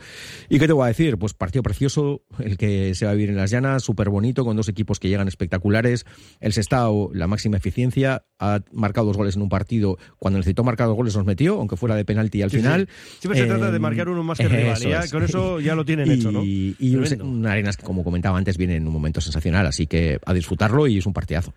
¿Y 0.49 0.59
qué 0.59 0.67
te 0.67 0.73
voy 0.73 0.85
a 0.85 0.89
decir? 0.89 1.19
Pues 1.19 1.35
partido 1.35 1.63
precioso, 1.63 2.23
el 2.41 2.57
que 2.57 2.95
se 2.97 3.05
va 3.05 3.13
a 3.13 3.15
vivir 3.15 3.31
en 3.31 3.37
las 3.37 3.51
llanas, 3.53 3.85
súper 3.85 4.09
bonito, 4.11 4.45
con 4.45 4.57
dos 4.57 4.69
equipos 4.69 4.99
que 4.99 5.09
llegan 5.09 5.29
espectaculares. 5.29 6.05
El 6.41 6.53
Sestao, 6.53 7.11
la 7.15 7.29
máxima 7.29 7.59
eficiencia, 7.59 8.25
ha 8.39 8.61
marcado 8.73 9.07
dos 9.07 9.17
goles 9.17 9.37
en 9.37 9.43
un 9.43 9.49
partido. 9.49 9.99
Cuando 10.19 10.39
necesitó 10.39 10.65
marcar 10.65 10.89
dos 10.89 10.97
goles 10.97 11.15
nos 11.17 11.25
metió, 11.25 11.59
aunque 11.59 11.77
fuera 11.77 11.95
de 11.95 12.05
penalti 12.05 12.43
al 12.43 12.51
Sí, 12.51 12.57
final. 12.59 12.89
sí. 12.91 13.19
Siempre 13.21 13.41
se 13.41 13.47
trata 13.47 13.71
de 13.71 13.79
marcar 13.79 14.09
uno 14.09 14.23
más 14.23 14.39
que 14.39 14.49
rival, 14.49 14.83
y 14.83 14.93
ya 15.01 15.05
es. 15.05 15.13
con 15.13 15.23
eso 15.23 15.61
ya 15.61 15.75
lo 15.75 15.85
tienen 15.85 16.11
hecho, 16.11 16.31
¿no? 16.31 16.43
Y, 16.45 16.77
y 16.79 16.97
un, 16.97 17.47
Arenas 17.47 17.77
que, 17.77 17.85
como 17.85 18.05
comentaba 18.05 18.39
antes, 18.39 18.57
viene 18.57 18.77
en 18.77 18.87
un 18.87 18.93
momento 18.93 19.21
sensacional, 19.21 19.67
así 19.67 19.87
que 19.87 20.19
a 20.25 20.35
disfrutarlo 20.35 20.87
y 20.87 20.99
es 20.99 21.07
un 21.07 21.13
partidazo. 21.13 21.55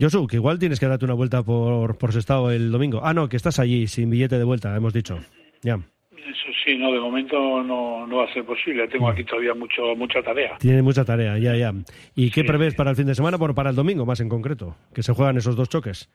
Josu, 0.00 0.26
que 0.28 0.36
igual 0.36 0.58
tienes 0.58 0.78
que 0.78 0.86
darte 0.86 1.04
una 1.04 1.14
vuelta 1.14 1.42
por, 1.42 1.98
por 1.98 2.12
Sestao 2.12 2.50
el 2.50 2.70
domingo. 2.70 3.00
Ah, 3.02 3.14
no, 3.14 3.28
que 3.28 3.36
estás 3.36 3.58
allí 3.58 3.88
sin 3.88 4.10
billete 4.10 4.38
de 4.38 4.44
vuelta, 4.44 4.74
hemos 4.76 4.92
dicho. 4.92 5.18
Ya. 5.62 5.74
Eso 6.12 6.52
sí, 6.64 6.76
no, 6.76 6.92
de 6.92 7.00
momento 7.00 7.36
no, 7.64 8.06
no 8.06 8.16
va 8.18 8.24
a 8.24 8.32
ser 8.32 8.44
posible. 8.44 8.86
Tengo 8.86 9.08
aquí 9.08 9.24
todavía 9.24 9.54
mucho 9.54 9.96
mucha 9.96 10.22
tarea. 10.22 10.56
Tiene 10.58 10.82
mucha 10.82 11.04
tarea, 11.04 11.36
ya, 11.38 11.56
ya. 11.56 11.72
¿Y 12.14 12.30
qué 12.30 12.44
prevés 12.44 12.74
para 12.74 12.90
el 12.90 12.96
fin 12.96 13.06
de 13.06 13.14
semana? 13.14 13.38
Bueno, 13.38 13.54
para 13.54 13.70
el 13.70 13.76
domingo 13.76 14.06
más 14.06 14.20
en 14.20 14.28
concreto, 14.28 14.76
que 14.94 15.02
se 15.02 15.12
juegan 15.12 15.36
esos 15.36 15.56
dos 15.56 15.68
choques. 15.68 16.08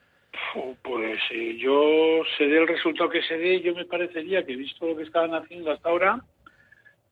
Pues 0.82 1.20
eh, 1.32 1.58
yo 1.60 2.22
se 2.38 2.46
dé 2.46 2.60
el 2.60 2.68
resultado 2.68 3.10
que 3.10 3.22
se 3.24 3.38
dé, 3.38 3.62
yo 3.62 3.76
me 3.76 3.86
parecería 3.86 4.46
que 4.46 4.56
visto 4.56 4.88
lo 4.88 4.96
que 4.96 5.04
estaban 5.04 5.34
haciendo 5.34 5.72
hasta 5.72 5.90
ahora, 5.90 6.22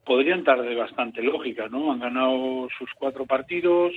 podrían 0.05 0.43
dar 0.43 0.61
de 0.61 0.75
bastante 0.75 1.21
lógica, 1.21 1.67
¿no? 1.69 1.91
Han 1.91 1.99
ganado 1.99 2.67
sus 2.77 2.89
cuatro 2.95 3.25
partidos, 3.25 3.93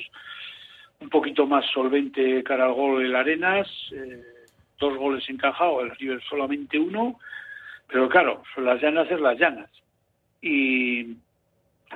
un 1.00 1.08
poquito 1.08 1.46
más 1.46 1.64
solvente 1.72 2.42
cara 2.42 2.66
al 2.66 2.72
gol 2.72 3.04
el 3.04 3.16
Arenas, 3.16 3.68
eh, 3.92 4.22
dos 4.78 4.96
goles 4.96 5.28
encajados, 5.28 5.82
el 5.82 5.96
River 5.96 6.22
solamente 6.28 6.78
uno, 6.78 7.18
pero 7.88 8.08
claro, 8.08 8.42
son 8.54 8.64
las 8.64 8.80
llanas 8.80 9.10
es 9.10 9.20
las 9.20 9.38
llanas. 9.38 9.70
Y 10.40 11.14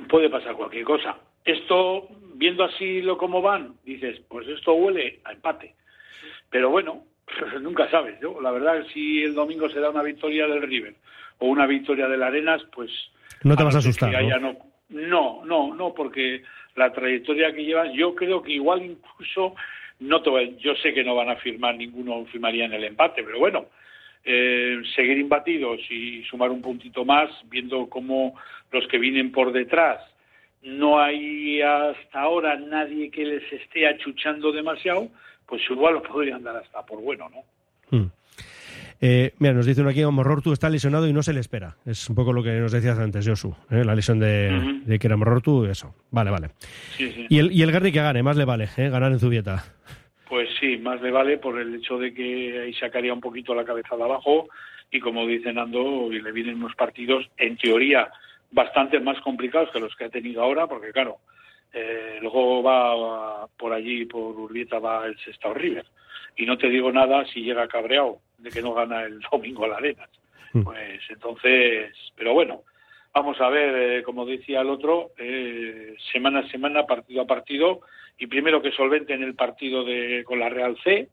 puede 0.09 0.31
pasar 0.31 0.55
cualquier 0.55 0.85
cosa. 0.85 1.19
Esto, 1.45 2.09
viendo 2.35 2.65
así 2.65 3.03
lo 3.03 3.19
como 3.19 3.43
van, 3.43 3.75
dices, 3.85 4.21
pues 4.29 4.47
esto 4.49 4.75
huele 4.75 5.21
a 5.25 5.33
empate. 5.33 5.75
Pero 6.51 6.71
bueno, 6.71 7.05
nunca 7.61 7.91
sabes. 7.91 8.19
Yo, 8.21 8.41
la 8.41 8.51
verdad, 8.51 8.85
si 8.93 9.23
el 9.23 9.35
domingo 9.35 9.69
se 9.69 9.81
da 9.81 9.91
una 9.91 10.03
victoria 10.03 10.47
del 10.47 10.63
River 10.63 10.95
o 11.39 11.47
una 11.47 11.67
victoria 11.67 12.09
del 12.09 12.23
Arenas, 12.23 12.63
pues 12.73 12.91
No 13.43 13.57
te 13.57 13.63
a 13.63 13.67
vas 13.67 13.77
a 13.77 13.79
asustar, 13.79 14.13
¿no? 14.41 14.57
no, 14.89 15.45
no, 15.45 15.75
no, 15.75 15.95
porque 15.95 16.43
la 16.77 16.93
trayectoria 16.93 17.53
que 17.53 17.65
llevan, 17.65 17.93
yo 17.93 18.15
creo 18.15 18.43
que 18.43 18.53
igual 18.53 18.83
incluso 18.83 19.55
no 20.01 20.23
te 20.23 20.57
yo 20.59 20.75
sé 20.77 20.95
que 20.95 21.05
no 21.05 21.15
van 21.15 21.29
a 21.29 21.37
firmar 21.37 21.77
ninguno 21.77 22.25
firmaría 22.27 22.65
en 22.65 22.73
el 22.73 22.85
empate, 22.85 23.23
pero 23.23 23.39
bueno, 23.39 23.67
eh, 24.25 24.81
seguir 24.95 25.19
imbatidos 25.19 25.81
y 25.91 26.23
sumar 26.25 26.51
un 26.51 26.63
puntito 26.63 27.05
más, 27.05 27.31
viendo 27.49 27.89
cómo 27.89 28.35
los 28.71 28.87
que 28.89 28.99
vienen 28.99 29.33
por 29.33 29.53
detrás 29.53 30.01
no 30.63 31.01
hay 31.01 31.63
hasta 31.63 32.21
ahora 32.21 32.57
nadie 32.57 33.11
que 33.11 33.25
les 33.25 33.53
esté 33.53 33.87
achuchando 33.87 34.53
demasiado, 34.53 35.09
pues 35.47 35.63
igual 35.71 35.95
lo 35.95 36.03
podrían 36.03 36.43
dar 36.43 36.57
hasta 36.57 36.85
por 36.85 37.01
bueno, 37.01 37.29
¿no? 37.31 37.43
Hmm. 37.91 38.11
Eh, 39.01 39.33
mira, 39.39 39.55
nos 39.55 39.67
dice 39.67 39.81
uno 39.81 39.91
aquí, 39.91 40.05
Morrortu 40.05 40.53
está 40.53 40.69
lesionado 40.69 41.07
y 41.07 41.13
no 41.13 41.23
se 41.23 41.33
le 41.33 41.41
espera. 41.41 41.77
Es 41.87 42.09
un 42.09 42.17
poco 42.17 42.33
lo 42.33 42.43
que 42.43 42.59
nos 42.59 42.73
decías 42.73 42.99
antes, 42.99 43.27
Josu. 43.27 43.55
¿eh? 43.71 43.85
La 43.85 43.95
lesión 43.95 44.19
de, 44.19 44.81
de 44.85 44.99
que 44.99 45.07
era 45.07 45.17
Morrortu, 45.17 45.67
eso. 45.67 45.95
Vale, 46.11 46.31
vale. 46.31 46.49
Sí, 46.97 47.11
sí. 47.13 47.27
Y 47.29 47.39
el, 47.39 47.53
y 47.53 47.63
el 47.63 47.71
Garni 47.71 47.93
que 47.93 48.03
gane, 48.03 48.23
más 48.23 48.37
le 48.37 48.45
vale, 48.45 48.69
¿eh? 48.77 48.89
ganar 48.89 49.13
en 49.13 49.21
Zubieta. 49.21 49.65
Pues 50.29 50.49
sí, 50.61 50.77
más 50.79 51.01
le 51.01 51.11
vale 51.11 51.39
por 51.39 51.59
el 51.59 51.77
hecho 51.77 51.99
de 51.99 52.13
que 52.13 52.61
ahí 52.61 52.75
sacaría 52.75 53.15
un 53.15 53.21
poquito 53.21 53.55
la 53.55 53.65
cabeza 53.65 53.97
de 53.97 54.03
abajo 54.03 54.49
y 54.91 55.01
como 55.01 55.27
dice 55.27 55.53
Nando, 55.53 56.09
le 56.11 56.33
vienen 56.33 56.57
unos 56.57 56.75
partidos 56.75 57.25
en 57.37 57.57
teoría 57.57 58.11
bastante 58.51 59.01
más 59.01 59.21
complicados 59.21 59.71
que 59.73 59.81
los 59.81 59.95
que 59.97 60.05
ha 60.05 60.11
tenido 60.11 60.43
ahora, 60.43 60.67
porque 60.67 60.93
claro, 60.93 61.19
eh, 61.73 62.19
luego 62.21 62.63
va 62.63 63.47
por 63.57 63.73
allí, 63.73 64.05
por 64.07 64.37
Urbieta, 64.37 64.79
va 64.79 65.07
el 65.07 65.19
Sestao 65.19 65.55
River. 65.55 65.87
Y 66.37 66.47
no 66.47 66.57
te 66.57 66.69
digo 66.69 66.93
nada 66.93 67.25
si 67.27 67.43
llega 67.43 67.69
cabreado 67.69 68.21
de 68.39 68.51
que 68.51 68.63
no 68.63 68.75
gana 68.75 69.03
el 69.03 69.21
domingo 69.33 69.67
la 69.67 69.77
Arenas. 69.77 70.11
Mm. 70.53 70.63
Pues 70.63 71.01
entonces, 71.11 71.93
pero 72.17 72.33
bueno, 72.33 72.63
vamos 73.13 73.41
a 73.41 73.49
ver, 73.49 73.99
eh, 73.99 74.03
como 74.03 74.25
decía 74.25 74.61
el 74.61 74.71
otro, 74.71 75.13
eh, 75.19 75.97
semana 76.13 76.41
a 76.41 76.49
semana, 76.49 76.87
partido 76.87 77.23
a 77.23 77.27
partido, 77.27 77.81
y 78.19 78.27
primero 78.27 78.63
que 78.63 78.73
solventen 78.73 79.23
el 79.23 79.35
partido 79.35 79.85
de, 79.85 80.25
con 80.25 80.39
la 80.39 80.49
Real 80.49 80.77
C, 80.83 81.09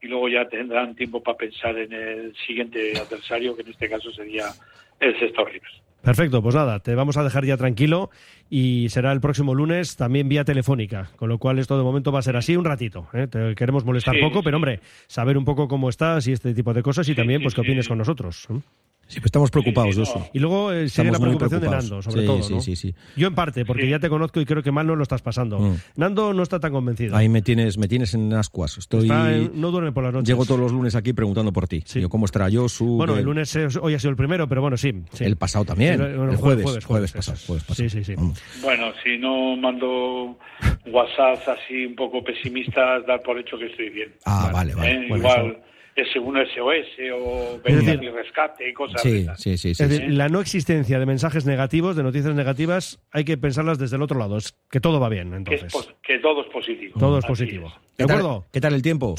y 0.00 0.06
luego 0.06 0.28
ya 0.28 0.48
tendrán 0.48 0.94
tiempo 0.94 1.22
para 1.22 1.36
pensar 1.36 1.76
en 1.76 1.92
el 1.92 2.36
siguiente 2.46 2.92
adversario, 2.98 3.54
que 3.56 3.62
en 3.62 3.68
este 3.68 3.88
caso 3.88 4.10
sería 4.12 4.46
el 5.00 5.18
Sexto 5.18 5.44
River. 5.44 5.70
Perfecto, 6.02 6.40
pues 6.42 6.54
nada, 6.54 6.78
te 6.80 6.94
vamos 6.94 7.16
a 7.16 7.24
dejar 7.24 7.44
ya 7.44 7.56
tranquilo 7.56 8.10
y 8.48 8.86
será 8.88 9.12
el 9.12 9.20
próximo 9.20 9.54
lunes 9.54 9.96
también 9.96 10.28
vía 10.28 10.44
telefónica, 10.44 11.10
con 11.16 11.28
lo 11.28 11.38
cual 11.38 11.58
esto 11.58 11.76
de 11.76 11.82
momento 11.84 12.12
va 12.12 12.20
a 12.20 12.22
ser 12.22 12.36
así 12.36 12.56
un 12.56 12.64
ratito. 12.64 13.08
¿eh? 13.12 13.26
Te 13.26 13.54
queremos 13.56 13.84
molestar 13.84 14.14
Sí, 14.14 14.20
poco, 14.22 14.42
pero 14.42 14.56
hombre, 14.56 14.80
saber 15.08 15.36
un 15.36 15.44
poco 15.44 15.66
cómo 15.68 15.88
estás 15.88 16.26
y 16.28 16.32
este 16.32 16.54
tipo 16.54 16.72
de 16.72 16.82
cosas 16.82 17.06
y 17.08 17.12
Sí, 17.12 17.16
también 17.16 17.42
pues 17.42 17.54
qué 17.54 17.62
sí. 17.62 17.66
opines 17.66 17.88
con 17.88 17.98
nosotros. 17.98 18.46
¿eh? 18.50 18.60
Sí, 19.08 19.16
pues 19.20 19.26
estamos 19.26 19.50
preocupados, 19.50 19.94
Sí, 19.94 20.04
sí, 20.04 20.10
Josu. 20.12 20.18
no. 20.20 20.26
Y 20.34 20.38
luego 20.38 20.70
eh, 20.72 20.88
sigue 20.88 21.10
la 21.10 21.18
preocupación 21.18 21.60
de. 21.62 21.68
Nando, 21.68 22.02
sobre 22.02 22.20
Sí, 22.20 22.26
todo. 22.26 22.42
sí, 22.42 22.54
¿no? 22.54 22.60
sí, 22.60 22.76
sí. 22.76 22.94
Yo 23.16 23.26
en 23.28 23.34
parte, 23.34 23.64
porque 23.64 23.84
Sí. 23.84 23.88
ya 23.88 23.98
te 23.98 24.08
conozco 24.08 24.40
y 24.40 24.44
creo 24.44 24.62
que 24.62 24.70
mal 24.70 24.86
no 24.86 24.94
lo 24.96 25.02
estás 25.02 25.22
pasando. 25.22 25.58
Mm. 25.58 25.76
Nando 25.96 26.32
no 26.34 26.42
está 26.42 26.60
tan 26.60 26.72
convencido. 26.72 27.16
Ahí 27.16 27.28
me 27.28 27.40
tienes, 27.42 27.78
me 27.78 27.88
tienes 27.88 28.12
en 28.14 28.32
ascuas. 28.34 28.76
Estoy, 28.78 29.08
en- 29.10 29.58
no 29.60 29.70
duerme 29.70 29.92
por 29.92 30.04
las 30.04 30.12
noches. 30.12 30.28
llego 30.28 30.44
todos 30.44 30.60
los 30.60 30.72
lunes 30.72 30.94
aquí 30.94 31.12
preguntando 31.14 31.52
por 31.52 31.66
ti. 31.66 31.82
Sí. 31.86 32.00
Digo, 32.00 32.10
¿Cómo 32.10 32.26
estará 32.26 32.48
Josu? 32.52 32.84
Bueno, 32.98 33.14
¿Qué- 33.14 33.20
el 33.20 33.24
lunes 33.24 33.56
eh, 33.56 33.66
hoy 33.80 33.94
ha 33.94 33.98
sido 33.98 34.10
el 34.10 34.16
primero, 34.16 34.46
pero 34.48 34.60
bueno, 34.60 34.76
sí. 34.76 34.92
sí. 35.12 35.24
El 35.24 35.36
pasado 35.36 35.64
también. 35.64 35.94
El- 35.94 36.16
bueno, 36.16 36.32
el 36.32 36.36
jueves, 36.36 36.64
jueves, 36.64 36.84
jueves, 36.84 37.12
pasado. 37.12 37.34
eso 37.34 37.42
es. 37.42 37.46
jueves 37.46 37.64
pasado. 37.64 37.88
Sí, 37.88 37.96
sí, 37.98 38.04
sí. 38.04 38.14
Vamos. 38.14 38.42
Bueno, 38.62 38.86
si 39.02 39.16
no 39.18 39.56
mando 39.56 40.36
WhatsApp 40.86 41.38
así 41.48 41.86
un 41.86 41.94
poco 41.96 42.22
pesimistas, 42.22 43.06
dar 43.06 43.22
por 43.22 43.38
hecho 43.38 43.58
que 43.58 43.66
estoy 43.66 43.90
bien. 43.90 44.12
Ah, 44.26 44.50
vale, 44.52 44.74
vale. 44.74 44.90
¿eh? 44.92 45.06
bueno, 45.08 45.16
Igual 45.16 45.58
es 46.02 46.12
según 46.12 46.36
SOS 46.36 46.86
o 47.14 47.58
decir- 47.64 47.98
mi 48.00 48.08
rescate 48.10 48.68
y 48.68 48.72
cosas 48.72 49.02
de 49.02 49.10
Sí, 49.10 49.26
sí, 49.36 49.56
sí, 49.58 49.74
sí. 49.74 49.82
Es 49.82 49.88
sí. 49.90 49.98
decir, 49.98 50.10
la 50.14 50.28
no 50.28 50.40
existencia 50.40 50.98
de 50.98 51.06
mensajes 51.06 51.44
negativos, 51.46 51.96
de 51.96 52.02
noticias 52.02 52.34
negativas, 52.34 53.00
hay 53.10 53.24
que 53.24 53.36
pensarlas 53.38 53.78
desde 53.78 53.96
el 53.96 54.02
otro 54.02 54.18
lado. 54.18 54.36
Es 54.36 54.56
que 54.70 54.80
todo 54.80 55.00
va 55.00 55.08
bien, 55.08 55.30
Que, 55.44 55.54
es 55.54 55.62
entonces. 55.62 55.94
que 56.02 56.18
todo 56.18 56.42
es 56.42 56.48
positivo. 56.48 56.98
Todo 56.98 57.18
es 57.18 57.24
Así 57.24 57.32
positivo. 57.32 57.66
es. 57.68 57.72
¿De 57.74 58.04
¿Qué 58.04 58.06
tal- 58.06 58.18
acuerdo? 58.18 58.44
¿Qué 58.52 58.60
tal 58.60 58.74
el 58.74 58.82
tiempo? 58.82 59.14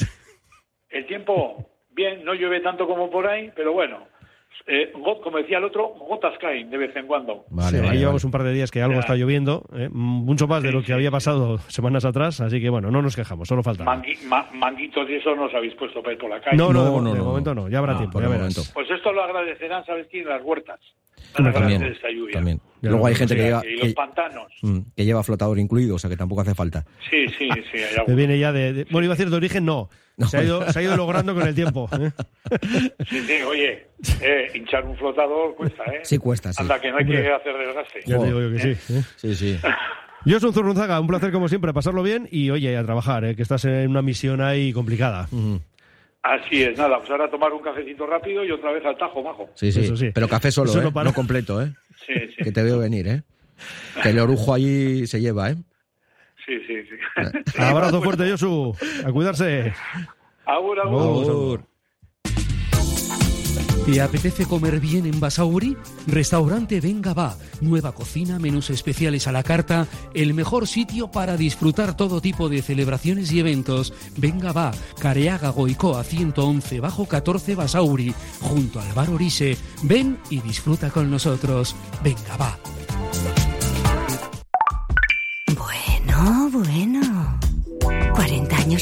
El 0.88 1.06
tiempo, 1.06 1.68
bien, 1.92 2.24
no 2.24 2.34
llueve 2.34 2.60
tanto 2.60 2.86
como 2.86 3.10
por 3.10 3.26
ahí, 3.26 3.50
pero 3.54 3.72
bueno. 3.72 4.06
Eh, 4.66 4.92
got- 4.94 5.20
como 5.22 5.38
decía 5.38 5.58
el 5.58 5.64
otro, 5.64 5.88
gotas 5.88 6.34
caen 6.40 6.70
de 6.70 6.76
vez 6.76 6.94
en 6.94 7.06
cuando. 7.06 7.44
Vale, 7.50 7.78
Sí, 7.78 7.84
vale, 7.84 7.98
llevamos 7.98 8.24
un 8.24 8.30
par 8.30 8.42
de 8.44 8.52
días 8.52 8.70
que 8.70 8.82
algo 8.82 8.94
Ya. 8.94 9.00
está 9.00 9.16
lloviendo, 9.16 9.64
¿eh? 9.74 9.88
mucho 9.90 10.46
más 10.46 10.62
de 10.62 10.68
Sí, 10.68 10.74
lo 10.74 10.80
que 10.80 10.86
sí, 10.88 10.92
había 10.92 11.08
sí. 11.08 11.12
pasado 11.12 11.58
semanas 11.68 12.04
atrás, 12.04 12.40
así 12.40 12.60
que 12.60 12.68
bueno, 12.68 12.90
no 12.90 13.00
nos 13.02 13.16
quejamos, 13.16 13.48
solo 13.48 13.62
falta. 13.62 13.84
Mangui- 13.84 14.20
ma- 14.26 14.48
manguitos 14.52 15.08
y 15.08 15.14
eso 15.14 15.34
no 15.34 15.44
os 15.46 15.54
habéis 15.54 15.74
puesto 15.74 16.02
para 16.02 16.12
ir 16.12 16.18
por 16.20 16.30
la 16.30 16.40
calle. 16.40 16.56
No, 16.56 16.72
no, 16.72 16.84
de, 16.84 16.90
No, 16.90 16.92
mo- 16.96 17.00
no, 17.02 17.12
de 17.12 17.18
no. 17.18 17.24
momento 17.24 17.54
no, 17.54 17.68
ya 17.68 17.78
habrá 17.78 17.94
No, 17.94 17.98
tiempo, 18.00 18.20
ya 18.20 18.28
verás. 18.28 18.40
momento. 18.56 18.62
Pues 18.74 18.90
esto 18.90 19.12
lo 19.12 19.24
agradecerán, 19.24 19.84
¿sabes 19.86 20.06
quién? 20.10 20.28
Las 20.28 20.42
huertas. 20.44 20.78
Hombre, 21.36 21.50
agradecer 21.50 21.78
También, 21.78 21.92
esta 21.92 22.10
lluvia. 22.10 22.32
también. 22.32 22.60
Luego 22.82 23.06
hay 23.06 23.14
gente 23.14 23.34
O 23.34 23.36
que 23.36 23.42
lleva, 23.42 23.62
y 23.66 23.72
los 23.76 23.88
que, 23.88 23.94
pantanos. 23.94 24.52
mm, 24.62 24.78
que 24.96 25.04
lleva 25.04 25.22
flotador 25.22 25.58
incluido, 25.58 25.94
o 25.94 25.98
sea 25.98 26.08
que 26.10 26.16
tampoco 26.16 26.40
hace 26.40 26.54
falta. 26.54 26.84
Sí, 27.10 27.26
sí, 27.28 27.48
sí. 27.70 27.78
hay 27.78 28.04
Que 28.06 28.14
viene 28.14 28.38
ya 28.38 28.52
de, 28.52 28.72
de- 28.72 28.84
Bueno, 28.90 29.04
iba 29.04 29.14
a 29.14 29.16
decir 29.16 29.30
de 29.30 29.36
origen, 29.36 29.64
no. 29.64 29.88
Se, 30.28 30.38
ha 30.38 30.42
ido, 30.42 30.70
se 30.72 30.78
ha 30.78 30.82
ido 30.82 30.96
logrando 30.96 31.34
con 31.34 31.46
el 31.46 31.54
tiempo. 31.54 31.88
¿eh? 31.98 32.10
Sí, 33.08 33.20
sí, 33.26 33.42
oye, 33.42 33.86
eh, 34.20 34.50
hinchar 34.54 34.84
un 34.84 34.96
flotador 34.96 35.54
cuesta, 35.56 35.84
¿eh? 35.84 36.00
Sí, 36.02 36.18
cuesta, 36.18 36.52
sí. 36.52 36.62
Anda, 36.62 36.80
que 36.80 36.90
no 36.90 36.96
hay 36.98 37.04
Hombre. 37.04 37.22
que 37.22 37.32
hacer 37.32 37.56
desgaste. 37.56 38.00
Ya 38.06 38.18
te 38.18 38.26
digo 38.26 38.40
yo 38.40 38.50
que 38.50 38.58
sí. 38.58 38.94
¿eh? 38.94 39.02
Sí, 39.16 39.34
sí. 39.34 39.58
Yo 40.24 40.38
soy 40.38 40.48
un 40.48 40.54
Zurrunzaga, 40.54 41.00
un 41.00 41.06
placer 41.06 41.32
como 41.32 41.48
siempre, 41.48 41.72
pasarlo 41.72 42.02
bien 42.02 42.28
y 42.30 42.50
oye, 42.50 42.76
a 42.76 42.84
trabajar, 42.84 43.24
¿eh? 43.24 43.34
que 43.34 43.42
estás 43.42 43.64
en 43.64 43.88
una 43.88 44.02
misión 44.02 44.40
ahí 44.42 44.72
complicada. 44.72 45.28
Así 46.22 46.62
es, 46.62 46.76
nada, 46.76 46.98
pues 46.98 47.10
ahora 47.10 47.30
tomar 47.30 47.52
un 47.52 47.62
cafecito 47.62 48.06
rápido 48.06 48.44
y 48.44 48.50
otra 48.50 48.72
vez 48.72 48.84
al 48.84 48.98
tajo, 48.98 49.22
majo. 49.22 49.48
Sí, 49.54 49.72
sí. 49.72 49.80
Eso 49.80 49.96
sí. 49.96 50.10
Pero 50.12 50.28
café 50.28 50.50
solo, 50.50 50.70
Eso 50.70 50.82
¿eh? 50.82 50.92
no 50.92 51.14
completo, 51.14 51.62
¿eh? 51.62 51.72
Sí, 52.06 52.12
sí, 52.36 52.44
Que 52.44 52.52
te 52.52 52.62
veo 52.62 52.78
venir, 52.78 53.08
¿eh? 53.08 53.22
Que 54.02 54.10
el 54.10 54.18
orujo 54.18 54.52
allí 54.52 55.06
se 55.06 55.20
lleva, 55.20 55.50
¿eh? 55.50 55.56
Sí, 56.58 56.82
sí. 56.84 56.96
sí. 57.54 57.58
Abrazo 57.58 58.02
fuerte, 58.02 58.30
Josu. 58.30 58.74
A 59.06 59.12
cuidarse. 59.12 59.72
Agur, 60.46 60.80
agur. 60.80 61.02
Agur. 61.02 61.30
Agur. 61.30 61.70
¿Te 63.86 64.00
apetece 64.00 64.46
comer 64.46 64.78
bien 64.78 65.06
en 65.06 65.18
Basauri? 65.18 65.76
Restaurante 66.06 66.80
Venga 66.80 67.12
Va. 67.12 67.36
Nueva 67.60 67.92
cocina, 67.92 68.38
menús 68.38 68.70
especiales 68.70 69.26
a 69.26 69.32
la 69.32 69.42
carta. 69.42 69.88
El 70.14 70.34
mejor 70.34 70.68
sitio 70.68 71.10
para 71.10 71.36
disfrutar 71.36 71.96
todo 71.96 72.20
tipo 72.20 72.48
de 72.48 72.62
celebraciones 72.62 73.32
y 73.32 73.40
eventos. 73.40 73.92
Venga 74.16 74.52
Va. 74.52 74.70
Careaga 75.00 75.48
Goicoa 75.48 76.04
111 76.04 76.78
bajo 76.78 77.06
14 77.06 77.54
Basauri. 77.56 78.14
Junto 78.40 78.80
al 78.80 78.92
bar 78.92 79.10
Orise. 79.10 79.56
Ven 79.82 80.18
y 80.28 80.40
disfruta 80.40 80.90
con 80.90 81.10
nosotros. 81.10 81.74
Venga 82.04 82.36
Va. 82.36 82.58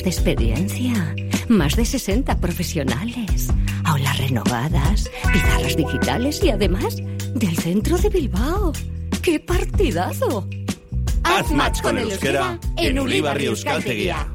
De 0.09 0.15
experiencia, 0.15 1.15
más 1.49 1.77
de 1.77 1.85
60 1.85 2.41
profesionales, 2.41 3.49
aulas 3.85 4.17
renovadas, 4.17 5.11
pizarras 5.31 5.77
digitales 5.77 6.43
y 6.43 6.49
además 6.49 6.97
del 7.35 7.55
centro 7.59 7.99
de 7.99 8.09
Bilbao. 8.09 8.73
¡Qué 9.21 9.39
partidazo! 9.39 10.49
Haz 11.25 11.51
match 11.51 11.83
con 11.83 11.99
el 11.99 12.11
euskera 12.11 12.59
en 12.79 12.99
Ulibarri 12.99 13.47
Euskalteguía. 13.47 14.27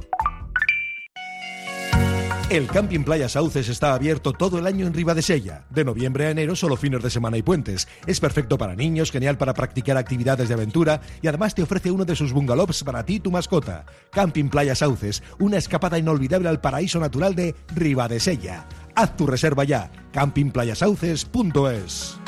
El 2.53 2.67
Camping 2.67 3.03
Playa 3.03 3.27
Sauces 3.27 3.67
está 3.67 3.95
abierto 3.95 4.31
todo 4.31 4.59
el 4.59 4.67
año 4.67 4.85
en 4.85 4.93
Ribadesella. 4.93 5.65
De 5.71 5.83
noviembre 5.83 6.27
a 6.27 6.29
enero, 6.29 6.55
solo 6.55 6.77
fines 6.77 7.01
de 7.01 7.09
semana 7.09 7.35
y 7.35 7.41
puentes. 7.41 7.87
Es 8.05 8.19
perfecto 8.19 8.59
para 8.59 8.75
niños, 8.75 9.09
genial 9.09 9.39
para 9.39 9.55
practicar 9.55 9.97
actividades 9.97 10.49
de 10.49 10.53
aventura 10.53 11.01
y 11.23 11.27
además 11.27 11.55
te 11.55 11.63
ofrece 11.63 11.89
uno 11.89 12.05
de 12.05 12.15
sus 12.15 12.31
bungalows 12.31 12.83
para 12.83 13.03
ti 13.03 13.15
y 13.15 13.21
tu 13.21 13.31
mascota. 13.31 13.87
Camping 14.11 14.49
Playa 14.49 14.75
Sauces, 14.75 15.23
una 15.39 15.57
escapada 15.57 15.97
inolvidable 15.97 16.47
al 16.47 16.61
paraíso 16.61 16.99
natural 16.99 17.33
de 17.33 17.55
Ribadesella. 17.73 18.67
Haz 18.93 19.17
tu 19.17 19.25
reserva 19.25 19.63
ya. 19.63 19.91
campingplayasauces.es. 20.11 22.19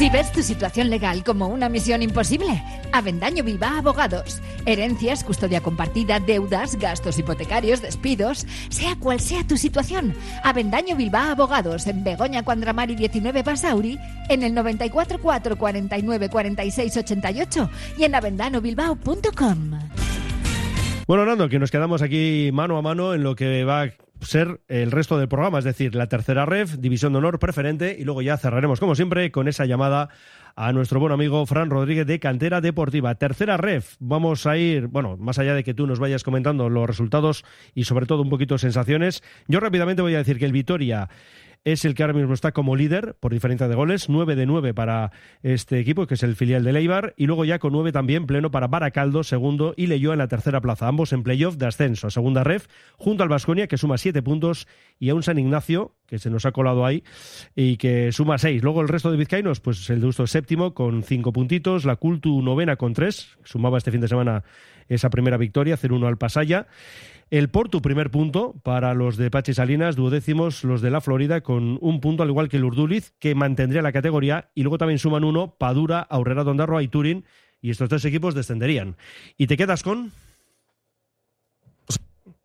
Si 0.00 0.08
ves 0.08 0.32
tu 0.32 0.42
situación 0.42 0.88
legal 0.88 1.22
como 1.22 1.48
una 1.48 1.68
misión 1.68 2.00
imposible, 2.00 2.62
Avendaño 2.90 3.44
Bilbao 3.44 3.76
Abogados. 3.76 4.40
Herencias, 4.64 5.22
custodia 5.22 5.60
compartida, 5.60 6.18
deudas, 6.18 6.76
gastos 6.76 7.18
hipotecarios, 7.18 7.82
despidos, 7.82 8.46
sea 8.70 8.96
cual 8.98 9.20
sea 9.20 9.46
tu 9.46 9.58
situación. 9.58 10.14
Avendaño 10.42 10.96
Bilbao 10.96 11.32
Abogados 11.32 11.86
en 11.86 12.02
Begoña 12.02 12.42
Cuandramari 12.42 12.94
19 12.94 13.42
Basauri, 13.42 13.98
en 14.30 14.42
el 14.42 14.54
944 14.54 15.58
49 15.58 16.30
46 16.30 16.96
88 16.96 17.70
y 17.98 18.04
en 18.04 18.14
avendanobilbao.com. 18.14 19.80
Bueno, 21.06 21.26
Nando, 21.26 21.50
que 21.50 21.58
nos 21.58 21.70
quedamos 21.70 22.00
aquí 22.00 22.48
mano 22.54 22.78
a 22.78 22.80
mano 22.80 23.12
en 23.12 23.22
lo 23.22 23.36
que 23.36 23.64
va 23.64 23.90
ser 24.22 24.60
el 24.68 24.90
resto 24.90 25.18
del 25.18 25.28
programa, 25.28 25.58
es 25.58 25.64
decir, 25.64 25.94
la 25.94 26.08
tercera 26.08 26.46
ref, 26.46 26.76
división 26.76 27.12
de 27.12 27.18
honor 27.18 27.38
preferente, 27.38 27.96
y 27.98 28.04
luego 28.04 28.22
ya 28.22 28.36
cerraremos, 28.36 28.80
como 28.80 28.94
siempre, 28.94 29.30
con 29.30 29.48
esa 29.48 29.66
llamada 29.66 30.08
a 30.56 30.72
nuestro 30.72 31.00
buen 31.00 31.12
amigo 31.12 31.46
Fran 31.46 31.70
Rodríguez 31.70 32.06
de 32.06 32.20
Cantera 32.20 32.60
Deportiva. 32.60 33.14
Tercera 33.14 33.56
ref, 33.56 33.96
vamos 33.98 34.46
a 34.46 34.56
ir, 34.56 34.88
bueno, 34.88 35.16
más 35.16 35.38
allá 35.38 35.54
de 35.54 35.64
que 35.64 35.74
tú 35.74 35.86
nos 35.86 35.98
vayas 35.98 36.22
comentando 36.22 36.68
los 36.68 36.86
resultados 36.86 37.44
y 37.74 37.84
sobre 37.84 38.06
todo 38.06 38.22
un 38.22 38.30
poquito 38.30 38.58
sensaciones, 38.58 39.22
yo 39.48 39.60
rápidamente 39.60 40.02
voy 40.02 40.14
a 40.14 40.18
decir 40.18 40.38
que 40.38 40.46
el 40.46 40.52
Vitoria 40.52 41.08
es 41.64 41.84
el 41.84 41.94
que 41.94 42.02
ahora 42.02 42.14
mismo 42.14 42.32
está 42.32 42.52
como 42.52 42.76
líder 42.76 43.16
por 43.20 43.32
diferencia 43.32 43.68
de 43.68 43.74
goles, 43.74 44.08
9 44.08 44.34
de 44.34 44.46
9 44.46 44.74
para 44.74 45.12
este 45.42 45.78
equipo, 45.78 46.06
que 46.06 46.14
es 46.14 46.22
el 46.22 46.36
filial 46.36 46.64
de 46.64 46.72
Leibar, 46.72 47.14
y 47.16 47.26
luego 47.26 47.44
ya 47.44 47.58
con 47.58 47.72
9 47.72 47.92
también 47.92 48.26
pleno 48.26 48.50
para 48.50 48.68
Baracaldo, 48.68 49.22
segundo, 49.22 49.74
y 49.76 49.86
Leyó 49.86 50.12
en 50.12 50.18
la 50.18 50.28
tercera 50.28 50.60
plaza, 50.60 50.88
ambos 50.88 51.12
en 51.12 51.22
playoff 51.22 51.56
de 51.56 51.66
ascenso, 51.66 52.10
segunda 52.10 52.44
ref, 52.44 52.66
junto 52.96 53.22
al 53.22 53.28
Vasconia, 53.28 53.66
que 53.66 53.76
suma 53.76 53.98
7 53.98 54.22
puntos, 54.22 54.66
y 54.98 55.10
a 55.10 55.14
un 55.14 55.22
San 55.22 55.38
Ignacio, 55.38 55.96
que 56.10 56.18
se 56.18 56.28
nos 56.28 56.44
ha 56.44 56.50
colado 56.50 56.84
ahí, 56.84 57.04
y 57.54 57.76
que 57.76 58.10
suma 58.10 58.36
6. 58.36 58.64
Luego 58.64 58.80
el 58.80 58.88
resto 58.88 59.12
de 59.12 59.16
vizcaínos, 59.16 59.60
pues 59.60 59.88
el 59.90 60.00
Deusto 60.00 60.26
séptimo 60.26 60.74
con 60.74 61.04
5 61.04 61.32
puntitos, 61.32 61.84
la 61.84 61.94
Cultu 61.94 62.42
novena 62.42 62.74
con 62.74 62.94
3, 62.94 63.38
sumaba 63.44 63.78
este 63.78 63.92
fin 63.92 64.00
de 64.00 64.08
semana 64.08 64.42
esa 64.88 65.08
primera 65.08 65.36
victoria, 65.36 65.78
0-1 65.78 66.08
al 66.08 66.18
Pasaya. 66.18 66.66
El 67.30 67.48
Porto, 67.48 67.80
primer 67.80 68.10
punto 68.10 68.56
para 68.64 68.92
los 68.92 69.16
de 69.16 69.30
Pachi 69.30 69.54
Salinas, 69.54 69.94
duodécimos 69.94 70.64
los 70.64 70.82
de 70.82 70.90
la 70.90 71.00
Florida 71.00 71.42
con 71.42 71.78
un 71.80 72.00
punto, 72.00 72.24
al 72.24 72.28
igual 72.28 72.48
que 72.48 72.56
el 72.56 72.64
Urduliz, 72.64 73.12
que 73.20 73.36
mantendría 73.36 73.82
la 73.82 73.92
categoría, 73.92 74.50
y 74.52 74.62
luego 74.64 74.78
también 74.78 74.98
suman 74.98 75.22
uno 75.22 75.54
Padura, 75.56 76.00
Aurrera 76.00 76.42
Dondarroa 76.42 76.82
y 76.82 76.88
Turín, 76.88 77.24
y 77.62 77.70
estos 77.70 77.88
tres 77.88 78.04
equipos 78.04 78.34
descenderían. 78.34 78.96
¿Y 79.36 79.46
te 79.46 79.56
quedas 79.56 79.84
con? 79.84 80.10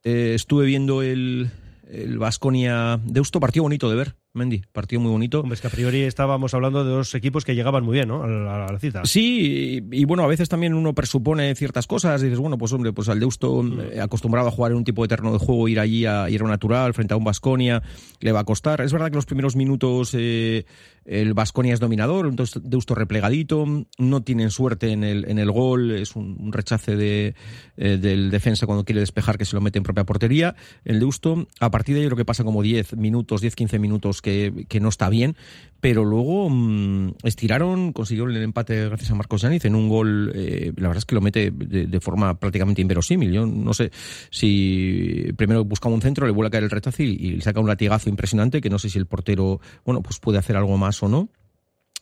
Eh, 0.03 0.34
estuve 0.36 0.68
viendo 0.68 1.01
el, 1.01 1.49
el 1.90 2.18
Vasconia 2.18 3.00
Deusto, 3.04 3.40
partido 3.40 3.64
bonito 3.64 3.90
de 3.90 3.96
ver. 3.96 4.16
Mendy, 4.36 4.64
partido 4.72 5.02
muy 5.02 5.12
bonito. 5.12 5.40
Hombre, 5.40 5.56
es 5.56 5.62
que 5.62 5.68
a 5.68 5.72
priori 5.72 6.02
estábamos 6.02 6.54
hablando 6.54 6.84
de 6.84 6.92
dos 6.92 7.16
equipos 7.16 7.46
que 7.46 7.56
llegaban 7.56 7.84
muy 7.84 7.94
bien, 7.94 8.10
¿no? 8.10 8.24
A 8.24 8.28
la, 8.28 8.66
a 8.66 8.72
la 8.72 8.80
cita. 8.80 9.06
Sí, 9.06 9.82
y, 9.92 10.02
y, 10.02 10.06
bueno, 10.06 10.24
a 10.24 10.28
veces 10.28 10.50
también 10.50 10.74
uno 10.74 10.94
presupone 10.94 11.56
ciertas 11.56 11.88
cosas. 11.88 12.22
Y 12.22 12.26
dices, 12.26 12.40
bueno, 12.40 12.58
pues 12.58 12.74
hombre, 12.74 12.92
pues 12.92 13.08
al 13.10 13.20
Deusto, 13.20 13.64
eh, 13.92 14.02
acostumbrado 14.02 14.50
a 14.50 14.52
jugar 14.52 14.74
en 14.74 14.78
un 14.80 14.84
tipo 14.84 15.02
de 15.02 15.08
terreno 15.08 15.32
de 15.32 15.40
juego, 15.40 15.68
ir 15.68 15.80
allí 15.80 16.06
a 16.06 16.30
ir 16.30 16.44
a 16.44 16.48
natural 16.48 16.94
frente 16.94 17.14
a 17.14 17.18
un 17.18 17.24
Vasconia, 17.24 17.82
le 18.20 18.32
va 18.32 18.42
a 18.42 18.44
costar. 18.44 18.82
Es 18.82 18.92
verdad 18.92 19.10
que 19.10 19.16
los 19.16 19.26
primeros 19.26 19.56
minutos 19.56 20.14
eh, 20.14 20.66
el 21.06 21.34
Vasconia 21.34 21.74
es 21.74 21.80
dominador, 21.80 22.26
un 22.26 22.36
Deusto 22.36 22.96
replegadito, 22.96 23.66
no 23.98 24.24
tienen 24.24 24.50
suerte 24.50 24.92
en 24.92 25.04
el, 25.04 25.30
en 25.30 25.38
el 25.38 25.52
gol, 25.52 25.92
es 25.92 26.16
un, 26.16 26.36
un 26.40 26.52
rechace 26.52 26.96
de, 26.96 27.36
eh, 27.78 27.98
del 27.98 28.32
defensa 28.32 28.66
cuando 28.66 28.84
quiere 28.84 29.02
despejar 29.02 29.38
que 29.38 29.46
se 29.46 29.56
lo 29.56 29.62
mete 29.62 29.78
en 29.78 29.84
propia 29.84 30.04
portería. 30.04 30.56
El 30.84 31.00
Deusto, 31.00 31.48
a 31.60 31.70
partir 31.70 31.96
de 31.96 32.02
ahí, 32.02 32.08
creo 32.08 32.18
que 32.18 32.26
pasa 32.26 32.44
como 32.44 32.64
10 32.64 32.98
minutos, 32.98 33.44
10-15 33.44 33.80
minutos 33.80 34.22
que, 34.26 34.80
no 34.80 34.90
está 34.90 35.10
bien, 35.10 35.36
pero 35.80 36.04
luego 36.04 36.50
mmm, 36.50 37.14
estiraron, 37.24 37.94
consiguieron 37.94 38.36
el 38.36 38.42
empate 38.42 38.88
gracias 38.88 39.12
a 39.12 39.16
Marcos 39.16 39.42
Yaniz 39.42 39.66
en 39.66 39.76
un 39.76 39.88
gol, 39.88 40.32
eh, 40.36 40.74
la 40.78 40.88
verdad 40.88 40.98
es 40.98 41.06
que 41.06 41.16
lo 41.16 41.22
mete 41.22 41.52
de, 41.52 42.00
forma 42.00 42.40
prácticamente 42.40 42.82
inverosímil. 42.82 43.32
Yo 43.32 43.46
no 43.46 43.74
sé 43.74 43.92
si 44.32 45.32
primero 45.38 45.64
busca 45.64 45.90
un 45.90 46.02
centro, 46.02 46.26
le 46.26 46.34
vuelve 46.34 46.48
a 46.48 46.52
caer 46.52 46.64
el 46.64 46.72
rechazo 46.72 47.04
y, 47.04 47.12
y 47.12 47.42
saca 47.42 47.60
un 47.60 47.68
latigazo 47.68 48.10
impresionante 48.10 48.62
que 48.62 48.70
no 48.70 48.80
sé 48.80 48.90
si 48.90 48.98
el 48.98 49.06
portero, 49.06 49.60
bueno, 49.86 50.02
pues 50.02 50.20
puede 50.20 50.40
hacer 50.40 50.58
algo 50.58 50.78
más 50.78 51.02
o 51.04 51.08
no. 51.08 51.30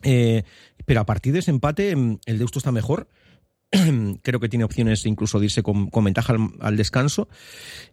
Eh, 0.04 0.44
pero 0.86 1.02
a 1.02 1.06
partir 1.06 1.34
de 1.34 1.40
ese 1.40 1.52
empate, 1.52 1.92
el 1.92 2.38
Deusto 2.38 2.60
está 2.60 2.72
mejor. 2.72 3.08
Creo 4.22 4.40
que 4.40 4.50
tiene 4.50 4.66
opciones 4.66 5.06
incluso 5.06 5.40
de 5.40 5.46
irse 5.46 5.64
con, 5.64 5.90
con 5.90 6.04
ventaja 6.04 6.34
al, 6.34 6.50
al, 6.60 6.78
descanso. 6.78 7.28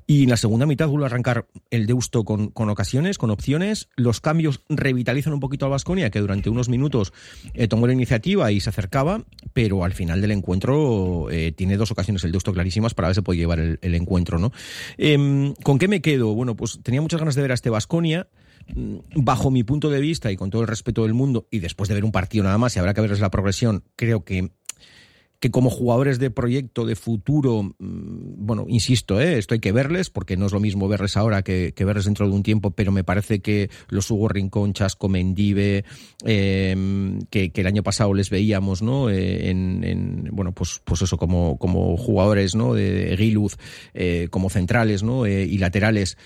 Y 0.07 0.24
en 0.24 0.31
la 0.31 0.37
segunda 0.37 0.66
mitad 0.66 0.89
vuelve 0.89 1.05
a 1.05 1.07
arrancar 1.07 1.47
el 1.70 1.87
Deusto 1.87 2.24
con, 2.24 2.53
ocasiones, 2.55 3.16
con 3.16 3.31
opciones. 3.31 3.89
Los 3.97 4.20
cambios 4.20 4.61
revitalizan 4.68 5.33
un 5.33 5.41
poquito 5.41 5.66
a 5.66 5.68
Vasconia, 5.68 6.11
que 6.11 6.20
durante 6.20 6.51
unos 6.51 6.68
minutos 6.68 7.12
eh, 7.55 7.68
tomó 7.68 7.87
la 7.87 7.93
iniciativa 7.93 8.53
y 8.53 8.61
se 8.61 8.70
acercaba, 8.70 9.24
pero 9.53 9.85
al 9.85 9.93
final 9.93 10.20
del 10.20 10.33
encuentro 10.33 11.28
eh, 11.31 11.53
tiene 11.53 11.76
dos 11.76 11.91
ocasiones 11.93 12.24
el 12.24 12.33
Deusto 12.33 12.53
clarísimas 12.53 12.95
para 12.95 13.09
ver 13.09 13.14
si 13.14 13.22
puede 13.22 13.39
llevar 13.39 13.61
el, 13.61 13.95
encuentro. 13.95 14.39
¿no? 14.39 14.53
Eh, 14.99 15.55
¿Con 15.62 15.78
qué 15.78 15.89
me 15.89 16.03
quedo? 16.03 16.35
Bueno, 16.35 16.57
pues 16.57 16.81
tenía 16.83 17.01
muchas 17.01 17.20
ganas 17.20 17.35
de 17.35 17.43
ver 17.43 17.53
a 17.53 17.55
este 17.55 17.70
Vasconia 17.70 18.28
bajo 19.14 19.51
mi 19.51 19.64
punto 19.64 19.91
de 19.91 20.01
vista 20.01 20.31
y 20.31 20.37
con 20.37 20.51
todo 20.51 20.62
el 20.62 20.68
respeto 20.68 21.03
del 21.03 21.14
mundo, 21.14 21.47
y 21.51 21.61
después 21.61 21.89
de 21.89 21.95
ver 21.95 22.05
un 22.05 22.12
partido 22.12 22.45
nada 22.45 22.59
más, 22.59 22.76
y 22.76 22.78
habrá 22.78 22.95
que 22.95 23.01
verles 23.01 23.20
la 23.20 23.31
progresión, 23.31 23.85
creo 23.97 24.24
que 24.24 24.53
que 25.41 25.51
como 25.51 25.70
jugadores 25.70 26.18
de 26.18 26.30
proyecto, 26.30 26.84
de 26.84 26.97
futuro, 26.97 27.74
bueno, 27.78 28.66
insisto, 28.68 29.20
¿eh? 29.20 29.38
esto 29.38 29.55
hay 29.55 29.61
que 29.61 29.72
verles, 29.72 30.11
porque 30.11 30.36
no 30.36 30.47
es 30.47 30.53
lo 30.53 30.61
mismo 30.61 30.86
verles 30.86 31.16
ahora 31.16 31.43
que, 31.43 31.72
verles 31.78 32.05
dentro 32.05 32.28
de 32.28 32.34
un 32.34 32.43
tiempo, 32.43 32.72
pero 32.72 32.93
me 32.93 33.05
parece 33.05 33.41
que 33.41 33.70
los 33.88 34.11
Hugo 34.11 34.28
Rincón, 34.28 34.74
Chasco, 34.74 35.09
Mendive, 35.09 35.84
eh, 36.26 37.18
que, 37.30 37.51
que, 37.53 37.61
el 37.62 37.66
año 37.66 37.82
pasado 37.82 38.12
les 38.12 38.28
veíamos, 38.28 38.82
¿no? 38.82 39.09
Eh, 39.09 39.49
en, 39.49 39.82
en, 39.82 40.28
bueno, 40.30 40.53
pues, 40.53 40.82
pues 40.84 41.01
eso, 41.01 41.16
como, 41.16 41.57
como 41.57 41.97
jugadores, 41.97 42.55
¿no? 42.55 42.74
De 42.74 43.16
Giluz, 43.16 43.57
eh, 43.95 44.28
como 44.30 44.51
centrales, 44.51 45.03
¿no? 45.03 45.26
y 45.26 45.57
laterales, 45.59 46.18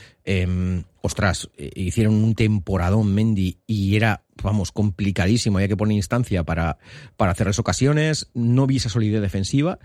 ostras, 1.03 1.51
hicieron 1.57 2.14
un 2.14 2.35
temporadón 2.35 3.14
Mendy 3.14 3.59
y 3.66 3.97
era, 3.97 4.25
vamos, 4.43 4.72
complicadísimo, 4.72 5.59
había 5.59 5.68
que 5.68 5.77
poner 5.77 5.97
instancia 5.97 6.45
para, 6.45 6.79
para 7.16 7.33
hacerles 7.33 7.59
ocasiones, 7.59 8.31
no 8.35 8.66
vi 8.66 8.77
esa 8.77 8.89
solidez 8.89 9.20
defensiva. 9.20 9.79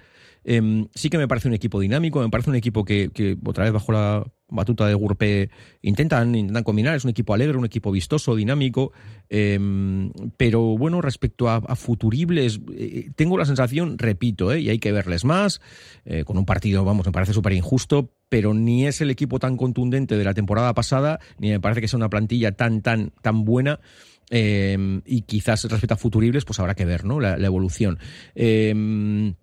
Eh, 0.46 0.88
sí 0.96 1.10
que 1.10 1.18
me 1.18 1.28
parece 1.28 1.48
un 1.48 1.54
equipo 1.54 1.80
dinámico, 1.80 2.22
me 2.22 2.30
parece 2.30 2.50
un 2.50 2.56
equipo 2.56 2.86
que, 2.86 3.38
otra 3.46 3.66
vez 3.66 3.74
bajo 3.74 3.92
la 3.92 4.26
batuta 4.48 4.88
de 4.88 4.94
Gurpe 4.94 5.50
intentan, 5.82 6.34
intentan 6.34 6.64
combinar, 6.64 6.96
es 6.96 7.04
un 7.04 7.12
equipo 7.12 7.34
alegre, 7.34 7.58
un 7.58 7.66
equipo 7.66 7.92
vistoso, 7.92 8.36
dinámico, 8.36 8.92
eh, 9.30 9.60
pero 10.38 10.78
bueno, 10.78 11.02
respecto 11.02 11.50
a, 11.50 11.58
a 11.58 11.76
futuribles, 11.76 12.60
eh, 12.74 13.12
tengo 13.16 13.38
la 13.38 13.46
sensación, 13.46 13.98
repito, 13.98 14.52
eh, 14.52 14.62
y 14.62 14.70
hay 14.70 14.80
que 14.80 14.92
verles 14.92 15.26
más, 15.26 15.62
eh, 16.06 16.24
con 16.24 16.38
un 16.38 16.46
partido, 16.46 16.84
vamos, 16.84 17.06
me 17.06 17.12
parece 17.12 17.34
súper 17.34 17.54
injusto, 17.54 18.12
pero 18.30 18.54
ni 18.54 18.88
es 18.88 19.02
el 19.02 19.10
equipo 19.10 19.40
tan 19.40 19.58
contundente 19.58 20.18
de 20.18 20.24
la 20.24 20.34
temporada 20.34 20.74
pasada, 20.74 21.20
ni 21.38 21.50
me 21.50 21.60
parece 21.60 21.82
que 21.82 21.88
sea 21.88 21.98
una 21.98 22.10
plantilla 22.10 22.52
tan, 22.54 22.82
tan, 22.82 23.12
tan 23.22 23.44
buena. 23.44 23.80
Eh, 24.32 25.02
y 25.06 25.24
quizás 25.24 25.64
respecto 25.64 25.96
a 25.96 25.98
futuribles, 25.98 26.46
pues 26.46 26.60
habrá 26.60 26.76
que 26.76 26.86
ver, 26.86 27.04
¿no? 27.04 27.20
La, 27.20 27.36
evolución. 27.36 27.98
Eh, 28.36 29.34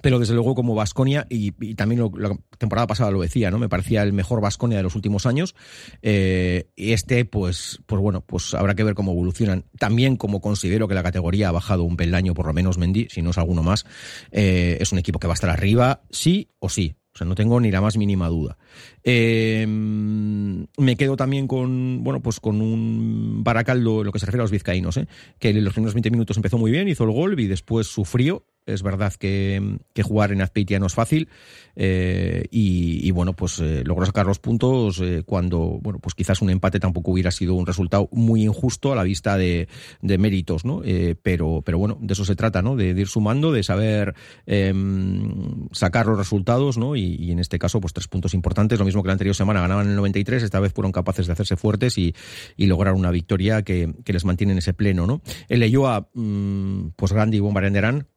pero 0.00 0.18
desde 0.18 0.34
luego 0.34 0.54
como 0.54 0.74
Vasconia, 0.74 1.26
y, 1.28 1.52
también 1.74 2.10
la 2.16 2.36
temporada 2.58 2.86
pasada 2.86 3.10
lo 3.10 3.20
decía, 3.20 3.50
¿no? 3.50 3.58
Me 3.58 3.68
parecía 3.68 4.02
el 4.02 4.12
mejor 4.12 4.40
Vasconia 4.40 4.76
de 4.76 4.82
los 4.82 4.94
últimos 4.94 5.26
años. 5.26 5.54
Eh, 6.02 6.68
este, 6.76 7.24
pues, 7.24 7.80
pues 7.86 8.00
bueno, 8.00 8.22
pues 8.22 8.54
habrá 8.54 8.74
que 8.74 8.84
ver 8.84 8.94
cómo 8.94 9.12
evolucionan. 9.12 9.64
También 9.78 10.16
como 10.16 10.40
considero 10.40 10.88
que 10.88 10.94
la 10.94 11.02
categoría 11.02 11.48
ha 11.48 11.52
bajado 11.52 11.84
un 11.84 11.96
peldaño, 11.96 12.34
por 12.34 12.46
lo 12.46 12.52
menos 12.52 12.78
Mendy, 12.78 13.08
si 13.10 13.22
no 13.22 13.30
es 13.30 13.38
alguno 13.38 13.62
más, 13.62 13.86
eh, 14.30 14.78
es 14.80 14.92
un 14.92 14.98
equipo 14.98 15.18
que 15.18 15.26
va 15.26 15.32
a 15.32 15.34
estar 15.34 15.50
arriba, 15.50 16.02
sí 16.10 16.50
o 16.58 16.68
sí. 16.68 16.94
O 17.18 17.22
sea, 17.22 17.26
no 17.26 17.34
tengo 17.34 17.58
ni 17.58 17.72
la 17.72 17.80
más 17.80 17.96
mínima 17.96 18.28
duda. 18.28 18.56
Eh, 19.02 19.66
me 19.66 20.96
quedo 20.96 21.16
también 21.16 21.48
con, 21.48 22.04
bueno, 22.04 22.20
pues 22.20 22.38
con 22.38 22.62
un 22.62 23.42
Baracaldo, 23.42 24.04
lo 24.04 24.12
que 24.12 24.20
se 24.20 24.26
refiere 24.26 24.42
a 24.42 24.44
los 24.44 24.52
vizcaínos, 24.52 24.96
¿eh? 24.98 25.08
que 25.40 25.48
en 25.48 25.64
los 25.64 25.72
primeros 25.72 25.94
20 25.94 26.12
minutos 26.12 26.36
empezó 26.36 26.58
muy 26.58 26.70
bien, 26.70 26.86
hizo 26.86 27.02
el 27.02 27.10
gol 27.10 27.40
y 27.40 27.48
después 27.48 27.88
sufrió 27.88 28.44
Es 28.68 28.82
verdad 28.82 29.14
que, 29.14 29.78
jugar 30.02 30.32
en 30.32 30.42
Azpeitia 30.42 30.78
no 30.78 30.86
es 30.86 30.94
fácil 30.94 31.28
eh, 31.74 32.44
y, 32.50 33.10
bueno, 33.10 33.34
pues 33.34 33.58
eh, 33.60 33.82
logró 33.84 34.04
sacar 34.04 34.26
los 34.26 34.38
puntos 34.38 35.00
eh, 35.00 35.22
cuando, 35.24 35.78
bueno, 35.80 35.98
pues 35.98 36.14
quizás 36.14 36.42
un 36.42 36.50
empate 36.50 36.78
tampoco 36.78 37.12
hubiera 37.12 37.30
sido 37.30 37.54
un 37.54 37.66
resultado 37.66 38.08
muy 38.12 38.44
injusto 38.44 38.92
a 38.92 38.96
la 38.96 39.02
vista 39.02 39.36
de, 39.36 39.68
méritos, 40.02 40.64
¿no? 40.64 40.82
pero, 41.22 41.62
pero 41.64 41.78
bueno, 41.78 41.98
de 42.00 42.12
eso 42.12 42.24
se 42.24 42.36
trata, 42.36 42.62
¿no? 42.62 42.76
De, 42.76 42.90
ir 42.90 43.06
sumando, 43.06 43.52
de 43.52 43.62
saber 43.62 44.14
em, 44.46 45.68
sacar 45.72 46.06
los 46.06 46.18
resultados, 46.18 46.78
¿no? 46.78 46.96
Y, 46.96 47.30
en 47.30 47.38
este 47.38 47.58
caso, 47.58 47.80
pues 47.80 47.92
tres 47.92 48.08
puntos 48.08 48.34
importantes, 48.34 48.78
lo 48.78 48.84
mismo 48.84 49.02
que 49.02 49.08
la 49.08 49.12
anterior 49.12 49.34
semana 49.34 49.60
ganaban 49.60 49.86
en 49.86 49.90
el 49.92 49.96
93, 49.96 50.42
esta 50.42 50.60
vez 50.60 50.72
fueron 50.72 50.92
capaces 50.92 51.26
de 51.26 51.32
hacerse 51.32 51.56
fuertes 51.56 51.96
y, 51.98 52.14
lograr 52.56 52.94
una 52.94 53.10
victoria 53.10 53.62
que, 53.62 53.94
les 54.04 54.24
mantiene 54.24 54.52
en 54.52 54.58
ese 54.58 54.74
pleno, 54.74 55.06
¿no? 55.06 55.22
El 55.48 55.60
Leyoa, 55.60 56.08
mm, 56.12 56.90
pues 56.96 57.12
grande 57.12 57.36
y 57.36 57.40
bombardearán 57.40 58.08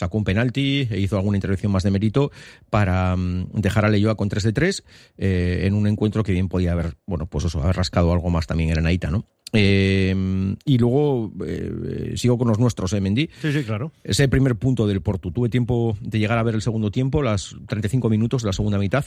sacó 0.00 0.18
un 0.18 0.24
penalti 0.24 0.88
e 0.90 0.98
hizo 0.98 1.16
alguna 1.16 1.36
intervención 1.36 1.70
más 1.70 1.82
de 1.82 1.90
mérito 1.90 2.32
para 2.70 3.14
mm, 3.16 3.52
dejar 3.52 3.84
a 3.84 3.88
Leyoa 3.88 4.16
con 4.16 4.28
3 4.28 4.42
de 4.42 4.52
3 4.52 4.84
eh, 5.18 5.60
en 5.64 5.74
un 5.74 5.86
encuentro 5.86 6.22
que 6.22 6.32
bien 6.32 6.48
podía 6.48 6.72
haber, 6.72 6.96
bueno, 7.06 7.26
pues 7.26 7.44
eso, 7.44 7.62
haber 7.62 7.76
rascado 7.76 8.12
algo 8.12 8.30
más 8.30 8.46
también 8.46 8.70
en 8.70 8.82
Naita, 8.82 9.10
¿no? 9.10 9.26
Eh, 9.52 10.14
y 10.64 10.78
luego 10.78 11.32
eh, 11.46 12.12
sigo 12.16 12.38
con 12.38 12.48
los 12.48 12.58
nuestros, 12.58 12.92
¿eh, 12.92 13.00
Mendy? 13.00 13.28
Sí, 13.40 13.52
sí, 13.52 13.64
claro. 13.64 13.92
Ese 14.04 14.28
primer 14.28 14.56
punto 14.56 14.86
del 14.86 15.00
Porto. 15.00 15.30
Tuve 15.30 15.48
tiempo 15.48 15.96
de 16.00 16.18
llegar 16.18 16.38
a 16.38 16.42
ver 16.42 16.54
el 16.54 16.62
segundo 16.62 16.90
tiempo, 16.90 17.22
las 17.22 17.56
35 17.66 18.08
minutos 18.08 18.42
de 18.42 18.46
la 18.46 18.52
segunda 18.52 18.78
mitad, 18.78 19.06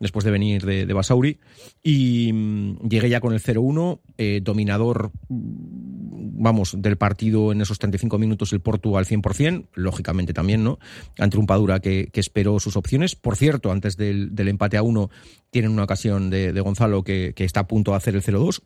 después 0.00 0.24
de 0.24 0.30
venir 0.30 0.64
de, 0.64 0.92
Basauri. 0.92 1.38
Y 1.82 2.32
mm, 2.32 2.88
llegué 2.88 3.08
ya 3.08 3.20
con 3.20 3.32
el 3.32 3.40
0-1, 3.40 4.00
eh, 4.18 4.40
dominador, 4.42 5.12
mm, 5.28 6.42
vamos, 6.42 6.74
del 6.78 6.96
partido 6.96 7.52
en 7.52 7.60
esos 7.60 7.78
35 7.78 8.18
minutos 8.18 8.52
el 8.52 8.60
Porto 8.60 8.96
al 8.98 9.06
100%, 9.06 9.66
lógicamente 9.74 10.32
también, 10.32 10.64
¿no? 10.64 10.78
Ante 11.18 11.38
un 11.38 11.46
Padura 11.46 11.80
que, 11.80 12.10
esperó 12.14 12.58
sus 12.58 12.76
opciones. 12.76 13.16
Por 13.16 13.36
cierto, 13.36 13.70
antes 13.70 13.96
del, 13.96 14.32
empate 14.36 14.76
a 14.76 14.82
uno, 14.82 15.10
tienen 15.50 15.72
una 15.72 15.84
ocasión 15.84 16.30
de, 16.30 16.58
Gonzalo 16.60 17.02
que, 17.02 17.34
que 17.36 17.44
está 17.44 17.60
a 17.60 17.66
punto 17.66 17.90
de 17.90 17.98
hacer 17.98 18.14
el 18.14 18.22
0-2 18.22 18.62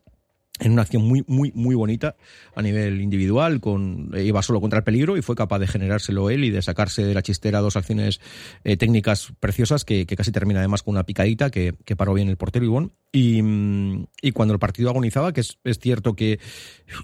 en 0.60 0.72
una 0.72 0.82
acción 0.82 1.02
muy, 1.02 1.24
muy, 1.26 1.52
muy 1.54 1.74
bonita 1.74 2.16
a 2.54 2.62
nivel 2.62 3.00
individual, 3.00 3.60
con, 3.60 4.10
eh, 4.14 4.24
iba 4.24 4.42
solo 4.42 4.60
contra 4.60 4.78
el 4.78 4.84
peligro 4.84 5.16
y 5.16 5.22
fue 5.22 5.36
capaz 5.36 5.58
de 5.58 5.66
generárselo 5.66 6.30
él 6.30 6.44
y 6.44 6.50
de 6.50 6.62
sacarse 6.62 7.04
de 7.04 7.14
la 7.14 7.22
chistera 7.22 7.60
dos 7.60 7.76
acciones 7.76 8.20
eh, 8.64 8.76
técnicas 8.76 9.32
preciosas 9.40 9.84
que, 9.84 10.06
casi 10.06 10.32
termina 10.32 10.60
además 10.60 10.82
con 10.82 10.92
una 10.94 11.04
picadita 11.04 11.50
que, 11.50 11.74
paró 11.96 12.14
bien 12.14 12.28
el 12.28 12.36
portero 12.36 12.64
Ivón. 12.64 12.92
Y, 13.10 13.42
mm, 13.42 14.06
y 14.22 14.32
cuando 14.32 14.52
el 14.52 14.60
partido 14.60 14.90
agonizaba, 14.90 15.32
que 15.32 15.40
es, 15.40 15.58
cierto 15.80 16.14
que 16.14 16.38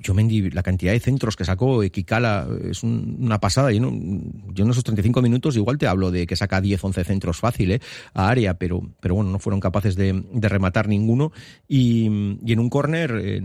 yo 0.03 0.15
Mendy, 0.15 0.51
la 0.51 0.63
cantidad 0.63 0.93
de 0.93 1.01
centros 1.01 1.37
que 1.37 1.45
sacó, 1.45 1.81
Kikala, 1.81 2.47
es 2.71 2.83
una 2.83 3.41
pasada. 3.41 3.73
Yo, 3.73 3.79
en 3.79 4.71
esos 4.71 4.85
35 4.85 5.23
minutos 5.23 5.57
igual 5.57 5.79
te 5.79 5.87
hablo 5.87 6.11
de 6.11 6.27
que 6.27 6.37
saca 6.37 6.61
10, 6.61 6.83
11 6.83 7.05
centros 7.05 7.39
fácil 7.39 7.73
¿eh? 7.73 7.81
a 8.13 8.29
área, 8.29 8.55
pero, 8.55 8.83
pero 9.01 9.15
bueno, 9.15 9.31
no 9.31 9.39
fueron 9.39 9.61
capaces 9.61 9.97
de, 9.97 10.25
rematar 10.33 10.89
ninguno. 10.89 11.33
Y, 11.69 12.39
y 12.45 12.53
en 12.53 12.59
un 12.59 12.69
córner 12.69 13.21
eh, 13.23 13.41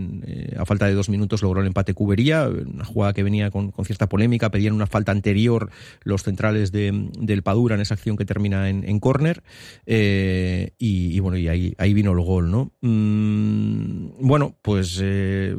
a 0.56 0.64
falta 0.64 0.86
de 0.86 0.94
dos 0.94 1.08
minutos 1.08 1.42
logró 1.42 1.60
el 1.60 1.66
empate 1.66 1.94
Cubería, 1.94 2.48
una 2.48 2.84
jugada 2.84 3.12
que 3.12 3.22
venía 3.22 3.50
con, 3.50 3.72
cierta 3.84 4.08
polémica, 4.08 4.50
pedían 4.50 4.74
una 4.74 4.86
falta 4.86 5.12
anterior 5.12 5.70
los 6.02 6.22
centrales 6.22 6.72
de, 6.72 7.08
del 7.18 7.42
Padura 7.42 7.74
en 7.74 7.80
esa 7.80 7.94
acción 7.94 8.16
que 8.16 8.24
termina 8.24 8.68
en, 8.68 9.00
córner, 9.00 9.42
eh, 9.86 10.72
y, 10.78 11.18
bueno, 11.20 11.38
y 11.38 11.48
ahí, 11.48 11.74
ahí 11.78 11.94
vino 11.94 12.12
el 12.12 12.20
gol, 12.20 12.50
¿no? 12.50 12.72
Mm, 12.80 14.26
bueno, 14.26 14.56
pues... 14.62 14.98
Eh, 15.02 15.54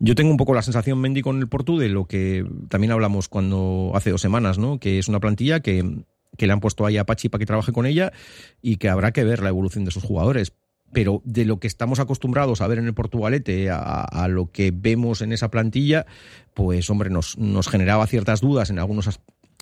yo 0.00 0.14
tengo 0.14 0.30
un 0.30 0.36
poco 0.36 0.54
la 0.54 0.62
sensación, 0.62 1.00
Mendy, 1.00 1.22
con 1.22 1.38
el 1.38 1.48
Portu 1.48 1.78
de 1.78 1.88
lo 1.88 2.06
que 2.06 2.44
también 2.68 2.92
hablamos 2.92 3.28
cuando 3.28 3.92
hace 3.94 4.10
dos 4.10 4.20
semanas, 4.20 4.58
¿no? 4.58 4.78
Que 4.78 4.98
es 4.98 5.08
una 5.08 5.20
plantilla 5.20 5.60
que, 5.60 6.04
que 6.36 6.46
le 6.46 6.52
han 6.52 6.60
puesto 6.60 6.84
ahí 6.84 6.96
a 6.96 7.06
Pachi 7.06 7.28
para 7.28 7.38
que 7.38 7.46
trabaje 7.46 7.72
con 7.72 7.86
ella 7.86 8.12
y 8.60 8.76
que 8.76 8.88
habrá 8.88 9.12
que 9.12 9.24
ver 9.24 9.42
la 9.42 9.48
evolución 9.48 9.84
de 9.84 9.90
sus 9.90 10.02
jugadores 10.02 10.52
pero 10.94 11.20
de 11.24 11.44
lo 11.44 11.60
que 11.60 11.66
estamos 11.66 12.00
acostumbrados 12.00 12.62
a 12.62 12.66
ver 12.66 12.78
en 12.78 12.86
el 12.86 12.94
Portugalete 12.94 13.68
a, 13.70 14.26
lo 14.28 14.50
que 14.50 14.72
vemos 14.74 15.20
en 15.20 15.32
esa 15.32 15.50
plantilla, 15.50 16.06
pues 16.54 16.88
hombre, 16.88 17.10
nos, 17.10 17.36
nos 17.36 17.68
generaba 17.68 18.06
ciertas 18.06 18.40
dudas 18.40 18.70
en 18.70 18.78
algunos 18.78 19.06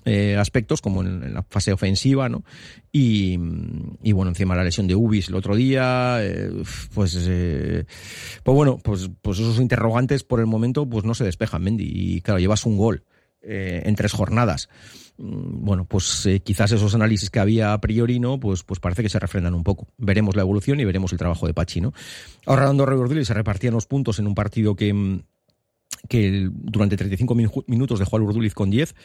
eh, 0.05 0.35
aspectos, 0.37 0.81
como 0.81 1.01
en, 1.01 1.33
la 1.33 1.43
fase 1.43 1.71
ofensiva, 1.71 2.27
¿no? 2.29 2.43
Y, 2.91 3.37
bueno, 3.37 4.29
encima 4.29 4.55
la 4.55 4.63
lesión 4.63 4.85
de 4.85 4.95
Ubis 4.95 5.29
el 5.29 5.35
otro 5.35 5.55
día, 5.55 6.17
eh, 6.21 6.51
pues, 6.93 7.17
eh, 7.27 7.85
pues 8.43 8.55
bueno, 8.55 8.79
pues, 8.83 9.09
pues 9.21 9.39
esos 9.39 9.59
interrogantes 9.59 10.23
por 10.23 10.39
el 10.39 10.45
momento 10.45 10.87
pues 10.87 11.03
no 11.03 11.13
se 11.13 11.23
despejan, 11.23 11.63
Mendy, 11.63 11.89
y 11.89 12.21
claro, 12.21 12.39
llevas 12.39 12.65
un 12.65 12.77
gol 12.77 13.03
en 13.43 13.95
tres 13.95 14.11
jornadas. 14.11 14.69
Mm, 15.17 15.63
bueno, 15.63 15.85
pues 15.85 16.25
eh, 16.25 16.39
quizás 16.39 16.71
esos 16.71 16.95
análisis 16.95 17.29
que 17.29 17.39
había 17.39 17.73
a 17.73 17.81
priori, 17.81 18.19
¿no? 18.19 18.39
Pues, 18.39 18.63
pues 18.63 18.79
parece 18.79 19.03
que 19.03 19.09
se 19.09 19.19
refrendan 19.19 19.53
un 19.53 19.63
poco. 19.63 19.87
Veremos 19.97 20.35
la 20.35 20.41
evolución 20.41 20.79
y 20.79 20.85
veremos 20.85 21.11
el 21.11 21.19
trabajo 21.19 21.45
de 21.47 21.53
Pachi, 21.53 21.81
¿no? 21.81 21.93
Ahora 22.45 22.67
Andorra 22.67 22.95
y 23.19 23.25
se 23.25 23.33
repartían 23.33 23.73
los 23.73 23.85
puntos 23.85 24.19
en 24.19 24.27
un 24.27 24.35
partido 24.35 24.75
que, 24.75 24.93
mm, 24.93 25.23
que 26.09 26.49
durante 26.51 26.97
35 26.97 27.35
minutos 27.67 27.99
dejó 27.99 28.17
al 28.17 28.23
Urduliz 28.23 28.53
con 28.53 28.69
10 28.69 28.95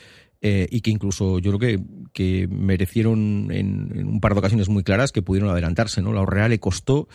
eh, 0.41 0.68
y 0.70 0.82
que 0.82 0.91
incluso 0.91 1.41
yo 1.41 1.51
creo 1.57 1.59
que, 1.59 1.84
que 2.12 2.47
merecieron 2.49 3.49
en, 3.51 4.07
un 4.07 4.20
par 4.20 4.34
de 4.34 4.39
ocasiones 4.39 4.68
muy 4.68 4.84
claras 4.84 5.11
que 5.11 5.20
pudieron 5.20 5.51
adelantarse, 5.51 6.01
¿no? 6.01 6.12
La 6.12 6.20
Orrea 6.20 6.49
le 6.49 6.61
costó, 6.61 7.09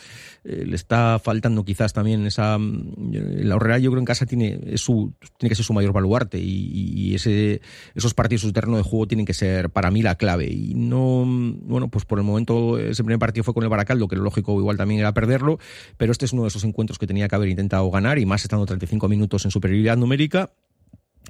eh, 0.44 0.64
le 0.66 0.76
está 0.76 1.18
faltando 1.18 1.64
quizás 1.64 1.94
también 1.94 2.26
esa... 2.26 2.58
Mm, 2.58 3.12
la 3.44 3.56
Orrea 3.56 3.78
yo 3.78 3.90
creo 3.90 4.00
en 4.00 4.04
casa 4.04 4.26
tiene, 4.26 4.76
su, 4.76 5.14
tiene 5.38 5.48
que 5.48 5.54
ser 5.54 5.64
su 5.64 5.72
mayor 5.72 5.94
baluarte 5.94 6.38
y, 6.38 7.14
ese, 7.14 7.62
esos 7.94 8.12
partidos 8.12 8.42
su 8.42 8.52
terreno 8.52 8.76
de 8.76 8.82
juego 8.82 9.06
tienen 9.06 9.24
que 9.24 9.34
ser 9.34 9.70
para 9.70 9.90
mí 9.90 10.02
la 10.02 10.16
clave 10.16 10.50
y 10.50 10.74
no, 10.74 11.24
bueno, 11.62 11.88
pues 11.88 12.04
por 12.04 12.18
el 12.18 12.24
momento 12.24 12.78
ese 12.78 13.04
primer 13.04 13.18
partido 13.18 13.44
fue 13.44 13.54
con 13.54 13.62
el 13.62 13.70
Baracaldo, 13.70 14.06
que 14.06 14.16
lo 14.16 14.22
lógico 14.22 14.58
igual 14.58 14.76
también 14.76 15.00
era 15.00 15.14
perderlo, 15.14 15.58
pero 15.96 16.12
este 16.12 16.26
es 16.26 16.32
uno 16.32 16.42
de 16.42 16.48
esos 16.48 16.64
encuentros 16.64 16.98
que 16.98 17.06
tenía 17.06 17.28
que 17.28 17.36
haber 17.36 17.48
intentado 17.48 17.90
ganar 17.90 18.18
y 18.18 18.26
más 18.26 18.42
estando 18.42 18.66
35 18.66 19.08
minutos 19.08 19.44
en 19.46 19.50
superioridad 19.50 19.96
numérica, 19.96 20.50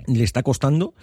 le 0.06 0.24
está 0.24 0.42
costando 0.42 0.94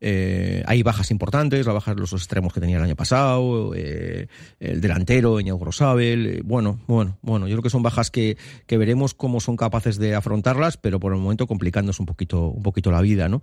eh, 0.00 0.62
hay 0.66 0.82
bajas 0.82 1.10
importantes, 1.10 1.66
la 1.66 1.74
baja 1.74 1.94
de 1.94 2.00
los 2.00 2.12
extremos 2.12 2.52
que 2.52 2.60
tenía 2.60 2.78
el 2.78 2.82
año 2.82 2.96
pasado, 2.96 3.72
eh, 3.74 4.28
el 4.58 4.80
delantero, 4.80 5.38
Eñau 5.38 5.58
Grosabel. 5.58 6.26
Eh, 6.26 6.40
bueno, 6.44 6.80
bueno, 6.86 7.18
bueno, 7.22 7.46
yo 7.48 7.56
creo 7.56 7.62
que 7.62 7.70
son 7.70 7.82
bajas 7.82 8.10
que, 8.10 8.38
que, 8.66 8.78
veremos 8.78 9.12
cómo 9.12 9.40
son 9.40 9.56
capaces 9.56 9.98
de 9.98 10.14
afrontarlas, 10.14 10.78
pero 10.78 10.98
por 11.00 11.12
el 11.12 11.20
momento 11.20 11.46
complicándose 11.46 12.00
un 12.00 12.06
poquito, 12.06 12.48
un 12.48 12.62
poquito 12.62 12.90
la 12.90 13.02
vida, 13.02 13.28
¿no? 13.28 13.42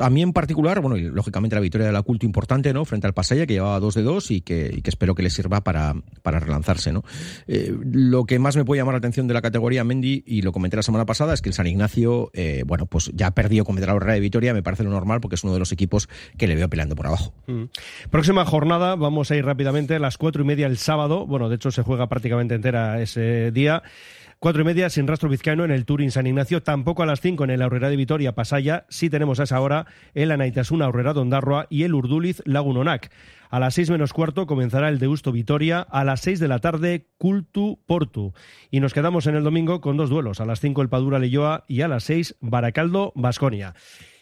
a 0.00 0.10
mí 0.10 0.22
en 0.22 0.32
particular, 0.32 0.80
bueno, 0.80 0.96
y 0.96 1.02
lógicamente 1.02 1.54
la 1.54 1.60
victoria 1.60 1.86
de 1.86 1.92
la 1.92 2.02
culto 2.02 2.24
importante, 2.24 2.72
¿no? 2.72 2.84
Frente 2.84 3.06
al 3.06 3.12
Pasaya, 3.12 3.46
que 3.46 3.52
llevaba 3.52 3.78
2 3.80 3.94
de 3.94 4.02
2 4.02 4.30
y 4.30 4.40
que, 4.40 4.80
que 4.82 4.90
espero 4.90 5.14
que 5.14 5.22
le 5.22 5.28
sirva 5.30 5.62
para, 5.62 5.94
para 6.22 6.40
relanzarse, 6.40 6.92
¿no? 6.92 7.04
lo 7.46 8.24
que 8.24 8.38
más 8.38 8.56
me 8.56 8.64
puede 8.64 8.80
llamar 8.80 8.94
la 8.94 8.98
atención 8.98 9.26
de 9.28 9.34
la 9.34 9.42
categoría 9.42 9.84
Mendy, 9.84 10.24
y 10.26 10.42
lo 10.42 10.52
comenté 10.52 10.76
la 10.76 10.82
semana 10.82 11.04
pasada, 11.04 11.34
es 11.34 11.42
que 11.42 11.50
el 11.50 11.54
San 11.54 11.66
Ignacio, 11.66 12.30
bueno, 12.66 12.86
pues 12.86 13.10
ya 13.14 13.30
perdió 13.32 13.64
cometer 13.68 13.86
la 13.86 13.94
Horrera 13.94 14.14
de 14.14 14.20
Vitoria, 14.20 14.54
me 14.54 14.62
parece 14.62 14.82
lo 14.82 14.88
normal 14.88 15.20
porque 15.20 15.34
es 15.34 15.44
uno 15.44 15.52
de 15.52 15.58
los 15.58 15.72
equipos 15.72 16.08
que 16.38 16.48
le 16.48 16.56
veo 16.56 16.70
peleando 16.70 16.96
por 16.96 17.06
abajo. 17.06 17.34
Mm. 17.46 17.64
Próxima 18.10 18.46
jornada, 18.46 18.96
vamos 18.96 19.30
a 19.30 19.36
ir 19.36 19.44
rápidamente, 19.44 19.96
a 19.96 19.98
las 19.98 20.16
cuatro 20.16 20.42
y 20.42 20.46
media 20.46 20.66
el 20.66 20.78
sábado, 20.78 21.26
bueno, 21.26 21.50
de 21.50 21.56
hecho 21.56 21.70
se 21.70 21.82
juega 21.82 22.08
prácticamente 22.08 22.54
entera 22.54 23.02
ese 23.02 23.50
día. 23.52 23.82
Cuatro 24.40 24.62
y 24.62 24.64
media 24.64 24.88
sin 24.88 25.08
rastro 25.08 25.28
vizcaíno 25.28 25.64
en 25.64 25.72
el 25.72 25.84
Turín 25.84 26.12
San 26.12 26.28
Ignacio, 26.28 26.62
tampoco 26.62 27.02
a 27.02 27.06
las 27.06 27.20
cinco 27.20 27.42
en 27.42 27.50
el 27.50 27.60
Aurrera 27.60 27.90
de 27.90 27.96
Vitoria 27.96 28.36
Pasaya, 28.36 28.86
sí 28.88 29.10
tenemos 29.10 29.40
a 29.40 29.42
esa 29.42 29.60
hora 29.60 29.86
el 30.14 30.30
Anaitasuna 30.30 30.84
Aurrera 30.84 31.12
Dondarroa 31.12 31.66
y 31.70 31.82
el 31.82 31.92
Urduliz 31.92 32.40
Lagunonac. 32.44 33.10
A 33.50 33.58
las 33.58 33.74
seis 33.74 33.90
menos 33.90 34.12
cuarto 34.12 34.46
comenzará 34.46 34.90
el 34.90 35.00
Deusto 35.00 35.32
Vitoria, 35.32 35.80
a 35.80 36.04
las 36.04 36.20
seis 36.20 36.38
de 36.38 36.46
la 36.46 36.60
tarde 36.60 37.08
Cultu 37.18 37.80
Portu. 37.84 38.32
Y 38.70 38.78
nos 38.78 38.94
quedamos 38.94 39.26
en 39.26 39.34
el 39.34 39.42
domingo 39.42 39.80
con 39.80 39.96
dos 39.96 40.08
duelos, 40.08 40.40
a 40.40 40.44
las 40.44 40.60
cinco 40.60 40.82
el 40.82 40.88
Padura 40.88 41.18
Leyoa 41.18 41.64
y 41.66 41.80
a 41.80 41.88
las 41.88 42.04
seis 42.04 42.36
Baracaldo 42.40 43.12
Basconia. 43.16 43.74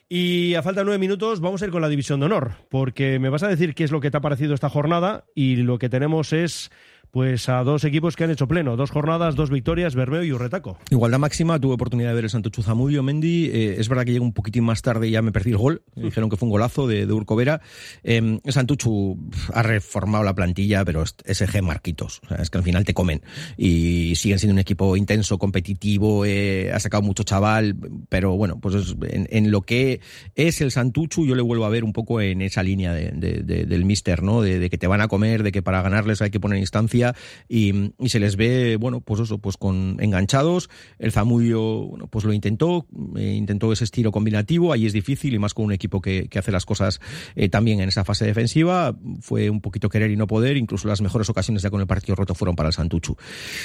Y 0.09 0.55
a 0.55 0.63
falta 0.63 0.83
de 0.83 0.85
nueve 0.85 1.01
minutos 1.01 1.41
vamos 1.41 1.61
a 1.61 1.67
ir 1.67 1.73
con 1.73 1.83
la 1.83 1.89
división 1.89 2.21
de 2.21 2.27
honor, 2.27 2.53
porque 2.71 3.19
me 3.19 3.29
vas 3.29 3.43
a 3.43 3.49
decir 3.49 3.75
qué 3.75 3.83
es 3.83 3.91
lo 3.91 4.01
que 4.01 4.11
te 4.11 4.17
ha 4.17 4.21
parecido 4.21 4.55
esta 4.55 4.71
jornada 4.71 5.25
y 5.35 5.57
lo 5.57 5.81
que 5.81 5.89
tenemos 5.89 6.33
es 6.33 6.71
pues 7.17 7.49
a 7.49 7.65
dos 7.65 7.83
equipos 7.85 8.15
que 8.15 8.25
han 8.25 8.31
hecho 8.31 8.47
pleno, 8.47 8.77
dos 8.77 8.91
jornadas, 8.91 9.37
dos 9.37 9.49
victorias, 9.49 9.95
Bermeo 9.95 10.23
y 10.23 10.35
Urretaco. 10.35 10.77
Igualdad 10.91 11.19
máxima, 11.19 11.59
tuve 11.59 11.73
oportunidad 11.73 12.11
de 12.11 12.15
ver 12.15 12.25
el 12.25 12.31
Santo 12.31 12.51
Chuzamudio, 12.51 13.03
Mendy, 13.03 13.47
eh, 13.47 13.77
es 13.79 13.89
verdad 13.89 14.05
que 14.05 14.13
llega 14.13 14.23
un 14.23 14.35
poquitín 14.35 14.65
más 14.65 14.83
tarde 14.83 15.09
y 15.09 15.13
ya 15.13 15.23
me 15.23 15.33
perdí 15.33 15.53
el 15.53 15.57
gol, 15.57 15.83
dijeron 15.95 16.29
que 16.29 16.37
fue 16.37 16.45
un 16.45 16.51
golazo 16.51 16.87
de, 16.87 17.07
de 17.07 17.13
Urcovera. 17.15 17.63
Eh, 18.05 18.39
Santuchu 18.49 19.19
ha 19.55 19.63
reformado 19.63 20.25
la 20.25 20.35
plantilla, 20.35 20.85
pero 20.85 21.05
es 21.05 21.17
SG 21.27 21.63
Marquitos, 21.63 22.21
es 22.39 22.51
que 22.51 22.59
al 22.59 22.65
final 22.65 22.85
te 22.85 22.93
comen. 22.93 23.23
Y 23.57 24.13
siguen 24.17 24.39
siendo 24.39 24.53
un 24.53 24.59
equipo 24.59 24.95
intenso, 24.95 25.39
competitivo, 25.39 26.27
eh, 26.27 26.71
ha 26.71 26.81
sacado 26.81 27.03
mucho 27.03 27.23
chaval, 27.23 27.77
pero 28.11 28.37
bueno, 28.37 28.61
pues 28.61 28.95
en, 29.01 29.51
lo 29.51 29.63
que 29.63 30.03
es 30.35 30.61
el 30.61 30.71
Santuchu 30.71 31.25
yo 31.25 31.35
le 31.35 31.41
vuelvo 31.41 31.65
a 31.65 31.71
ver 31.71 31.83
un 31.83 31.95
poco 31.95 32.21
en 32.21 32.43
esa 32.43 32.63
línea 32.63 32.93
del 32.93 33.85
mister, 33.87 34.23
¿no? 34.23 34.43
De, 34.43 34.59
de 34.59 34.69
que 34.69 34.77
te 34.77 34.87
van 34.87 35.01
a 35.01 35.09
comer, 35.09 35.43
de 35.43 35.51
que 35.51 35.63
para 35.63 35.81
ganarles 35.81 36.21
hay 36.21 36.29
que 36.29 36.41
poner 36.41 36.59
instancia 36.59 37.06
Zaya 37.07 37.15
y, 37.49 37.93
se 38.07 38.21
les 38.21 38.37
ve, 38.37 38.77
bueno, 38.77 39.01
pues 39.01 39.21
eso, 39.21 39.39
pues 39.39 39.57
con 39.57 39.97
enganchados. 40.01 40.69
El 40.99 41.13
Zamudio, 41.13 41.87
bueno, 41.87 42.07
pues 42.07 42.25
lo 42.25 42.33
intentó, 42.33 42.87
eh, 43.17 43.35
intentó 43.35 43.73
ese 43.73 43.85
estilo 43.85 44.13
combinativo, 44.13 44.73
ahí 44.73 44.87
es 44.87 44.93
difícil 44.93 45.35
y 45.35 45.39
más 45.39 45.55
con 45.55 45.67
un 45.67 45.73
equipo 45.73 46.01
que, 46.01 46.29
hace 46.37 46.53
las 46.53 46.67
cosas 46.67 47.01
eh, 47.35 47.49
también 47.49 47.81
en 47.81 47.89
esa 47.89 48.05
fase 48.05 48.27
defensiva. 48.27 48.97
Fue 49.21 49.49
un 49.49 49.61
poquito 49.61 49.89
querer 49.89 50.11
y 50.11 50.17
no 50.17 50.27
poder, 50.27 50.57
incluso 50.57 50.87
las 50.87 51.01
mejores 51.01 51.29
ocasiones 51.31 51.63
ya 51.63 51.71
con 51.71 51.81
el 51.81 51.87
partido 51.87 52.15
roto 52.15 52.35
fueron 52.35 52.57
para 52.57 52.69
el 52.69 52.73
Santuchu. 52.73 53.17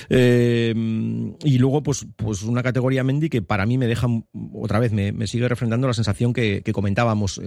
Eh, 0.10 0.74
y 1.44 1.58
luego, 1.58 1.84
pues, 1.84 2.08
pues 2.16 2.44
una 2.44 2.64
categoría 2.64 3.04
Mendy 3.04 3.30
que 3.30 3.42
para 3.42 3.66
mí 3.66 3.78
me 3.78 3.88
deja, 3.88 4.08
otra 4.54 4.80
vez, 4.80 4.92
me, 4.92 5.28
sigue 5.28 5.48
refrendando 5.48 5.88
la 5.88 5.94
sensación 5.94 6.34
que, 6.34 6.64
comentábamos 6.72 7.42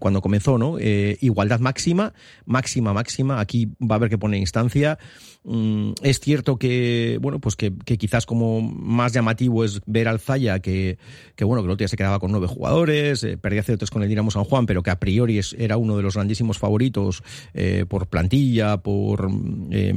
cuando 0.00 0.20
comenzó, 0.20 0.58
¿no? 0.58 0.78
igualdad 0.80 1.60
máxima, 1.60 2.12
máxima, 2.44 2.92
máxima. 2.92 3.40
Aquí 3.40 3.66
va 3.80 3.94
a 3.94 3.96
haber 3.96 4.10
que 4.10 4.18
poner 4.18 4.40
instancia. 4.40 4.98
Mm, 5.44 5.92
es 6.02 6.20
cierto 6.20 6.56
que, 6.56 7.18
bueno, 7.20 7.38
pues 7.38 7.54
que, 7.54 7.70
quizás 7.70 8.24
como 8.24 8.62
más 8.62 9.12
llamativo 9.12 9.62
es 9.64 9.80
ver 9.86 10.08
al 10.08 10.18
Zaya, 10.18 10.60
que, 10.60 10.98
que 11.36 11.44
bueno, 11.44 11.62
que 11.62 11.66
el 11.66 11.72
otro 11.72 11.82
día 11.82 11.88
se 11.88 11.98
quedaba 11.98 12.18
con 12.18 12.32
nueve 12.32 12.46
jugadores, 12.46 13.22
eh, 13.24 13.36
perdía 13.36 13.62
ciertos 13.62 13.90
con 13.90 14.02
el 14.02 14.08
Dinamo 14.08 14.30
San 14.30 14.44
Juan, 14.44 14.64
pero 14.64 14.82
que 14.82 14.90
a 14.90 14.98
priori 14.98 15.38
era 15.58 15.76
uno 15.76 15.96
de 15.96 16.02
los 16.02 16.14
grandísimos 16.14 16.58
favoritos 16.58 17.22
eh, 17.52 17.84
por 17.88 18.06
plantilla, 18.06 18.78
por... 18.78 19.30
Eh, 19.70 19.94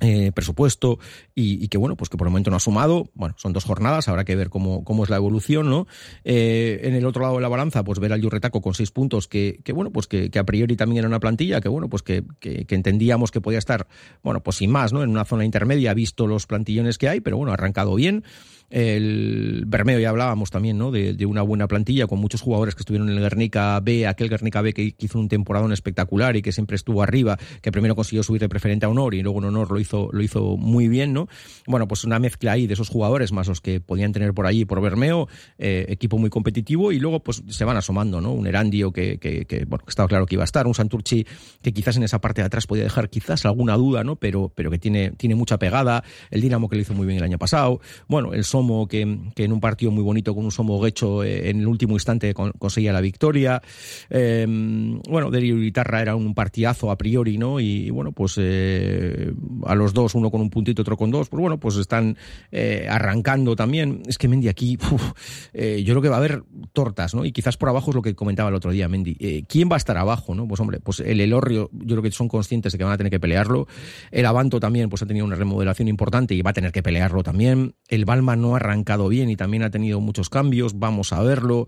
eh, 0.00 0.30
presupuesto 0.32 0.98
y, 1.34 1.68
que 1.68 1.78
bueno 1.78 1.96
pues 1.96 2.10
que 2.10 2.18
por 2.18 2.26
el 2.26 2.30
momento 2.30 2.50
no 2.50 2.56
ha 2.56 2.60
sumado. 2.60 3.10
Bueno 3.14 3.34
son 3.38 3.54
dos 3.54 3.64
jornadas 3.64 4.08
habrá 4.08 4.24
que 4.24 4.36
ver 4.36 4.50
cómo, 4.50 4.84
cómo 4.84 5.04
es 5.04 5.10
la 5.10 5.16
evolución 5.16 5.70
no 5.70 5.86
eh, 6.24 6.80
en 6.82 6.94
el 6.94 7.06
otro 7.06 7.22
lado 7.22 7.36
de 7.36 7.40
la 7.40 7.48
balanza 7.48 7.82
pues 7.82 7.98
ver 7.98 8.12
al 8.12 8.20
Yurretaco 8.20 8.60
con 8.60 8.74
seis 8.74 8.90
puntos 8.90 9.26
que, 9.26 9.60
que 9.64 9.72
bueno 9.72 9.90
pues 9.90 10.06
que, 10.06 10.30
a 10.38 10.44
priori 10.44 10.76
también 10.76 10.98
era 10.98 11.08
una 11.08 11.20
plantilla 11.20 11.62
que 11.62 11.70
bueno 11.70 11.88
pues 11.88 12.02
que, 12.02 12.24
que, 12.40 12.66
entendíamos 12.68 13.30
que 13.30 13.40
podía 13.40 13.58
estar 13.58 13.86
bueno 14.22 14.42
pues 14.42 14.58
sin 14.58 14.70
más 14.70 14.92
no 14.92 15.02
en 15.02 15.08
una 15.08 15.24
zona 15.24 15.46
intermedia 15.46 15.94
visto 15.94 16.26
los 16.26 16.46
plantillones 16.46 16.98
que 16.98 17.08
hay 17.08 17.20
pero 17.20 17.38
bueno 17.38 17.52
ha 17.52 17.54
arrancado 17.54 17.94
bien. 17.94 18.24
El 18.68 19.62
Bermeo 19.66 20.00
ya 20.00 20.10
hablábamos 20.10 20.50
también, 20.50 20.76
¿no? 20.76 20.90
De, 20.90 21.24
una 21.26 21.42
buena 21.42 21.68
plantilla 21.68 22.06
con 22.06 22.18
muchos 22.18 22.40
jugadores 22.40 22.74
que 22.74 22.80
estuvieron 22.80 23.08
en 23.08 23.16
el 23.16 23.22
Guernica 23.22 23.78
B, 23.80 24.06
aquel 24.06 24.28
Guernica 24.28 24.60
B 24.60 24.72
que, 24.72 24.94
hizo 24.98 25.18
un 25.18 25.28
temporadón 25.28 25.72
espectacular 25.72 26.36
y 26.36 26.42
que 26.42 26.50
siempre 26.50 26.74
estuvo 26.74 27.02
arriba, 27.02 27.38
que 27.62 27.70
primero 27.70 27.94
consiguió 27.94 28.22
subir 28.22 28.40
de 28.40 28.48
preferente 28.48 28.86
a 28.86 28.88
honor 28.88 29.14
y 29.14 29.22
luego 29.22 29.38
en 29.38 29.44
honor 29.46 29.70
lo 29.70 29.78
hizo, 29.78 29.85
lo 29.92 30.22
hizo 30.22 30.56
muy 30.56 30.88
bien, 30.88 31.12
¿no? 31.12 31.28
Bueno, 31.66 31.88
pues 31.88 32.04
una 32.04 32.18
mezcla 32.18 32.52
ahí 32.52 32.66
de 32.66 32.74
esos 32.74 32.88
jugadores 32.88 33.32
más 33.32 33.48
los 33.48 33.60
que 33.60 33.80
podían 33.80 34.12
tener 34.12 34.34
por 34.34 34.46
allí 34.46 34.64
por 34.64 34.80
Bermeo, 34.80 35.28
eh, 35.58 35.86
equipo 35.88 36.18
muy 36.18 36.30
competitivo 36.30 36.92
y 36.92 36.98
luego 36.98 37.20
pues 37.20 37.42
se 37.48 37.64
van 37.64 37.76
asomando, 37.76 38.20
¿no? 38.20 38.32
Un 38.32 38.46
Erandio 38.46 38.92
que, 38.92 39.18
que, 39.18 39.64
bueno, 39.66 39.84
que 39.84 39.90
estaba 39.90 40.08
claro 40.08 40.26
que 40.26 40.34
iba 40.34 40.44
a 40.44 40.44
estar, 40.44 40.66
un 40.66 40.74
Santurchi 40.74 41.26
que 41.62 41.72
quizás 41.72 41.96
en 41.96 42.02
esa 42.02 42.20
parte 42.20 42.42
de 42.42 42.46
atrás 42.46 42.66
podía 42.66 42.84
dejar 42.84 43.10
quizás 43.10 43.44
alguna 43.46 43.76
duda, 43.76 44.04
¿no? 44.04 44.16
Pero, 44.16 44.52
pero 44.54 44.70
que 44.70 44.78
tiene, 44.78 45.10
tiene 45.12 45.34
mucha 45.34 45.58
pegada, 45.58 46.04
el 46.30 46.40
Dinamo 46.40 46.68
que 46.68 46.76
lo 46.76 46.82
hizo 46.82 46.94
muy 46.94 47.06
bien 47.06 47.18
el 47.18 47.24
año 47.24 47.38
pasado, 47.38 47.80
bueno, 48.08 48.32
el 48.32 48.44
Somo 48.44 48.86
que, 48.86 49.00
en 49.00 49.52
un 49.52 49.60
partido 49.60 49.90
muy 49.90 50.02
bonito 50.02 50.34
con 50.34 50.44
un 50.44 50.52
Somo 50.52 50.80
Guecho 50.80 51.24
eh, 51.24 51.50
en 51.50 51.60
el 51.60 51.66
último 51.66 51.94
instante 51.94 52.34
conseguía 52.34 52.92
la 52.92 53.00
victoria. 53.00 53.62
Em, 54.10 55.00
bueno, 55.08 55.30
Derio 55.30 55.58
Guitarra 55.58 56.02
era 56.02 56.16
un 56.16 56.34
partidazo 56.34 56.90
a 56.90 56.98
priori, 56.98 57.38
¿no? 57.38 57.60
Y, 57.60 57.90
bueno, 57.90 58.12
pues 58.12 58.36
eh, 58.38 59.32
los 59.76 59.92
dos, 59.94 60.14
uno 60.14 60.30
con 60.30 60.40
un 60.40 60.50
puntito, 60.50 60.82
otro 60.82 60.96
con 60.96 61.10
dos, 61.10 61.28
pues 61.28 61.40
bueno, 61.40 61.58
pues 61.58 61.76
están 61.76 62.16
eh, 62.50 62.86
arrancando 62.90 63.56
también. 63.56 64.02
Es 64.06 64.18
que 64.18 64.28
Mendy 64.28 64.48
aquí, 64.48 64.76
yo 64.76 65.94
creo 65.94 66.02
que 66.02 66.08
va 66.08 66.16
a 66.16 66.18
haber 66.18 66.42
tortas, 66.72 67.14
¿no? 67.14 67.24
Y 67.24 67.32
quizás 67.32 67.56
por 67.56 67.68
abajo 67.68 67.90
es 67.90 67.94
lo 67.94 68.02
que 68.02 68.14
comentaba 68.14 68.48
el 68.48 68.54
otro 68.54 68.70
día, 68.70 68.88
Mendy. 68.88 69.44
¿Quién 69.48 69.68
va 69.70 69.76
a 69.76 69.78
estar 69.78 69.96
abajo, 69.96 70.34
no? 70.34 70.46
Pues 70.48 70.60
hombre, 70.60 70.80
pues 70.80 71.00
el 71.00 71.20
Elorrio, 71.20 71.70
yo 71.72 71.96
creo 71.96 72.02
que 72.02 72.10
son 72.10 72.28
conscientes 72.28 72.72
de 72.72 72.78
que 72.78 72.84
van 72.84 72.92
a 72.92 72.96
tener 72.96 73.10
que 73.10 73.20
pelearlo. 73.20 73.66
El 74.10 74.26
Avanto 74.26 74.60
también, 74.60 74.88
pues 74.88 75.02
ha 75.02 75.06
tenido 75.06 75.26
una 75.26 75.36
remodelación 75.36 75.88
importante 75.88 76.34
y 76.34 76.42
va 76.42 76.50
a 76.50 76.54
tener 76.54 76.72
que 76.72 76.82
pelearlo 76.82 77.22
también. 77.22 77.74
El 77.88 78.04
Balma 78.04 78.36
no 78.36 78.54
ha 78.54 78.56
arrancado 78.56 79.08
bien 79.08 79.30
y 79.30 79.36
también 79.36 79.62
ha 79.62 79.70
tenido 79.70 80.00
muchos 80.00 80.30
cambios, 80.30 80.78
vamos 80.78 81.12
a 81.12 81.22
verlo. 81.22 81.66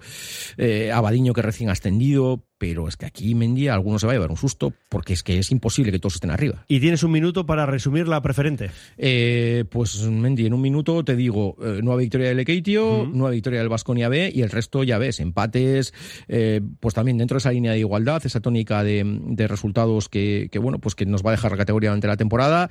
Eh, 0.56 0.90
Abadiño 0.92 1.32
que 1.32 1.42
recién 1.42 1.70
ascendido, 1.70 2.44
pero 2.58 2.88
es 2.88 2.96
que 2.96 3.06
aquí 3.06 3.34
Mendy 3.34 3.68
algunos 3.68 4.00
se 4.00 4.06
va 4.06 4.12
a 4.12 4.16
llevar 4.16 4.30
un 4.30 4.36
susto 4.36 4.72
porque 4.88 5.12
es 5.12 5.22
que 5.22 5.38
es 5.38 5.50
imposible 5.50 5.92
que 5.92 5.98
todos 5.98 6.14
estén 6.14 6.30
arriba. 6.30 6.64
Y 6.68 6.80
tienes 6.80 7.02
un 7.02 7.12
minuto 7.12 7.46
para 7.46 7.66
resumir 7.66 8.08
la 8.08 8.20
preferente. 8.20 8.70
Eh, 8.96 9.64
pues 9.70 10.02
Mendy, 10.02 10.46
en 10.46 10.54
un 10.54 10.60
minuto 10.60 11.04
te 11.04 11.14
digo, 11.16 11.56
eh, 11.62 11.80
nueva 11.82 12.00
victoria 12.00 12.28
del 12.28 12.40
Ekeitio, 12.40 13.08
nueva 13.10 13.30
victoria 13.30 13.60
del 13.60 13.68
Vasconia 13.68 14.08
B 14.08 14.30
y 14.34 14.42
el 14.42 14.50
resto 14.50 14.82
ya 14.82 14.98
ves, 14.98 15.20
empates, 15.20 15.94
eh, 16.26 16.60
pues 16.80 16.94
también 16.94 17.18
dentro 17.18 17.36
de 17.36 17.38
esa 17.38 17.52
línea 17.52 17.72
de 17.72 17.78
igualdad, 17.78 18.24
esa 18.24 18.40
tónica 18.40 18.82
de, 18.82 19.46
resultados 19.48 20.08
que, 20.08 20.50
bueno, 20.60 20.78
pues 20.78 20.94
que 20.94 21.06
nos 21.06 21.24
va 21.24 21.30
a 21.30 21.32
dejar 21.32 21.52
la 21.52 21.56
categoría 21.56 21.90
durante 21.90 22.06
la 22.08 22.16
temporada, 22.16 22.70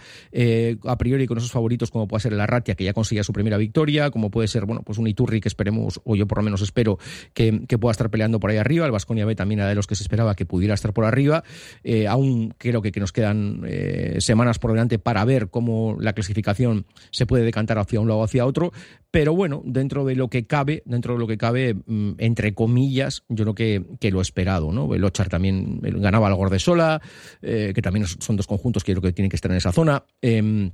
a 0.84 0.98
priori 0.98 1.26
con 1.26 1.38
esos 1.38 1.52
favoritos 1.52 1.92
como 1.92 2.08
puede 2.08 2.22
ser 2.22 2.34
la 2.34 2.46
Ratia, 2.46 2.76
que 2.76 2.84
ya 2.84 2.94
conseguía 2.94 3.24
su 3.24 3.34
primera 3.34 3.58
victoria, 3.58 4.12
como 4.12 4.30
puede 4.30 4.48
ser, 4.48 4.66
bueno, 4.66 4.84
pues 4.84 4.98
un 4.98 5.08
Iturri 5.08 5.40
que 5.40 5.48
esperemos, 5.48 6.02
o 6.04 6.16
yo 6.16 6.28
por 6.28 6.40
lo 6.40 6.44
menos 6.44 6.62
espero, 6.62 7.00
que, 7.34 7.78
pueda 7.78 7.92
estar 7.92 8.10
peleando 8.10 8.40
por 8.40 8.50
ahí 8.50 8.58
arriba, 8.58 8.86
el 8.86 8.92
Vasconia 8.92 9.26
B 9.26 9.36
también 9.36 9.62
a 9.62 9.68
los 9.78 9.88
que 9.88 9.96
se 9.96 10.04
esperaba 10.04 10.36
que 10.36 10.46
pudiera 10.46 10.74
estar 10.74 10.94
por 10.94 11.06
arriba. 11.06 11.44
Eh, 11.84 12.08
aún 12.08 12.54
creo 12.58 12.82
que, 12.82 12.92
nos 12.98 13.12
quedan 13.12 13.62
eh, 13.68 14.18
semanas 14.20 14.60
por 14.60 14.72
delante 14.72 15.00
para 15.00 15.24
ver 15.24 15.50
cómo 15.50 15.98
la 16.00 16.14
clasificación 16.14 16.86
se 17.12 17.26
puede 17.26 17.44
decantar 17.44 17.78
hacia 17.78 18.00
un 18.00 18.08
lado 18.08 18.22
o 18.22 18.24
hacia 18.24 18.46
otro. 18.46 18.72
Pero 19.12 19.34
bueno, 19.34 19.62
dentro 19.66 20.04
de 20.04 20.16
lo 20.16 20.30
que 20.30 20.46
cabe, 20.46 20.84
dentro 20.86 21.14
de 21.14 21.20
lo 21.20 21.28
que 21.28 21.38
cabe, 21.38 21.74
mm, 21.74 22.14
entre 22.18 22.54
comillas, 22.54 23.24
yo 23.30 23.46
creo 23.46 23.56
que, 23.56 23.86
que 24.00 24.12
lo 24.12 24.22
esperado, 24.22 24.72
¿no? 24.72 24.94
El 24.94 25.04
Ochar 25.04 25.30
también 25.30 25.80
ganaba 25.82 26.28
al 26.28 26.36
Gordesola, 26.36 27.02
eh, 27.42 27.72
que 27.74 27.82
también 27.82 28.06
son 28.08 28.36
dos 28.36 28.48
conjuntos 28.48 28.84
que 28.84 28.94
creo 28.94 29.02
que 29.02 29.14
tienen 29.14 29.30
que 29.30 29.38
estar 29.38 29.52
en 29.52 29.58
esa 29.58 29.72
zona. 29.72 30.04
Em, 30.22 30.72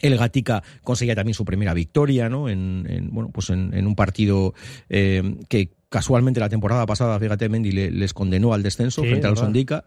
el 0.00 0.16
Gatica 0.16 0.62
conseguía 0.82 1.14
también 1.14 1.34
su 1.34 1.44
primera 1.44 1.74
victoria, 1.74 2.28
¿no? 2.28 2.48
En, 2.48 3.08
bueno, 3.12 3.30
pues 3.32 3.50
en, 3.50 3.86
un 3.86 3.94
partido 3.94 4.54
que 4.88 5.70
Casualmente 5.92 6.40
la 6.40 6.48
temporada 6.48 6.86
pasada, 6.86 7.20
fíjate, 7.20 7.50
Mendy 7.50 7.70
les 7.70 8.14
condenó 8.14 8.54
al 8.54 8.62
descenso 8.62 9.02
frente 9.02 9.26
al 9.26 9.36
Sondica 9.36 9.84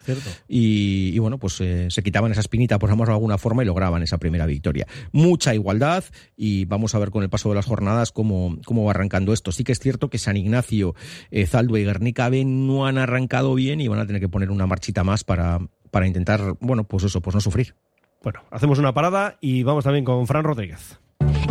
y, 0.48 1.10
y, 1.16 1.18
bueno, 1.18 1.40
pues 1.40 1.60
eh, 1.62 1.88
se 1.90 2.04
quitaban 2.04 2.32
esa 2.32 2.42
espinita, 2.42 2.78
por 2.78 2.92
llamarlo 2.92 3.14
de 3.14 3.16
alguna 3.16 3.40
forma, 3.40 3.64
y 3.64 3.66
lograban 3.66 4.04
esa 4.04 4.20
primera 4.20 4.46
victoria. 4.46 4.86
Mucha 5.12 5.56
igualdad 5.56 6.04
y 6.38 6.66
vamos 6.66 6.94
a 6.94 7.00
ver 7.00 7.10
con 7.10 7.24
el 7.24 7.30
paso 7.32 7.50
de 7.50 7.56
las 7.56 7.66
jornadas 7.66 8.12
cómo, 8.12 8.56
cómo 8.66 8.84
va 8.84 8.92
arrancando 8.92 9.34
esto. 9.34 9.52
Sí 9.52 9.64
que 9.64 9.72
es 9.72 9.80
cierto 9.80 10.12
que 10.12 10.20
San 10.20 10.38
Ignacio, 10.38 10.94
eh, 11.32 11.48
y 11.52 11.84
Guernica 11.84 12.30
B 12.30 12.46
no 12.46 12.86
han 12.86 13.00
arrancado 13.00 13.56
bien 13.56 13.82
y 13.82 13.88
van 13.88 13.98
a 13.98 14.06
tener 14.06 14.22
que 14.22 14.30
poner 14.30 14.52
una 14.52 14.68
marchita 14.68 15.04
más 15.04 15.24
para, 15.24 15.60
para 15.90 16.06
intentar, 16.06 16.56
bueno, 16.60 16.84
pues 16.84 17.04
eso, 17.06 17.20
pues 17.20 17.34
no 17.34 17.42
sufrir. 17.42 17.74
Bueno, 18.22 18.42
hacemos 18.52 18.78
una 18.78 18.94
parada 18.94 19.40
y 19.42 19.64
vamos 19.64 19.86
también 19.86 20.06
con 20.06 20.28
Fran 20.28 20.44
Rodríguez. 20.44 21.00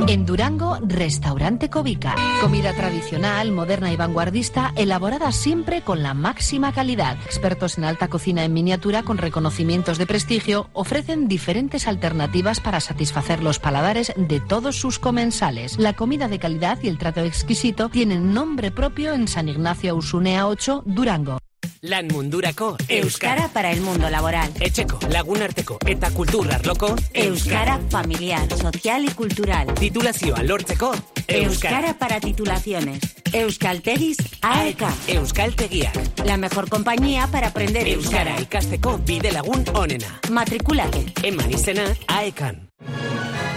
En 0.08 0.26
Durango, 0.26 0.78
Restaurante 0.82 1.70
Cobica. 1.70 2.14
Comida 2.40 2.74
tradicional, 2.74 3.52
moderna 3.52 3.92
y 3.92 3.96
vanguardista, 3.96 4.72
elaborada 4.76 5.32
siempre 5.32 5.82
con 5.82 6.02
la 6.02 6.14
máxima 6.14 6.72
calidad. 6.72 7.16
Expertos 7.24 7.78
en 7.78 7.84
alta 7.84 8.08
cocina 8.08 8.44
en 8.44 8.52
miniatura 8.52 9.02
con 9.02 9.18
reconocimientos 9.18 9.96
de 9.98 10.06
prestigio 10.06 10.68
ofrecen 10.72 11.28
diferentes 11.28 11.86
alternativas 11.86 12.60
para 12.60 12.80
satisfacer 12.80 13.42
los 13.42 13.58
paladares 13.58 14.12
de 14.16 14.40
todos 14.40 14.76
sus 14.76 14.98
comensales. 14.98 15.78
La 15.78 15.94
comida 15.94 16.28
de 16.28 16.38
calidad 16.38 16.78
y 16.82 16.88
el 16.88 16.98
trato 16.98 17.20
exquisito 17.20 17.88
tienen 17.88 18.34
nombre 18.34 18.70
propio 18.70 19.14
en 19.14 19.28
San 19.28 19.48
Ignacio 19.48 19.96
Usunea 19.96 20.46
8, 20.48 20.82
Durango. 20.86 21.38
Lan 21.84 22.08
mundurako 22.10 22.78
Euskara 22.88 23.48
para 23.48 23.70
el 23.70 23.82
mundo 23.82 24.08
laboral. 24.08 24.50
Etxeko, 24.58 24.98
lagunarteko 25.12 25.76
eta 25.84 26.08
kultur 26.16 26.48
arloko 26.50 26.94
Euskara 27.12 27.78
familiar, 27.90 28.48
social 28.56 29.04
y 29.04 29.10
cultural. 29.10 29.74
Titulazioa 29.74 30.42
lortzeko 30.42 30.94
Euskara 31.28 31.92
para 31.98 32.20
titulaciones. 32.20 33.00
Euskaltegis 33.34 34.16
AEK. 34.40 34.82
Euskaltegiak. 35.08 36.24
La 36.24 36.38
mejor 36.38 36.70
compañía 36.70 37.26
para 37.26 37.48
aprender 37.48 37.86
Euskara. 37.86 38.30
Euskara 38.30 38.40
ikasteko 38.40 38.98
bide 39.04 39.32
lagun 39.32 39.64
onena. 39.74 40.20
Matriculate. 40.30 41.04
Eman 41.22 41.52
izena 41.52 41.84
AEKan. 42.06 42.70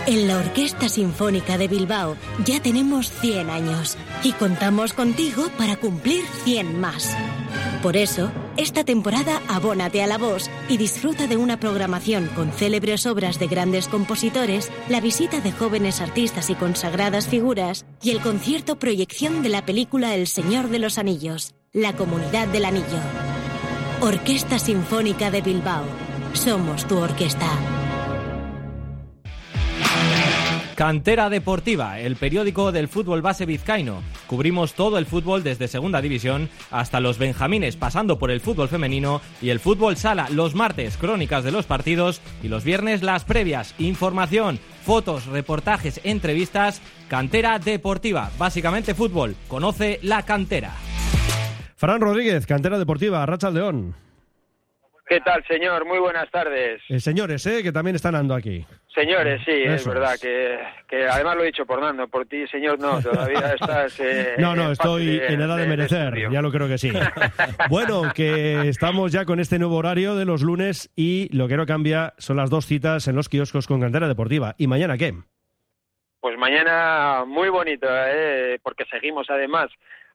En 0.05 0.27
la 0.27 0.37
Orquesta 0.37 0.89
Sinfónica 0.89 1.57
de 1.57 1.69
Bilbao 1.69 2.17
ya 2.45 2.61
tenemos 2.61 3.09
100 3.21 3.49
años 3.49 3.97
y 4.21 4.33
contamos 4.33 4.91
contigo 4.91 5.47
para 5.57 5.77
cumplir 5.77 6.25
100 6.43 6.77
más. 6.79 7.15
Por 7.87 7.95
eso, 7.95 8.29
esta 8.57 8.83
temporada 8.83 9.41
abónate 9.47 10.03
a 10.03 10.07
la 10.07 10.17
voz 10.17 10.49
y 10.67 10.75
disfruta 10.75 11.25
de 11.25 11.37
una 11.37 11.57
programación 11.57 12.27
con 12.35 12.51
célebres 12.51 13.05
obras 13.05 13.39
de 13.39 13.47
grandes 13.47 13.87
compositores, 13.87 14.69
la 14.89 14.99
visita 14.99 15.39
de 15.39 15.53
jóvenes 15.53 16.01
artistas 16.01 16.49
y 16.49 16.55
consagradas 16.55 17.29
figuras 17.29 17.85
y 18.01 18.09
el 18.09 18.19
concierto 18.19 18.77
proyección 18.77 19.41
de 19.41 19.47
la 19.47 19.65
película 19.65 20.15
El 20.15 20.27
Señor 20.27 20.67
de 20.67 20.79
los 20.79 20.97
Anillos, 20.97 21.55
La 21.71 21.93
Comunidad 21.93 22.49
del 22.49 22.65
Anillo. 22.65 22.99
Orquesta 24.01 24.59
Sinfónica 24.59 25.31
de 25.31 25.41
Bilbao. 25.41 25.85
Somos 26.33 26.85
tu 26.89 26.97
orquesta. 26.97 27.76
Cantera 30.77 31.31
Deportiva, 31.31 31.99
el 31.99 32.17
periódico 32.17 32.71
del 32.71 32.87
fútbol 32.87 33.23
base 33.23 33.47
vizcaíno. 33.47 34.03
Cubrimos 34.27 34.75
todo 34.75 34.99
el 34.99 35.07
fútbol 35.07 35.41
desde 35.41 35.67
Segunda 35.67 36.01
División 36.01 36.49
hasta 36.69 36.99
los 36.99 37.17
Benjamines, 37.17 37.75
pasando 37.75 38.19
por 38.19 38.29
el 38.29 38.41
fútbol 38.41 38.69
femenino 38.69 39.19
y 39.41 39.49
el 39.49 39.59
fútbol 39.59 39.97
sala. 39.97 40.27
Los 40.29 40.53
martes, 40.53 40.95
crónicas 40.97 41.43
de 41.43 41.51
los 41.51 41.65
partidos 41.65 42.21
y 42.43 42.47
los 42.47 42.63
viernes, 42.63 43.01
las 43.01 43.25
previas. 43.25 43.73
Información, 43.79 44.59
fotos, 44.83 45.25
reportajes, 45.25 45.99
entrevistas. 46.03 46.79
Cantera 47.09 47.57
Deportiva, 47.57 48.29
básicamente 48.37 48.93
fútbol. 48.93 49.35
Conoce 49.47 49.97
la 50.03 50.21
cantera. 50.27 50.73
Fran 51.75 52.01
Rodríguez, 52.01 52.45
Cantera 52.45 52.77
Deportiva, 52.77 53.25
Racha 53.25 53.49
León. 53.49 53.95
¿Qué 55.07 55.21
tal, 55.21 55.41
señor? 55.47 55.85
Muy 55.85 55.99
buenas 55.99 56.29
tardes. 56.31 56.81
Eh, 56.89 56.99
señores, 56.99 57.45
eh, 57.45 57.63
que 57.63 57.71
también 57.71 57.95
están 57.95 58.13
ando 58.13 58.35
aquí. 58.35 58.65
Señores, 58.97 59.41
sí, 59.45 59.51
es 59.51 59.85
verdad 59.85 60.15
que, 60.19 60.57
que 60.87 61.07
además 61.07 61.35
lo 61.35 61.43
he 61.43 61.47
dicho 61.47 61.67
por 61.67 61.79
Nando, 61.79 62.07
por 62.07 62.25
ti, 62.25 62.47
señor, 62.47 62.79
no, 62.79 62.99
todavía 62.99 63.53
estás... 63.53 63.99
eh, 63.99 64.33
No, 64.39 64.55
no, 64.55 64.71
estoy 64.71 65.21
en 65.23 65.39
edad 65.39 65.55
de 65.55 65.67
merecer, 65.67 66.07
estudio. 66.07 66.31
ya 66.31 66.41
lo 66.41 66.51
creo 66.51 66.67
que 66.67 66.79
sí. 66.79 66.91
Bueno, 67.69 68.11
que 68.15 68.67
estamos 68.67 69.11
ya 69.11 69.25
con 69.25 69.39
este 69.39 69.59
nuevo 69.59 69.75
horario 69.75 70.15
de 70.15 70.25
los 70.25 70.41
lunes 70.41 70.89
y 70.95 71.29
lo 71.31 71.47
que 71.47 71.57
no 71.57 71.67
cambia 71.67 72.15
son 72.17 72.37
las 72.37 72.49
dos 72.49 72.65
citas 72.65 73.07
en 73.07 73.15
los 73.15 73.29
kioscos 73.29 73.67
con 73.67 73.79
Cantera 73.81 74.07
Deportiva. 74.07 74.55
¿Y 74.57 74.65
mañana 74.65 74.97
qué? 74.97 75.13
Pues 76.19 76.35
mañana 76.39 77.23
muy 77.27 77.49
bonito, 77.49 77.85
¿eh? 77.89 78.57
porque 78.63 78.85
seguimos 78.89 79.29
además, 79.29 79.67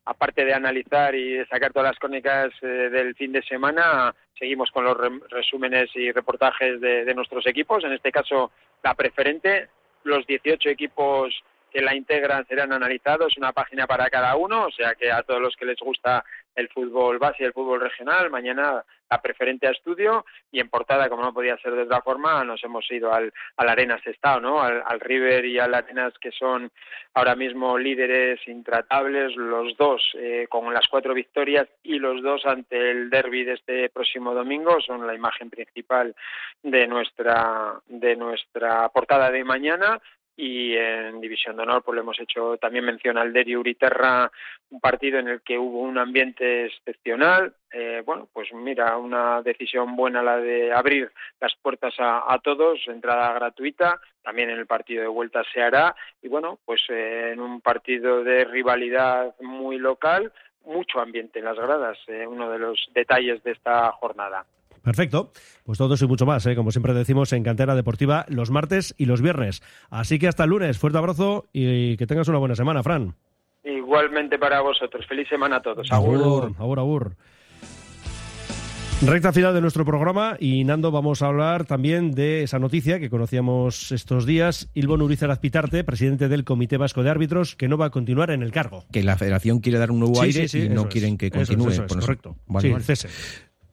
aparte 0.04 0.44
de 0.44 0.54
analizar 0.54 1.14
y 1.14 1.34
de 1.34 1.46
sacar 1.46 1.72
todas 1.72 1.90
las 1.90 1.98
crónicas 1.98 2.50
eh, 2.62 2.66
del 2.66 3.14
fin 3.14 3.32
de 3.32 3.42
semana, 3.42 4.14
seguimos 4.38 4.70
con 4.70 4.84
los 4.84 4.96
re- 4.96 5.20
resúmenes 5.30 5.90
y 5.94 6.10
reportajes 6.10 6.80
de, 6.80 7.04
de 7.04 7.14
nuestros 7.14 7.46
equipos, 7.46 7.84
en 7.84 7.92
este 7.92 8.10
caso 8.10 8.50
la 8.82 8.94
preferente, 8.94 9.68
los 10.04 10.26
18 10.26 10.68
equipos 10.70 11.32
que 11.70 11.80
la 11.80 11.94
integran 11.94 12.46
serán 12.46 12.72
analizados, 12.72 13.36
una 13.38 13.52
página 13.52 13.86
para 13.86 14.10
cada 14.10 14.36
uno, 14.36 14.66
o 14.66 14.70
sea 14.72 14.94
que 14.94 15.10
a 15.10 15.22
todos 15.22 15.40
los 15.40 15.56
que 15.56 15.64
les 15.64 15.78
gusta 15.78 16.22
el 16.54 16.68
fútbol 16.68 17.18
base 17.18 17.44
y 17.44 17.46
el 17.46 17.52
fútbol 17.54 17.80
regional, 17.80 18.28
mañana 18.30 18.84
la 19.12 19.20
preferente 19.20 19.66
a 19.66 19.72
estudio 19.72 20.24
y 20.50 20.58
en 20.58 20.70
portada, 20.70 21.08
como 21.10 21.22
no 21.22 21.34
podía 21.34 21.58
ser 21.58 21.74
de 21.74 21.82
otra 21.82 22.00
forma, 22.00 22.42
nos 22.44 22.64
hemos 22.64 22.90
ido 22.90 23.12
al, 23.12 23.30
al 23.58 23.68
Arenas 23.68 24.06
Estado, 24.06 24.40
¿no? 24.40 24.62
Al, 24.62 24.82
al 24.86 25.00
River 25.00 25.44
y 25.44 25.58
al 25.58 25.74
Arenas 25.74 26.14
que 26.18 26.30
son 26.32 26.70
ahora 27.12 27.34
mismo 27.36 27.76
líderes 27.76 28.40
intratables, 28.48 29.36
los 29.36 29.76
dos 29.76 30.02
eh, 30.14 30.46
con 30.48 30.72
las 30.72 30.88
cuatro 30.88 31.12
victorias 31.12 31.68
y 31.82 31.98
los 31.98 32.22
dos 32.22 32.46
ante 32.46 32.90
el 32.90 33.10
derby 33.10 33.44
de 33.44 33.52
este 33.52 33.90
próximo 33.90 34.32
domingo 34.32 34.80
son 34.80 35.06
la 35.06 35.14
imagen 35.14 35.50
principal 35.50 36.14
de 36.62 36.86
nuestra 36.86 37.74
de 37.86 38.16
nuestra 38.16 38.88
portada 38.88 39.30
de 39.30 39.44
mañana 39.44 40.00
y 40.36 40.74
en 40.76 41.20
División 41.20 41.56
de 41.56 41.62
Honor 41.62 41.82
pues 41.82 41.94
le 41.94 42.00
hemos 42.00 42.18
hecho. 42.20 42.56
También 42.56 42.84
mención 42.84 43.18
al 43.18 43.32
Deri 43.32 43.56
Uriterra, 43.56 44.30
un 44.70 44.80
partido 44.80 45.18
en 45.18 45.28
el 45.28 45.42
que 45.42 45.58
hubo 45.58 45.80
un 45.80 45.98
ambiente 45.98 46.66
excepcional. 46.66 47.54
Eh, 47.70 48.02
bueno, 48.04 48.28
pues 48.32 48.52
mira, 48.52 48.96
una 48.96 49.42
decisión 49.42 49.96
buena 49.96 50.22
la 50.22 50.36
de 50.38 50.72
abrir 50.72 51.10
las 51.40 51.54
puertas 51.60 51.94
a, 51.98 52.32
a 52.32 52.38
todos, 52.38 52.80
entrada 52.86 53.32
gratuita, 53.32 54.00
también 54.22 54.50
en 54.50 54.58
el 54.58 54.66
partido 54.66 55.02
de 55.02 55.08
vuelta 55.08 55.42
se 55.52 55.62
hará. 55.62 55.94
Y 56.22 56.28
bueno, 56.28 56.58
pues 56.64 56.80
eh, 56.88 57.30
en 57.32 57.40
un 57.40 57.60
partido 57.60 58.24
de 58.24 58.44
rivalidad 58.44 59.34
muy 59.40 59.78
local, 59.78 60.32
mucho 60.64 61.00
ambiente 61.00 61.38
en 61.38 61.44
las 61.44 61.56
gradas, 61.56 61.98
eh, 62.08 62.26
uno 62.26 62.50
de 62.50 62.58
los 62.58 62.78
detalles 62.94 63.42
de 63.42 63.52
esta 63.52 63.92
jornada. 63.92 64.44
Perfecto. 64.82 65.30
Pues 65.64 65.78
todo 65.78 65.94
eso 65.94 66.04
y 66.04 66.08
mucho 66.08 66.26
más, 66.26 66.44
¿eh? 66.46 66.56
como 66.56 66.72
siempre 66.72 66.92
decimos 66.92 67.32
en 67.32 67.44
Cantera 67.44 67.74
Deportiva 67.74 68.26
los 68.28 68.50
martes 68.50 68.94
y 68.98 69.06
los 69.06 69.22
viernes. 69.22 69.62
Así 69.90 70.18
que 70.18 70.28
hasta 70.28 70.44
el 70.44 70.50
lunes. 70.50 70.78
Fuerte 70.78 70.98
abrazo 70.98 71.46
y 71.52 71.96
que 71.96 72.06
tengas 72.06 72.28
una 72.28 72.38
buena 72.38 72.56
semana, 72.56 72.82
Fran. 72.82 73.14
Igualmente 73.64 74.38
para 74.38 74.60
vosotros. 74.60 75.06
Feliz 75.06 75.28
semana 75.28 75.56
a 75.56 75.62
todos. 75.62 75.90
Agur, 75.92 76.52
agur, 76.58 76.78
agur. 76.78 77.12
Recta 79.04 79.32
final 79.32 79.52
de 79.52 79.60
nuestro 79.60 79.84
programa 79.84 80.36
y 80.38 80.62
Nando 80.62 80.92
vamos 80.92 81.22
a 81.22 81.26
hablar 81.26 81.64
también 81.64 82.12
de 82.12 82.44
esa 82.44 82.60
noticia 82.60 83.00
que 83.00 83.10
conocíamos 83.10 83.90
estos 83.90 84.26
días. 84.26 84.68
Ilbon 84.74 85.02
Urizar 85.02 85.28
Azpitarte, 85.32 85.82
presidente 85.82 86.28
del 86.28 86.44
Comité 86.44 86.76
Vasco 86.76 87.02
de 87.02 87.10
Árbitros, 87.10 87.56
que 87.56 87.66
no 87.68 87.76
va 87.76 87.86
a 87.86 87.90
continuar 87.90 88.30
en 88.30 88.42
el 88.44 88.52
cargo. 88.52 88.84
Que 88.92 89.02
la 89.02 89.16
federación 89.18 89.58
quiere 89.58 89.78
dar 89.78 89.90
un 89.90 89.98
nuevo 89.98 90.14
Sí, 90.16 90.20
aire 90.26 90.46
sí, 90.48 90.60
sí, 90.60 90.66
y 90.66 90.68
no 90.68 90.88
quieren 90.88 91.14
es. 91.14 91.18
que 91.18 91.26
Eso 91.26 91.40
es, 91.40 91.48
continúe. 91.48 91.70
eso 91.72 91.84
es, 91.84 91.92
correcto. 91.92 92.36
Vale, 92.46 92.80
cese. 92.80 93.08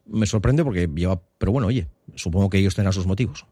Me 0.07 0.25
sorprende 0.25 0.63
porque 0.63 0.88
lleva. 0.93 1.21
Pero 1.38 1.51
bueno, 1.51 1.67
oye, 1.67 1.88
supongo 2.15 2.49
que 2.49 2.57
ellos 2.57 2.73
tendrán 2.73 2.93
sus 2.93 3.05
motivos. 3.05 3.45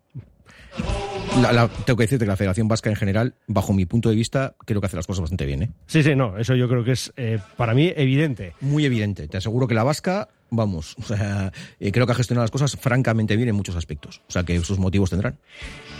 La- 1.41 1.51
la- 1.51 1.67
tengo 1.67 1.95
que 1.97 2.05
decirte 2.05 2.25
que 2.25 2.29
la 2.29 2.37
Federación 2.37 2.67
Vasca 2.67 2.89
en 2.89 2.95
general, 2.95 3.35
bajo 3.45 3.71
mi 3.73 3.85
punto 3.85 4.09
de 4.09 4.15
vista, 4.15 4.55
creo 4.65 4.81
que 4.81 4.87
hace 4.87 4.95
las 4.95 5.05
cosas 5.05 5.21
bastante 5.21 5.45
bien. 5.45 5.61
¿eh? 5.61 5.69
Sí, 5.85 6.01
sí, 6.01 6.15
no, 6.15 6.37
eso 6.39 6.55
yo 6.55 6.67
creo 6.67 6.83
que 6.83 6.93
es 6.93 7.13
eh, 7.17 7.37
para 7.55 7.75
mí 7.75 7.93
evidente. 7.95 8.53
Muy 8.61 8.85
evidente. 8.85 9.27
Te 9.27 9.37
aseguro 9.37 9.67
que 9.67 9.75
la 9.75 9.83
Vasca, 9.83 10.29
vamos, 10.49 10.95
o 10.99 11.03
sea, 11.03 11.51
eh, 11.79 11.91
creo 11.91 12.05
que 12.05 12.11
ha 12.11 12.15
gestionado 12.15 12.43
las 12.43 12.51
cosas 12.51 12.75
francamente 12.75 13.35
bien 13.35 13.49
en 13.49 13.55
muchos 13.55 13.75
aspectos. 13.75 14.21
O 14.27 14.31
sea, 14.31 14.43
que 14.43 14.59
sus 14.61 14.79
motivos 14.79 15.09
tendrán. 15.09 15.37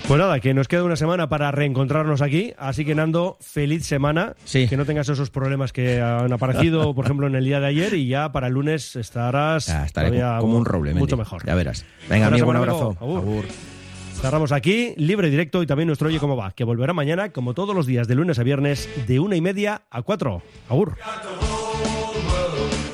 Pues 0.08 0.20
nada, 0.20 0.40
que 0.40 0.54
nos 0.54 0.68
queda 0.68 0.84
una 0.84 0.96
semana 0.96 1.30
para 1.30 1.52
reencontrarnos 1.52 2.22
aquí, 2.22 2.54
así 2.58 2.86
que 2.86 2.96
Nando, 2.96 3.38
feliz 3.42 3.86
semana, 3.86 4.36
que 4.52 4.78
no 4.78 4.86
tengas 4.86 5.10
esos 5.10 5.30
problemas 5.30 5.74
que 5.74 6.02
han 6.02 6.32
aparecido, 6.32 6.94
por 6.96 7.06
ejemplo, 7.06 7.28
en 7.28 7.36
el 7.36 7.46
día 7.46 7.60
de 7.60 7.68
ayer 7.68 7.94
y 7.94 8.08
ya 8.08 8.32
para 8.32 8.48
el 8.48 8.54
lunes 8.54 8.96
estarás 8.96 9.70
Estaré 9.70 10.22
como 10.40 10.58
un 10.58 10.66
roble. 10.66 10.94
mucho 10.94 11.18
mejor. 11.18 11.46
Ya 11.46 11.56
verás. 11.56 11.86
Venga, 12.10 12.28
amigo, 12.28 12.50
un 12.50 12.56
abrazo. 12.56 12.98
amigo. 13.00 13.18
Agur. 13.18 13.46
Cerramos 14.22 14.52
aquí, 14.52 14.96
libre 14.98 15.30
directo 15.30 15.62
y 15.62 15.68
también 15.68 15.86
nuestro 15.88 16.08
Oye 16.08 16.20
Cómo 16.20 16.36
Va, 16.36 16.52
que 16.52 16.64
volverá 16.64 16.92
mañana, 16.94 17.30
como 17.32 17.54
todos 17.54 17.76
los 17.76 17.86
días, 17.86 18.08
de 18.08 18.16
lunes 18.16 18.40
a 18.40 18.44
viernes, 18.44 18.90
de 19.08 19.20
una 19.20 19.36
y 19.36 19.42
media 19.42 19.84
a 19.92 20.02
cuatro. 20.02 20.42
Agur. 20.70 20.96